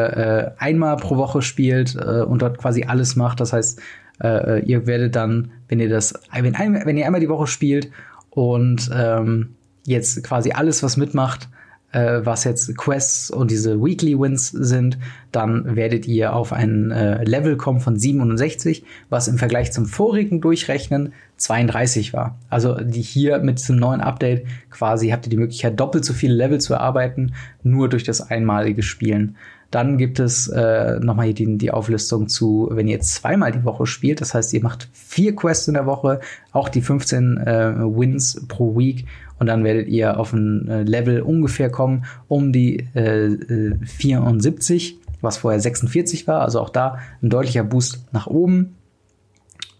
äh, 0.57 0.61
einmal 0.61 0.97
pro 0.97 1.17
Woche 1.17 1.41
spielt 1.41 1.95
äh, 1.95 2.21
und 2.21 2.41
dort 2.41 2.57
quasi 2.57 2.83
alles 2.83 3.15
macht. 3.15 3.39
Das 3.39 3.53
heißt, 3.53 3.81
äh, 4.23 4.63
ihr 4.63 4.87
werdet 4.87 5.15
dann, 5.15 5.51
wenn 5.67 5.79
ihr 5.79 5.89
das, 5.89 6.13
wenn, 6.33 6.53
wenn 6.53 6.97
ihr 6.97 7.05
einmal 7.05 7.21
die 7.21 7.29
Woche 7.29 7.47
spielt 7.47 7.91
und 8.29 8.89
ähm, 8.93 9.55
jetzt 9.85 10.23
quasi 10.23 10.51
alles, 10.51 10.83
was 10.83 10.97
mitmacht, 10.97 11.49
äh, 11.91 12.21
was 12.23 12.43
jetzt 12.43 12.75
Quests 12.77 13.29
und 13.29 13.51
diese 13.51 13.81
Weekly 13.81 14.19
Wins 14.19 14.49
sind, 14.49 14.97
dann 15.31 15.75
werdet 15.75 16.07
ihr 16.07 16.33
auf 16.33 16.53
ein 16.53 16.91
äh, 16.91 17.23
Level 17.23 17.57
kommen 17.57 17.79
von 17.79 17.97
67, 17.97 18.83
was 19.09 19.27
im 19.27 19.37
Vergleich 19.37 19.71
zum 19.71 19.85
vorigen 19.85 20.41
Durchrechnen 20.41 21.13
32 21.37 22.13
war. 22.13 22.37
Also 22.49 22.75
die 22.75 23.01
hier 23.01 23.39
mit 23.39 23.59
diesem 23.59 23.77
neuen 23.77 24.01
Update 24.01 24.45
quasi 24.69 25.09
habt 25.09 25.25
ihr 25.25 25.31
die 25.31 25.37
Möglichkeit, 25.37 25.79
doppelt 25.79 26.05
so 26.05 26.13
viele 26.13 26.35
Level 26.35 26.61
zu 26.61 26.73
erarbeiten, 26.73 27.33
nur 27.63 27.89
durch 27.89 28.03
das 28.03 28.21
einmalige 28.21 28.83
Spielen. 28.83 29.35
Dann 29.71 29.97
gibt 29.97 30.19
es 30.19 30.49
äh, 30.49 30.99
nochmal 30.99 31.27
hier 31.27 31.33
die, 31.33 31.57
die 31.57 31.71
Auflistung 31.71 32.27
zu, 32.27 32.69
wenn 32.71 32.89
ihr 32.89 32.99
zweimal 32.99 33.53
die 33.53 33.63
Woche 33.63 33.87
spielt, 33.87 34.19
das 34.19 34.33
heißt, 34.33 34.53
ihr 34.53 34.61
macht 34.61 34.89
vier 34.91 35.33
Quests 35.33 35.69
in 35.69 35.75
der 35.75 35.85
Woche, 35.85 36.19
auch 36.51 36.67
die 36.67 36.81
15 36.81 37.37
äh, 37.37 37.73
Wins 37.77 38.45
pro 38.49 38.77
Week 38.77 39.05
und 39.41 39.47
dann 39.47 39.63
werdet 39.63 39.87
ihr 39.87 40.19
auf 40.19 40.33
ein 40.33 40.67
äh, 40.67 40.83
Level 40.83 41.19
ungefähr 41.23 41.71
kommen 41.71 42.05
um 42.27 42.53
die 42.53 42.77
äh, 42.93 43.75
74, 43.83 44.93
äh, 44.93 44.97
was 45.21 45.37
vorher 45.37 45.59
46 45.59 46.27
war, 46.27 46.41
also 46.41 46.59
auch 46.59 46.69
da 46.69 46.99
ein 47.23 47.31
deutlicher 47.31 47.63
Boost 47.63 48.05
nach 48.11 48.27
oben. 48.27 48.75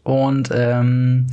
Und 0.01 0.49
ähm, 0.51 1.27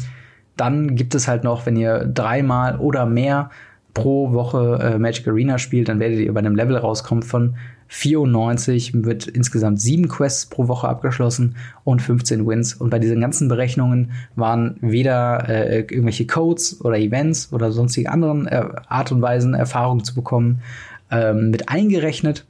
dann 0.59 0.95
gibt 0.95 1.15
es 1.15 1.27
halt 1.27 1.43
noch, 1.43 1.65
wenn 1.65 1.77
ihr 1.77 2.01
dreimal 2.05 2.77
oder 2.77 3.07
mehr 3.07 3.49
pro 3.95 4.31
Woche 4.35 4.79
äh, 4.83 4.99
Magic 4.99 5.27
Arena 5.27 5.57
spielt, 5.57 5.89
dann 5.89 5.99
werdet 5.99 6.19
ihr 6.19 6.35
bei 6.35 6.41
einem 6.41 6.55
Level 6.55 6.77
rauskommen 6.77 7.23
von 7.23 7.57
94 7.89 9.05
wird 9.05 9.27
insgesamt 9.27 9.81
sieben 9.81 10.09
Quests 10.09 10.47
pro 10.47 10.69
Woche 10.69 10.89
abgeschlossen 10.89 11.57
und 11.85 12.03
15 12.03 12.47
Wins. 12.47 12.75
Und 12.75 12.91
bei 12.91 12.99
diesen 12.99 13.21
ganzen 13.21 13.49
Berechnungen 13.49 14.13
waren 14.37 14.77
weder 14.81 15.49
äh, 15.49 15.81
irgendwelche 15.81 16.27
Codes 16.27 16.81
oder 16.83 16.99
Events 16.99 17.53
oder 17.53 17.73
sonstige 17.73 18.11
anderen 18.11 18.47
äh, 18.47 18.65
Art 18.89 19.11
und 19.11 19.23
Weisen 19.23 19.55
Erfahrungen 19.55 20.05
zu 20.05 20.15
bekommen 20.15 20.61
ähm, 21.11 21.51
mit 21.51 21.69
eingerechnet. 21.71 22.45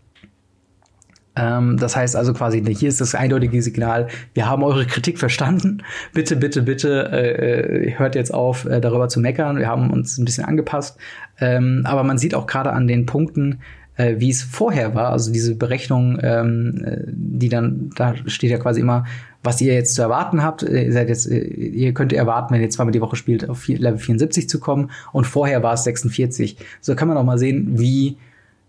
Ähm, 1.37 1.77
das 1.77 1.95
heißt 1.95 2.17
also 2.17 2.33
quasi, 2.35 2.63
hier 2.75 2.89
ist 2.89 3.01
das 3.01 3.15
eindeutige 3.15 3.63
Signal, 3.63 4.09
wir 4.35 4.49
haben 4.49 4.65
eure 4.65 4.87
Kritik 4.87 5.19
verstanden. 5.19 5.85
Bitte, 6.13 6.35
bitte, 6.35 6.63
bitte 6.63 7.13
äh, 7.13 7.95
hört 7.97 8.17
jetzt 8.17 8.35
auf, 8.35 8.65
äh, 8.65 8.81
darüber 8.81 9.09
zu 9.09 9.21
meckern. 9.21 9.59
Wir 9.59 9.69
haben 9.69 9.91
uns 9.91 10.19
ein 10.19 10.25
bisschen 10.25 10.45
angepasst. 10.45 10.99
Ähm, 11.41 11.83
aber 11.85 12.03
man 12.03 12.19
sieht 12.19 12.35
auch 12.35 12.49
gerade 12.49 12.73
an 12.73 12.89
den 12.89 13.07
Punkten, 13.07 13.61
äh, 13.99 14.15
wie 14.19 14.31
es 14.31 14.43
vorher 14.43 14.95
war. 14.95 15.11
Also 15.11 15.31
diese 15.31 15.55
Berechnung, 15.55 16.19
ähm, 16.23 16.83
äh, 16.85 17.03
die 17.07 17.51
dann, 17.51 17.91
da 17.97 18.15
steht 18.27 18.51
ja 18.51 18.59
quasi 18.59 18.81
immer, 18.81 19.05
was 19.43 19.61
ihr 19.61 19.75
jetzt 19.75 19.95
zu 19.95 20.03
erwarten 20.03 20.43
habt. 20.43 20.63
Äh, 20.63 20.85
ihr 20.85 20.93
seid 20.93 21.09
jetzt, 21.09 21.31
äh, 21.31 21.39
ihr 21.39 21.93
könnt 21.93 22.13
erwarten, 22.13 22.55
wenn 22.55 22.63
ihr 22.63 22.71
zweimal 22.71 22.93
die 22.93 23.01
Woche 23.01 23.17
spielt, 23.17 23.49
auf 23.49 23.69
Level 23.69 23.99
74 23.99 24.49
zu 24.49 24.61
kommen. 24.61 24.91
Und 25.13 25.27
vorher 25.27 25.63
war 25.63 25.75
es 25.75 25.85
46. 25.85 26.57
So 26.81 26.95
kann 26.95 27.09
man 27.09 27.17
auch 27.17 27.25
mal 27.25 27.39
sehen, 27.39 27.79
wie, 27.79 28.17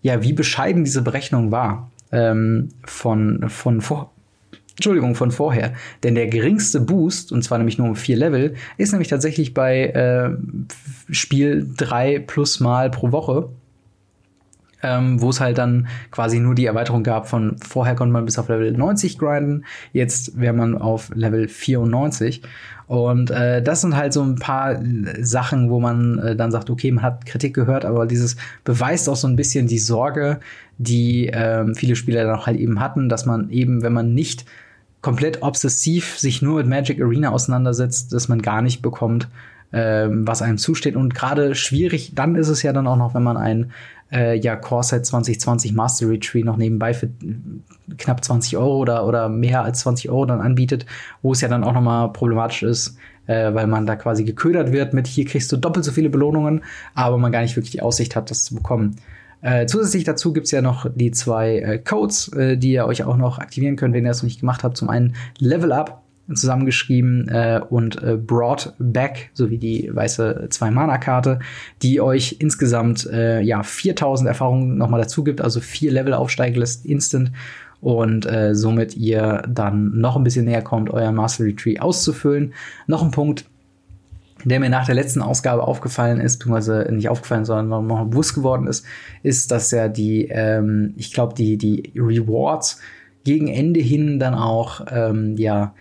ja, 0.01 0.21
wie 0.23 0.33
bescheiden 0.33 0.83
diese 0.83 1.03
Berechnung 1.03 1.51
war. 1.51 1.91
Ähm, 2.11 2.69
von, 2.83 3.49
von 3.49 3.81
vor, 3.81 4.11
Entschuldigung, 4.77 5.13
von 5.13 5.29
vorher. 5.29 5.73
Denn 6.01 6.15
der 6.15 6.25
geringste 6.25 6.79
Boost, 6.79 7.31
und 7.31 7.43
zwar 7.43 7.59
nämlich 7.59 7.77
nur 7.77 7.87
um 7.87 7.95
vier 7.95 8.17
Level, 8.17 8.55
ist 8.77 8.93
nämlich 8.93 9.09
tatsächlich 9.09 9.53
bei 9.53 9.85
äh, 9.89 10.31
Spiel 11.13 11.69
drei 11.77 12.17
plus 12.17 12.59
Mal 12.59 12.89
pro 12.89 13.11
Woche 13.11 13.49
ähm, 14.81 15.21
wo 15.21 15.29
es 15.29 15.39
halt 15.39 15.57
dann 15.57 15.87
quasi 16.11 16.39
nur 16.39 16.55
die 16.55 16.65
Erweiterung 16.65 17.03
gab 17.03 17.27
von 17.27 17.57
vorher 17.57 17.95
konnte 17.95 18.13
man 18.13 18.25
bis 18.25 18.39
auf 18.39 18.49
Level 18.49 18.71
90 18.71 19.17
grinden, 19.17 19.65
jetzt 19.93 20.39
wäre 20.39 20.53
man 20.53 20.77
auf 20.77 21.11
Level 21.13 21.47
94. 21.47 22.41
Und 22.87 23.29
äh, 23.29 23.61
das 23.61 23.81
sind 23.81 23.95
halt 23.95 24.13
so 24.13 24.23
ein 24.23 24.35
paar 24.35 24.79
Sachen, 25.19 25.69
wo 25.69 25.79
man 25.79 26.17
äh, 26.17 26.35
dann 26.35 26.49
sagt, 26.49 26.71
okay, 26.71 26.91
man 26.91 27.03
hat 27.03 27.25
Kritik 27.27 27.53
gehört, 27.53 27.85
aber 27.85 28.07
dieses 28.07 28.35
beweist 28.63 29.07
auch 29.09 29.15
so 29.15 29.27
ein 29.27 29.35
bisschen 29.35 29.67
die 29.67 29.77
Sorge, 29.77 30.39
die 30.79 31.27
äh, 31.27 31.71
viele 31.75 31.95
Spieler 31.95 32.23
dann 32.23 32.35
auch 32.35 32.47
halt 32.47 32.57
eben 32.57 32.79
hatten, 32.79 33.07
dass 33.07 33.27
man 33.27 33.51
eben, 33.51 33.83
wenn 33.83 33.93
man 33.93 34.15
nicht 34.15 34.45
komplett 35.01 35.43
obsessiv 35.43 36.17
sich 36.17 36.41
nur 36.41 36.55
mit 36.57 36.67
Magic 36.67 36.99
Arena 36.99 37.29
auseinandersetzt, 37.29 38.11
dass 38.11 38.27
man 38.27 38.41
gar 38.41 38.63
nicht 38.63 38.81
bekommt, 38.81 39.27
ähm, 39.71 40.27
was 40.27 40.41
einem 40.41 40.57
zusteht. 40.57 40.95
Und 40.95 41.13
gerade 41.13 41.55
schwierig, 41.55 42.13
dann 42.15 42.35
ist 42.35 42.49
es 42.49 42.63
ja 42.63 42.73
dann 42.73 42.87
auch 42.87 42.97
noch, 42.97 43.13
wenn 43.13 43.23
man 43.23 43.37
ein 43.37 43.71
äh, 44.11 44.37
ja 44.37 44.55
Core 44.55 44.83
2020 44.83 45.73
Mastery 45.73 46.19
Tree 46.19 46.43
noch 46.43 46.57
nebenbei 46.57 46.93
für 46.93 47.09
knapp 47.97 48.23
20 48.23 48.57
Euro 48.57 48.77
oder, 48.77 49.05
oder 49.05 49.29
mehr 49.29 49.63
als 49.63 49.81
20 49.81 50.09
Euro 50.09 50.25
dann 50.25 50.41
anbietet, 50.41 50.85
wo 51.21 51.31
es 51.31 51.41
ja 51.41 51.47
dann 51.47 51.63
auch 51.63 51.73
noch 51.73 51.81
mal 51.81 52.07
problematisch 52.09 52.63
ist, 52.63 52.97
äh, 53.27 53.53
weil 53.53 53.67
man 53.67 53.85
da 53.85 53.95
quasi 53.95 54.23
geködert 54.23 54.71
wird 54.71 54.93
mit 54.93 55.07
hier 55.07 55.25
kriegst 55.25 55.51
du 55.51 55.57
doppelt 55.57 55.85
so 55.85 55.91
viele 55.91 56.09
Belohnungen, 56.09 56.63
aber 56.95 57.17
man 57.17 57.31
gar 57.31 57.41
nicht 57.41 57.55
wirklich 57.55 57.71
die 57.71 57.81
Aussicht 57.81 58.15
hat, 58.15 58.31
das 58.31 58.45
zu 58.45 58.55
bekommen. 58.55 58.95
Äh, 59.41 59.67
zusätzlich 59.67 60.03
dazu 60.03 60.33
gibt's 60.33 60.51
ja 60.51 60.61
noch 60.61 60.87
die 60.93 61.11
zwei 61.11 61.59
äh, 61.59 61.77
Codes, 61.77 62.27
äh, 62.33 62.57
die 62.57 62.73
ihr 62.73 62.85
euch 62.85 63.03
auch 63.03 63.15
noch 63.15 63.39
aktivieren 63.39 63.77
könnt, 63.77 63.93
wenn 63.93 64.03
ihr 64.03 64.09
das 64.09 64.21
noch 64.21 64.27
nicht 64.27 64.41
gemacht 64.41 64.63
habt. 64.63 64.75
Zum 64.75 64.89
einen 64.89 65.15
Level 65.37 65.71
Up 65.71 66.03
zusammengeschrieben 66.35 67.27
äh, 67.29 67.61
und 67.69 68.01
äh, 68.03 68.15
brought 68.15 68.73
back 68.79 69.31
sowie 69.33 69.57
die 69.57 69.89
weiße 69.93 70.47
zwei 70.49 70.71
Mana 70.71 70.97
Karte, 70.97 71.39
die 71.81 72.01
euch 72.01 72.37
insgesamt 72.39 73.07
äh, 73.11 73.41
ja 73.41 73.63
4000 73.63 74.27
Erfahrungen 74.27 74.77
nochmal 74.77 75.01
dazu 75.01 75.23
gibt, 75.23 75.41
also 75.41 75.59
vier 75.59 75.91
Level 75.91 76.13
aufsteigen 76.13 76.59
lässt 76.59 76.85
instant 76.85 77.31
und 77.81 78.25
äh, 78.25 78.55
somit 78.55 78.95
ihr 78.97 79.43
dann 79.47 79.99
noch 79.99 80.15
ein 80.15 80.23
bisschen 80.23 80.45
näher 80.45 80.61
kommt, 80.61 80.89
euer 80.89 81.11
Mastery 81.11 81.55
Tree 81.55 81.79
auszufüllen. 81.79 82.53
Noch 82.87 83.01
ein 83.03 83.11
Punkt, 83.11 83.45
der 84.43 84.59
mir 84.59 84.69
nach 84.69 84.85
der 84.85 84.95
letzten 84.95 85.21
Ausgabe 85.21 85.63
aufgefallen 85.63 86.19
ist, 86.19 86.39
beziehungsweise 86.39 86.87
nicht 86.91 87.09
aufgefallen, 87.09 87.45
sondern 87.45 87.87
noch 87.87 88.05
bewusst 88.05 88.35
geworden 88.35 88.67
ist, 88.67 88.85
ist, 89.23 89.51
dass 89.51 89.71
ja 89.71 89.87
die, 89.87 90.27
ähm, 90.29 90.93
ich 90.97 91.13
glaube, 91.13 91.33
die, 91.35 91.57
die 91.57 91.91
Rewards 91.95 92.79
gegen 93.23 93.47
Ende 93.47 93.79
hin 93.79 94.19
dann 94.19 94.33
auch, 94.33 94.85
ähm, 94.91 95.35
ja, 95.37 95.73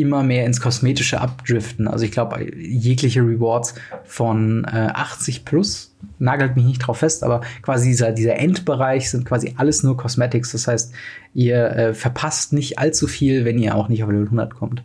immer 0.00 0.22
mehr 0.22 0.44
ins 0.46 0.60
Kosmetische 0.60 1.20
abdriften. 1.20 1.88
Also 1.88 2.04
ich 2.04 2.12
glaube, 2.12 2.46
jegliche 2.56 3.20
Rewards 3.20 3.74
von 4.04 4.64
äh, 4.64 4.90
80 4.92 5.44
plus, 5.44 5.94
nagelt 6.18 6.56
mich 6.56 6.64
nicht 6.64 6.78
drauf 6.78 6.98
fest, 6.98 7.24
aber 7.24 7.40
quasi 7.62 7.88
dieser, 7.88 8.12
dieser 8.12 8.36
Endbereich 8.36 9.10
sind 9.10 9.24
quasi 9.24 9.54
alles 9.56 9.82
nur 9.82 9.96
Cosmetics. 9.96 10.52
Das 10.52 10.68
heißt, 10.68 10.92
ihr 11.34 11.70
äh, 11.70 11.94
verpasst 11.94 12.52
nicht 12.52 12.78
allzu 12.78 13.06
viel, 13.06 13.44
wenn 13.44 13.58
ihr 13.58 13.74
auch 13.74 13.88
nicht 13.88 14.02
auf 14.02 14.10
Level 14.10 14.24
100 14.24 14.54
kommt. 14.54 14.82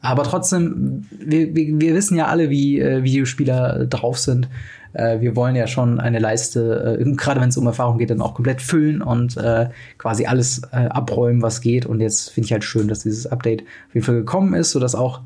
Aber 0.00 0.24
trotzdem, 0.24 1.06
wir, 1.10 1.54
wir, 1.54 1.80
wir 1.80 1.94
wissen 1.94 2.16
ja 2.16 2.26
alle, 2.26 2.50
wie 2.50 2.80
äh, 2.80 3.04
Videospieler 3.04 3.86
drauf 3.86 4.18
sind. 4.18 4.48
Äh, 4.92 5.20
wir 5.20 5.36
wollen 5.36 5.56
ja 5.56 5.66
schon 5.66 6.00
eine 6.00 6.18
Leiste, 6.18 6.98
äh, 7.00 7.12
gerade 7.12 7.40
wenn 7.40 7.48
es 7.48 7.56
um 7.56 7.66
Erfahrung 7.66 7.98
geht, 7.98 8.10
dann 8.10 8.20
auch 8.20 8.34
komplett 8.34 8.62
füllen 8.62 9.02
und 9.02 9.36
äh, 9.36 9.68
quasi 9.98 10.26
alles 10.26 10.62
äh, 10.72 10.86
abräumen, 10.88 11.42
was 11.42 11.60
geht. 11.60 11.86
Und 11.86 12.00
jetzt 12.00 12.30
finde 12.30 12.46
ich 12.46 12.52
halt 12.52 12.64
schön, 12.64 12.88
dass 12.88 13.00
dieses 13.00 13.26
Update 13.26 13.62
auf 13.62 13.94
jeden 13.94 14.06
Fall 14.06 14.16
gekommen 14.16 14.54
ist, 14.54 14.72
sodass 14.72 14.94
auch 14.94 15.20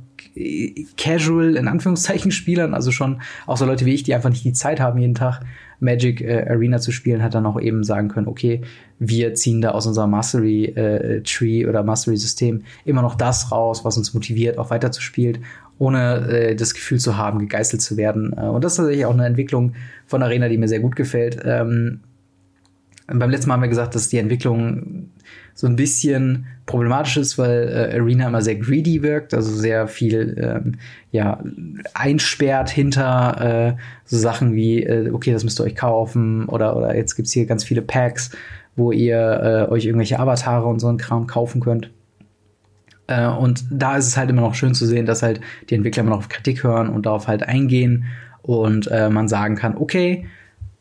casual 0.96 1.56
in 1.56 1.68
Anführungszeichen 1.68 2.30
Spielern, 2.30 2.74
also 2.74 2.90
schon 2.90 3.20
auch 3.46 3.56
so 3.56 3.64
Leute 3.64 3.86
wie 3.86 3.94
ich, 3.94 4.02
die 4.02 4.14
einfach 4.14 4.30
nicht 4.30 4.44
die 4.44 4.52
Zeit 4.52 4.80
haben, 4.80 4.98
jeden 4.98 5.14
Tag 5.14 5.40
Magic 5.80 6.20
äh, 6.20 6.46
Arena 6.48 6.78
zu 6.78 6.90
spielen, 6.90 7.22
hat 7.22 7.34
dann 7.34 7.46
auch 7.46 7.60
eben 7.60 7.84
sagen 7.84 8.08
können, 8.08 8.28
okay, 8.28 8.62
wir 8.98 9.34
ziehen 9.34 9.60
da 9.60 9.70
aus 9.70 9.86
unserem 9.86 10.10
Mastery 10.10 10.66
äh, 10.66 11.22
Tree 11.22 11.66
oder 11.66 11.82
Mastery 11.82 12.16
System 12.16 12.62
immer 12.84 13.02
noch 13.02 13.14
das 13.14 13.52
raus, 13.52 13.84
was 13.84 13.98
uns 13.98 14.14
motiviert, 14.14 14.58
auch 14.58 14.70
weiter 14.70 14.90
zu 14.90 15.02
spielen, 15.02 15.44
ohne 15.78 16.28
äh, 16.28 16.56
das 16.56 16.74
Gefühl 16.74 16.98
zu 16.98 17.16
haben, 17.16 17.38
gegeißelt 17.38 17.82
zu 17.82 17.96
werden. 17.96 18.32
Äh, 18.36 18.42
und 18.42 18.64
das 18.64 18.72
ist 18.72 18.76
tatsächlich 18.76 19.06
auch 19.06 19.14
eine 19.14 19.26
Entwicklung 19.26 19.74
von 20.06 20.22
Arena, 20.22 20.48
die 20.48 20.58
mir 20.58 20.68
sehr 20.68 20.80
gut 20.80 20.96
gefällt. 20.96 21.38
Ähm, 21.44 22.00
beim 23.06 23.30
letzten 23.30 23.48
Mal 23.48 23.54
haben 23.54 23.62
wir 23.62 23.68
gesagt, 23.68 23.94
dass 23.94 24.08
die 24.08 24.18
Entwicklung 24.18 25.10
so 25.54 25.66
ein 25.66 25.76
bisschen 25.76 26.46
problematisch 26.66 27.16
ist, 27.16 27.38
weil 27.38 27.68
äh, 27.68 27.98
Arena 27.98 28.26
immer 28.26 28.42
sehr 28.42 28.56
greedy 28.56 29.02
wirkt, 29.02 29.32
also 29.32 29.54
sehr 29.54 29.86
viel 29.86 30.36
ähm, 30.38 30.72
ja 31.12 31.42
einsperrt 31.94 32.68
hinter 32.68 33.76
äh, 33.76 33.82
so 34.04 34.18
Sachen 34.18 34.54
wie 34.54 34.82
äh, 34.82 35.10
okay, 35.12 35.32
das 35.32 35.44
müsst 35.44 35.60
ihr 35.60 35.64
euch 35.64 35.76
kaufen 35.76 36.46
oder 36.46 36.76
oder 36.76 36.96
jetzt 36.96 37.14
gibt's 37.14 37.32
hier 37.32 37.46
ganz 37.46 37.64
viele 37.64 37.80
Packs, 37.80 38.32
wo 38.74 38.92
ihr 38.92 39.66
äh, 39.68 39.72
euch 39.72 39.86
irgendwelche 39.86 40.18
Avatare 40.18 40.66
und 40.66 40.80
so 40.80 40.88
einen 40.88 40.98
Kram 40.98 41.26
kaufen 41.26 41.60
könnt. 41.60 41.90
Äh, 43.06 43.26
und 43.26 43.64
da 43.70 43.96
ist 43.96 44.06
es 44.06 44.16
halt 44.16 44.30
immer 44.30 44.42
noch 44.42 44.54
schön 44.54 44.74
zu 44.74 44.86
sehen, 44.86 45.06
dass 45.06 45.22
halt 45.22 45.40
die 45.70 45.74
Entwickler 45.74 46.02
immer 46.02 46.10
noch 46.10 46.18
auf 46.18 46.28
Kritik 46.28 46.62
hören 46.62 46.88
und 46.88 47.06
darauf 47.06 47.28
halt 47.28 47.42
eingehen 47.42 48.04
und 48.42 48.88
äh, 48.90 49.10
man 49.10 49.28
sagen 49.28 49.56
kann, 49.56 49.76
okay, 49.76 50.26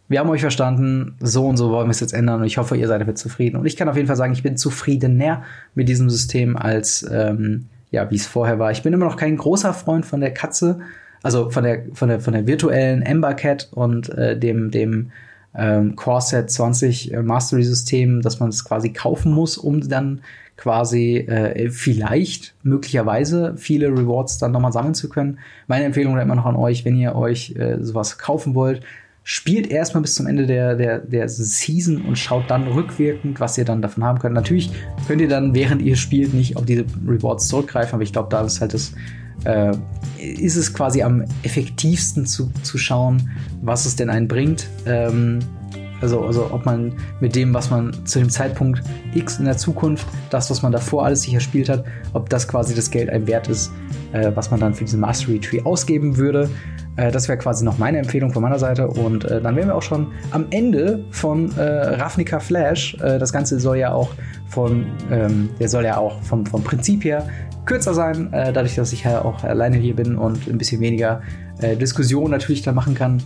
wir 0.07 0.19
haben 0.19 0.29
euch 0.29 0.41
verstanden, 0.41 1.15
so 1.19 1.47
und 1.47 1.57
so 1.57 1.71
wollen 1.71 1.87
wir 1.87 1.91
es 1.91 1.99
jetzt 1.99 2.13
ändern 2.13 2.41
und 2.41 2.45
ich 2.45 2.57
hoffe, 2.57 2.77
ihr 2.77 2.87
seid 2.87 3.01
damit 3.01 3.17
zufrieden. 3.17 3.57
Und 3.57 3.65
ich 3.65 3.75
kann 3.75 3.89
auf 3.89 3.95
jeden 3.95 4.07
Fall 4.07 4.15
sagen, 4.15 4.33
ich 4.33 4.43
bin 4.43 4.55
zufriedener 4.55 5.43
mit 5.73 5.89
diesem 5.89 6.11
System 6.11 6.57
als 6.57 7.07
ähm, 7.11 7.65
ja, 7.91 8.11
wie 8.11 8.15
es 8.15 8.27
vorher 8.27 8.59
war. 8.59 8.71
Ich 8.71 8.83
bin 8.83 8.93
immer 8.93 9.05
noch 9.05 9.17
kein 9.17 9.37
großer 9.37 9.73
Freund 9.73 10.05
von 10.05 10.19
der 10.19 10.31
Katze, 10.31 10.79
also 11.23 11.49
von 11.49 11.63
der 11.63 11.85
von 11.93 12.09
der 12.09 12.19
von 12.19 12.33
der 12.33 12.45
virtuellen 12.45 13.01
Ember 13.01 13.33
Cat 13.33 13.69
und 13.71 14.09
äh, 14.09 14.37
dem 14.37 14.69
dem 14.69 15.11
ähm, 15.55 15.95
Core 15.95 16.21
Set 16.21 16.51
20 16.51 17.13
äh, 17.13 17.21
Mastery 17.23 17.63
System, 17.63 18.21
dass 18.21 18.39
man 18.39 18.49
es 18.49 18.63
quasi 18.65 18.89
kaufen 18.91 19.31
muss, 19.31 19.57
um 19.57 19.87
dann 19.87 20.21
quasi 20.57 21.17
äh, 21.17 21.69
vielleicht 21.69 22.55
möglicherweise 22.63 23.55
viele 23.57 23.89
Rewards 23.89 24.37
dann 24.37 24.51
nochmal 24.51 24.71
sammeln 24.71 24.93
zu 24.93 25.09
können. 25.09 25.39
Meine 25.67 25.85
Empfehlung 25.85 26.17
immer 26.17 26.35
noch 26.35 26.45
an 26.45 26.55
euch, 26.55 26.85
wenn 26.85 26.95
ihr 26.95 27.15
euch 27.15 27.55
äh, 27.57 27.77
sowas 27.81 28.17
kaufen 28.17 28.55
wollt, 28.55 28.81
spielt 29.27 29.71
erstmal 29.71 30.03
bis 30.03 30.13
zum 30.13 30.27
Ende 30.27 30.45
der, 30.45 30.75
der, 30.75 30.99
der 30.99 31.27
Season 31.27 32.03
und 32.03 32.15
schaut 32.15 32.49
dann 32.49 32.67
rückwirkend, 32.67 33.39
was 33.39 33.57
ihr 33.57 33.65
dann 33.65 33.81
davon 33.81 34.03
haben 34.03 34.19
könnt. 34.19 34.35
Natürlich 34.35 34.69
könnt 35.07 35.19
ihr 35.19 35.27
dann, 35.27 35.55
während 35.55 35.81
ihr 35.81 35.95
spielt, 35.95 36.33
nicht 36.33 36.55
auf 36.57 36.65
diese 36.65 36.85
Rewards 37.07 37.47
zurückgreifen, 37.47 37.95
aber 37.95 38.03
ich 38.03 38.13
glaube, 38.13 38.29
da 38.29 38.45
ist 38.45 38.61
halt 38.61 38.75
das, 38.75 38.93
äh, 39.43 39.75
ist 40.19 40.55
es 40.55 40.73
quasi 40.73 41.01
am 41.01 41.25
effektivsten 41.41 42.27
zu, 42.27 42.51
zu 42.61 42.77
schauen, 42.77 43.31
was 43.63 43.87
es 43.87 43.95
denn 43.95 44.11
einen 44.11 44.27
bringt. 44.27 44.67
Ähm, 44.85 45.39
also, 46.05 46.21
also 46.21 46.51
ob 46.51 46.65
man 46.65 46.93
mit 47.19 47.35
dem, 47.35 47.51
was 47.53 47.71
man 47.71 47.91
zu 48.05 48.19
dem 48.19 48.29
Zeitpunkt 48.29 48.81
X 49.15 49.39
in 49.39 49.45
der 49.45 49.57
Zukunft, 49.57 50.05
das, 50.29 50.51
was 50.51 50.61
man 50.61 50.71
davor 50.71 51.03
alles 51.03 51.23
sich 51.23 51.33
erspielt 51.33 51.67
hat, 51.67 51.83
ob 52.13 52.29
das 52.29 52.47
quasi 52.47 52.75
das 52.75 52.91
Geld 52.91 53.09
einem 53.09 53.25
wert 53.25 53.47
ist, 53.47 53.71
äh, 54.13 54.31
was 54.35 54.51
man 54.51 54.59
dann 54.59 54.75
für 54.75 54.83
diesen 54.83 54.99
Mastery 54.99 55.39
Tree 55.39 55.61
ausgeben 55.63 56.17
würde. 56.17 56.47
Äh, 56.95 57.11
das 57.11 57.27
wäre 57.27 57.39
quasi 57.39 57.65
noch 57.65 57.79
meine 57.79 57.97
Empfehlung 57.97 58.31
von 58.31 58.43
meiner 58.43 58.59
Seite. 58.59 58.87
Und 58.87 59.25
äh, 59.25 59.41
dann 59.41 59.55
wären 59.55 59.69
wir 59.69 59.75
auch 59.75 59.81
schon 59.81 60.11
am 60.29 60.45
Ende 60.51 61.03
von 61.09 61.51
äh, 61.57 61.61
Ravnica 61.63 62.39
Flash. 62.39 62.95
Äh, 63.01 63.17
das 63.17 63.33
Ganze 63.33 63.59
soll 63.59 63.77
ja 63.77 63.91
auch 63.91 64.11
von, 64.47 64.85
ähm, 65.11 65.49
der 65.59 65.69
soll 65.69 65.85
ja 65.85 65.97
auch 65.97 66.21
vom, 66.21 66.45
vom 66.45 66.63
Prinzip 66.63 67.03
her 67.03 67.27
kürzer 67.65 67.95
sein, 67.95 68.31
äh, 68.31 68.53
dadurch, 68.53 68.75
dass 68.75 68.93
ich 68.93 69.05
ja 69.05 69.25
auch 69.25 69.43
alleine 69.43 69.77
hier 69.77 69.95
bin 69.95 70.17
und 70.17 70.47
ein 70.47 70.59
bisschen 70.59 70.81
weniger 70.81 71.21
Diskussion 71.79 72.31
natürlich 72.31 72.63
da 72.63 72.73
machen 72.73 72.95
kann. 72.95 73.23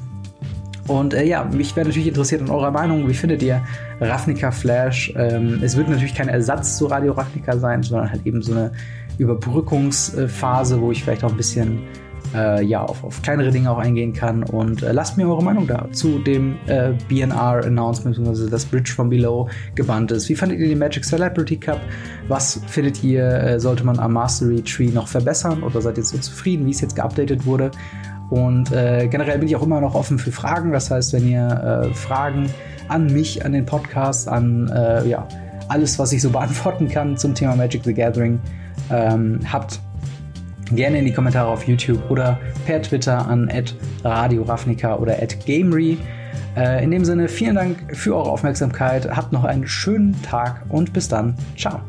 Und 0.89 1.13
äh, 1.13 1.23
ja, 1.23 1.43
mich 1.43 1.75
wäre 1.75 1.87
natürlich 1.87 2.07
interessiert 2.07 2.41
an 2.41 2.49
eurer 2.49 2.71
Meinung. 2.71 3.07
Wie 3.07 3.13
findet 3.13 3.43
ihr 3.43 3.61
Ravnica 4.01 4.49
Flash? 4.49 5.13
Ähm, 5.15 5.59
es 5.61 5.77
wird 5.77 5.87
natürlich 5.87 6.15
kein 6.15 6.29
Ersatz 6.29 6.77
zu 6.77 6.87
Radio 6.87 7.13
Ravnica 7.13 7.57
sein, 7.57 7.83
sondern 7.83 8.11
halt 8.11 8.25
eben 8.25 8.41
so 8.41 8.53
eine 8.53 8.71
Überbrückungsphase, 9.19 10.81
wo 10.81 10.91
ich 10.91 11.03
vielleicht 11.03 11.23
auch 11.23 11.29
ein 11.29 11.37
bisschen 11.37 11.83
äh, 12.33 12.63
ja, 12.63 12.83
auf, 12.83 13.03
auf, 13.03 13.21
kleinere 13.21 13.51
Dinge 13.51 13.69
auch 13.69 13.77
eingehen 13.77 14.13
kann. 14.13 14.41
Und 14.41 14.81
äh, 14.81 14.91
lasst 14.91 15.15
mir 15.15 15.27
eure 15.27 15.43
Meinung 15.43 15.67
da 15.67 15.91
zu 15.91 16.17
dem 16.17 16.55
äh, 16.65 16.93
BNR-Announcement, 17.07 18.15
beziehungsweise 18.15 18.49
das 18.49 18.65
Bridge 18.65 18.91
from 18.91 19.09
Below 19.09 19.47
gebannt 19.75 20.11
ist. 20.11 20.27
Wie 20.27 20.35
fandet 20.35 20.59
ihr 20.59 20.69
den 20.69 20.79
Magic 20.79 21.05
Celebrity 21.05 21.57
Cup? 21.57 21.79
Was 22.29 22.61
findet 22.65 23.03
ihr, 23.03 23.27
äh, 23.27 23.59
sollte 23.59 23.83
man 23.83 23.99
am 23.99 24.13
Mastery 24.13 24.63
Tree 24.63 24.89
noch 24.89 25.07
verbessern 25.07 25.61
oder 25.61 25.81
seid 25.81 25.97
ihr 25.97 26.03
so 26.03 26.17
zufrieden, 26.17 26.65
wie 26.65 26.71
es 26.71 26.81
jetzt 26.81 26.95
geupdatet 26.95 27.45
wurde? 27.45 27.69
Und 28.29 28.71
äh, 28.71 29.07
generell 29.07 29.39
bin 29.39 29.47
ich 29.47 29.55
auch 29.55 29.63
immer 29.63 29.81
noch 29.81 29.95
offen 29.95 30.19
für 30.19 30.31
Fragen. 30.31 30.71
Das 30.71 30.91
heißt, 30.91 31.13
wenn 31.13 31.27
ihr 31.27 31.83
äh, 31.89 31.93
Fragen 31.93 32.49
an 32.87 33.07
mich, 33.07 33.45
an 33.45 33.53
den 33.53 33.65
Podcast, 33.65 34.27
an 34.27 34.69
äh, 34.69 35.07
ja, 35.07 35.27
alles, 35.67 35.97
was 35.99 36.11
ich 36.11 36.21
so 36.21 36.29
beantworten 36.31 36.87
kann 36.87 37.17
zum 37.17 37.33
Thema 37.33 37.55
Magic 37.55 37.83
the 37.83 37.93
Gathering 37.93 38.39
ähm, 38.91 39.39
habt, 39.51 39.79
gerne 40.71 40.99
in 40.99 41.05
die 41.05 41.13
Kommentare 41.13 41.49
auf 41.49 41.67
YouTube 41.67 42.09
oder 42.09 42.39
per 42.65 42.81
Twitter 42.81 43.27
an 43.27 43.51
Radio 44.03 44.43
Ravnica 44.43 44.95
oder 44.95 45.15
Gamery. 45.45 45.97
Äh, 46.55 46.83
in 46.83 46.91
dem 46.91 47.05
Sinne, 47.05 47.27
vielen 47.27 47.55
Dank 47.55 47.95
für 47.95 48.15
eure 48.15 48.29
Aufmerksamkeit. 48.29 49.09
Habt 49.15 49.31
noch 49.31 49.43
einen 49.43 49.67
schönen 49.67 50.19
Tag 50.23 50.65
und 50.69 50.93
bis 50.93 51.07
dann. 51.07 51.35
Ciao. 51.57 51.81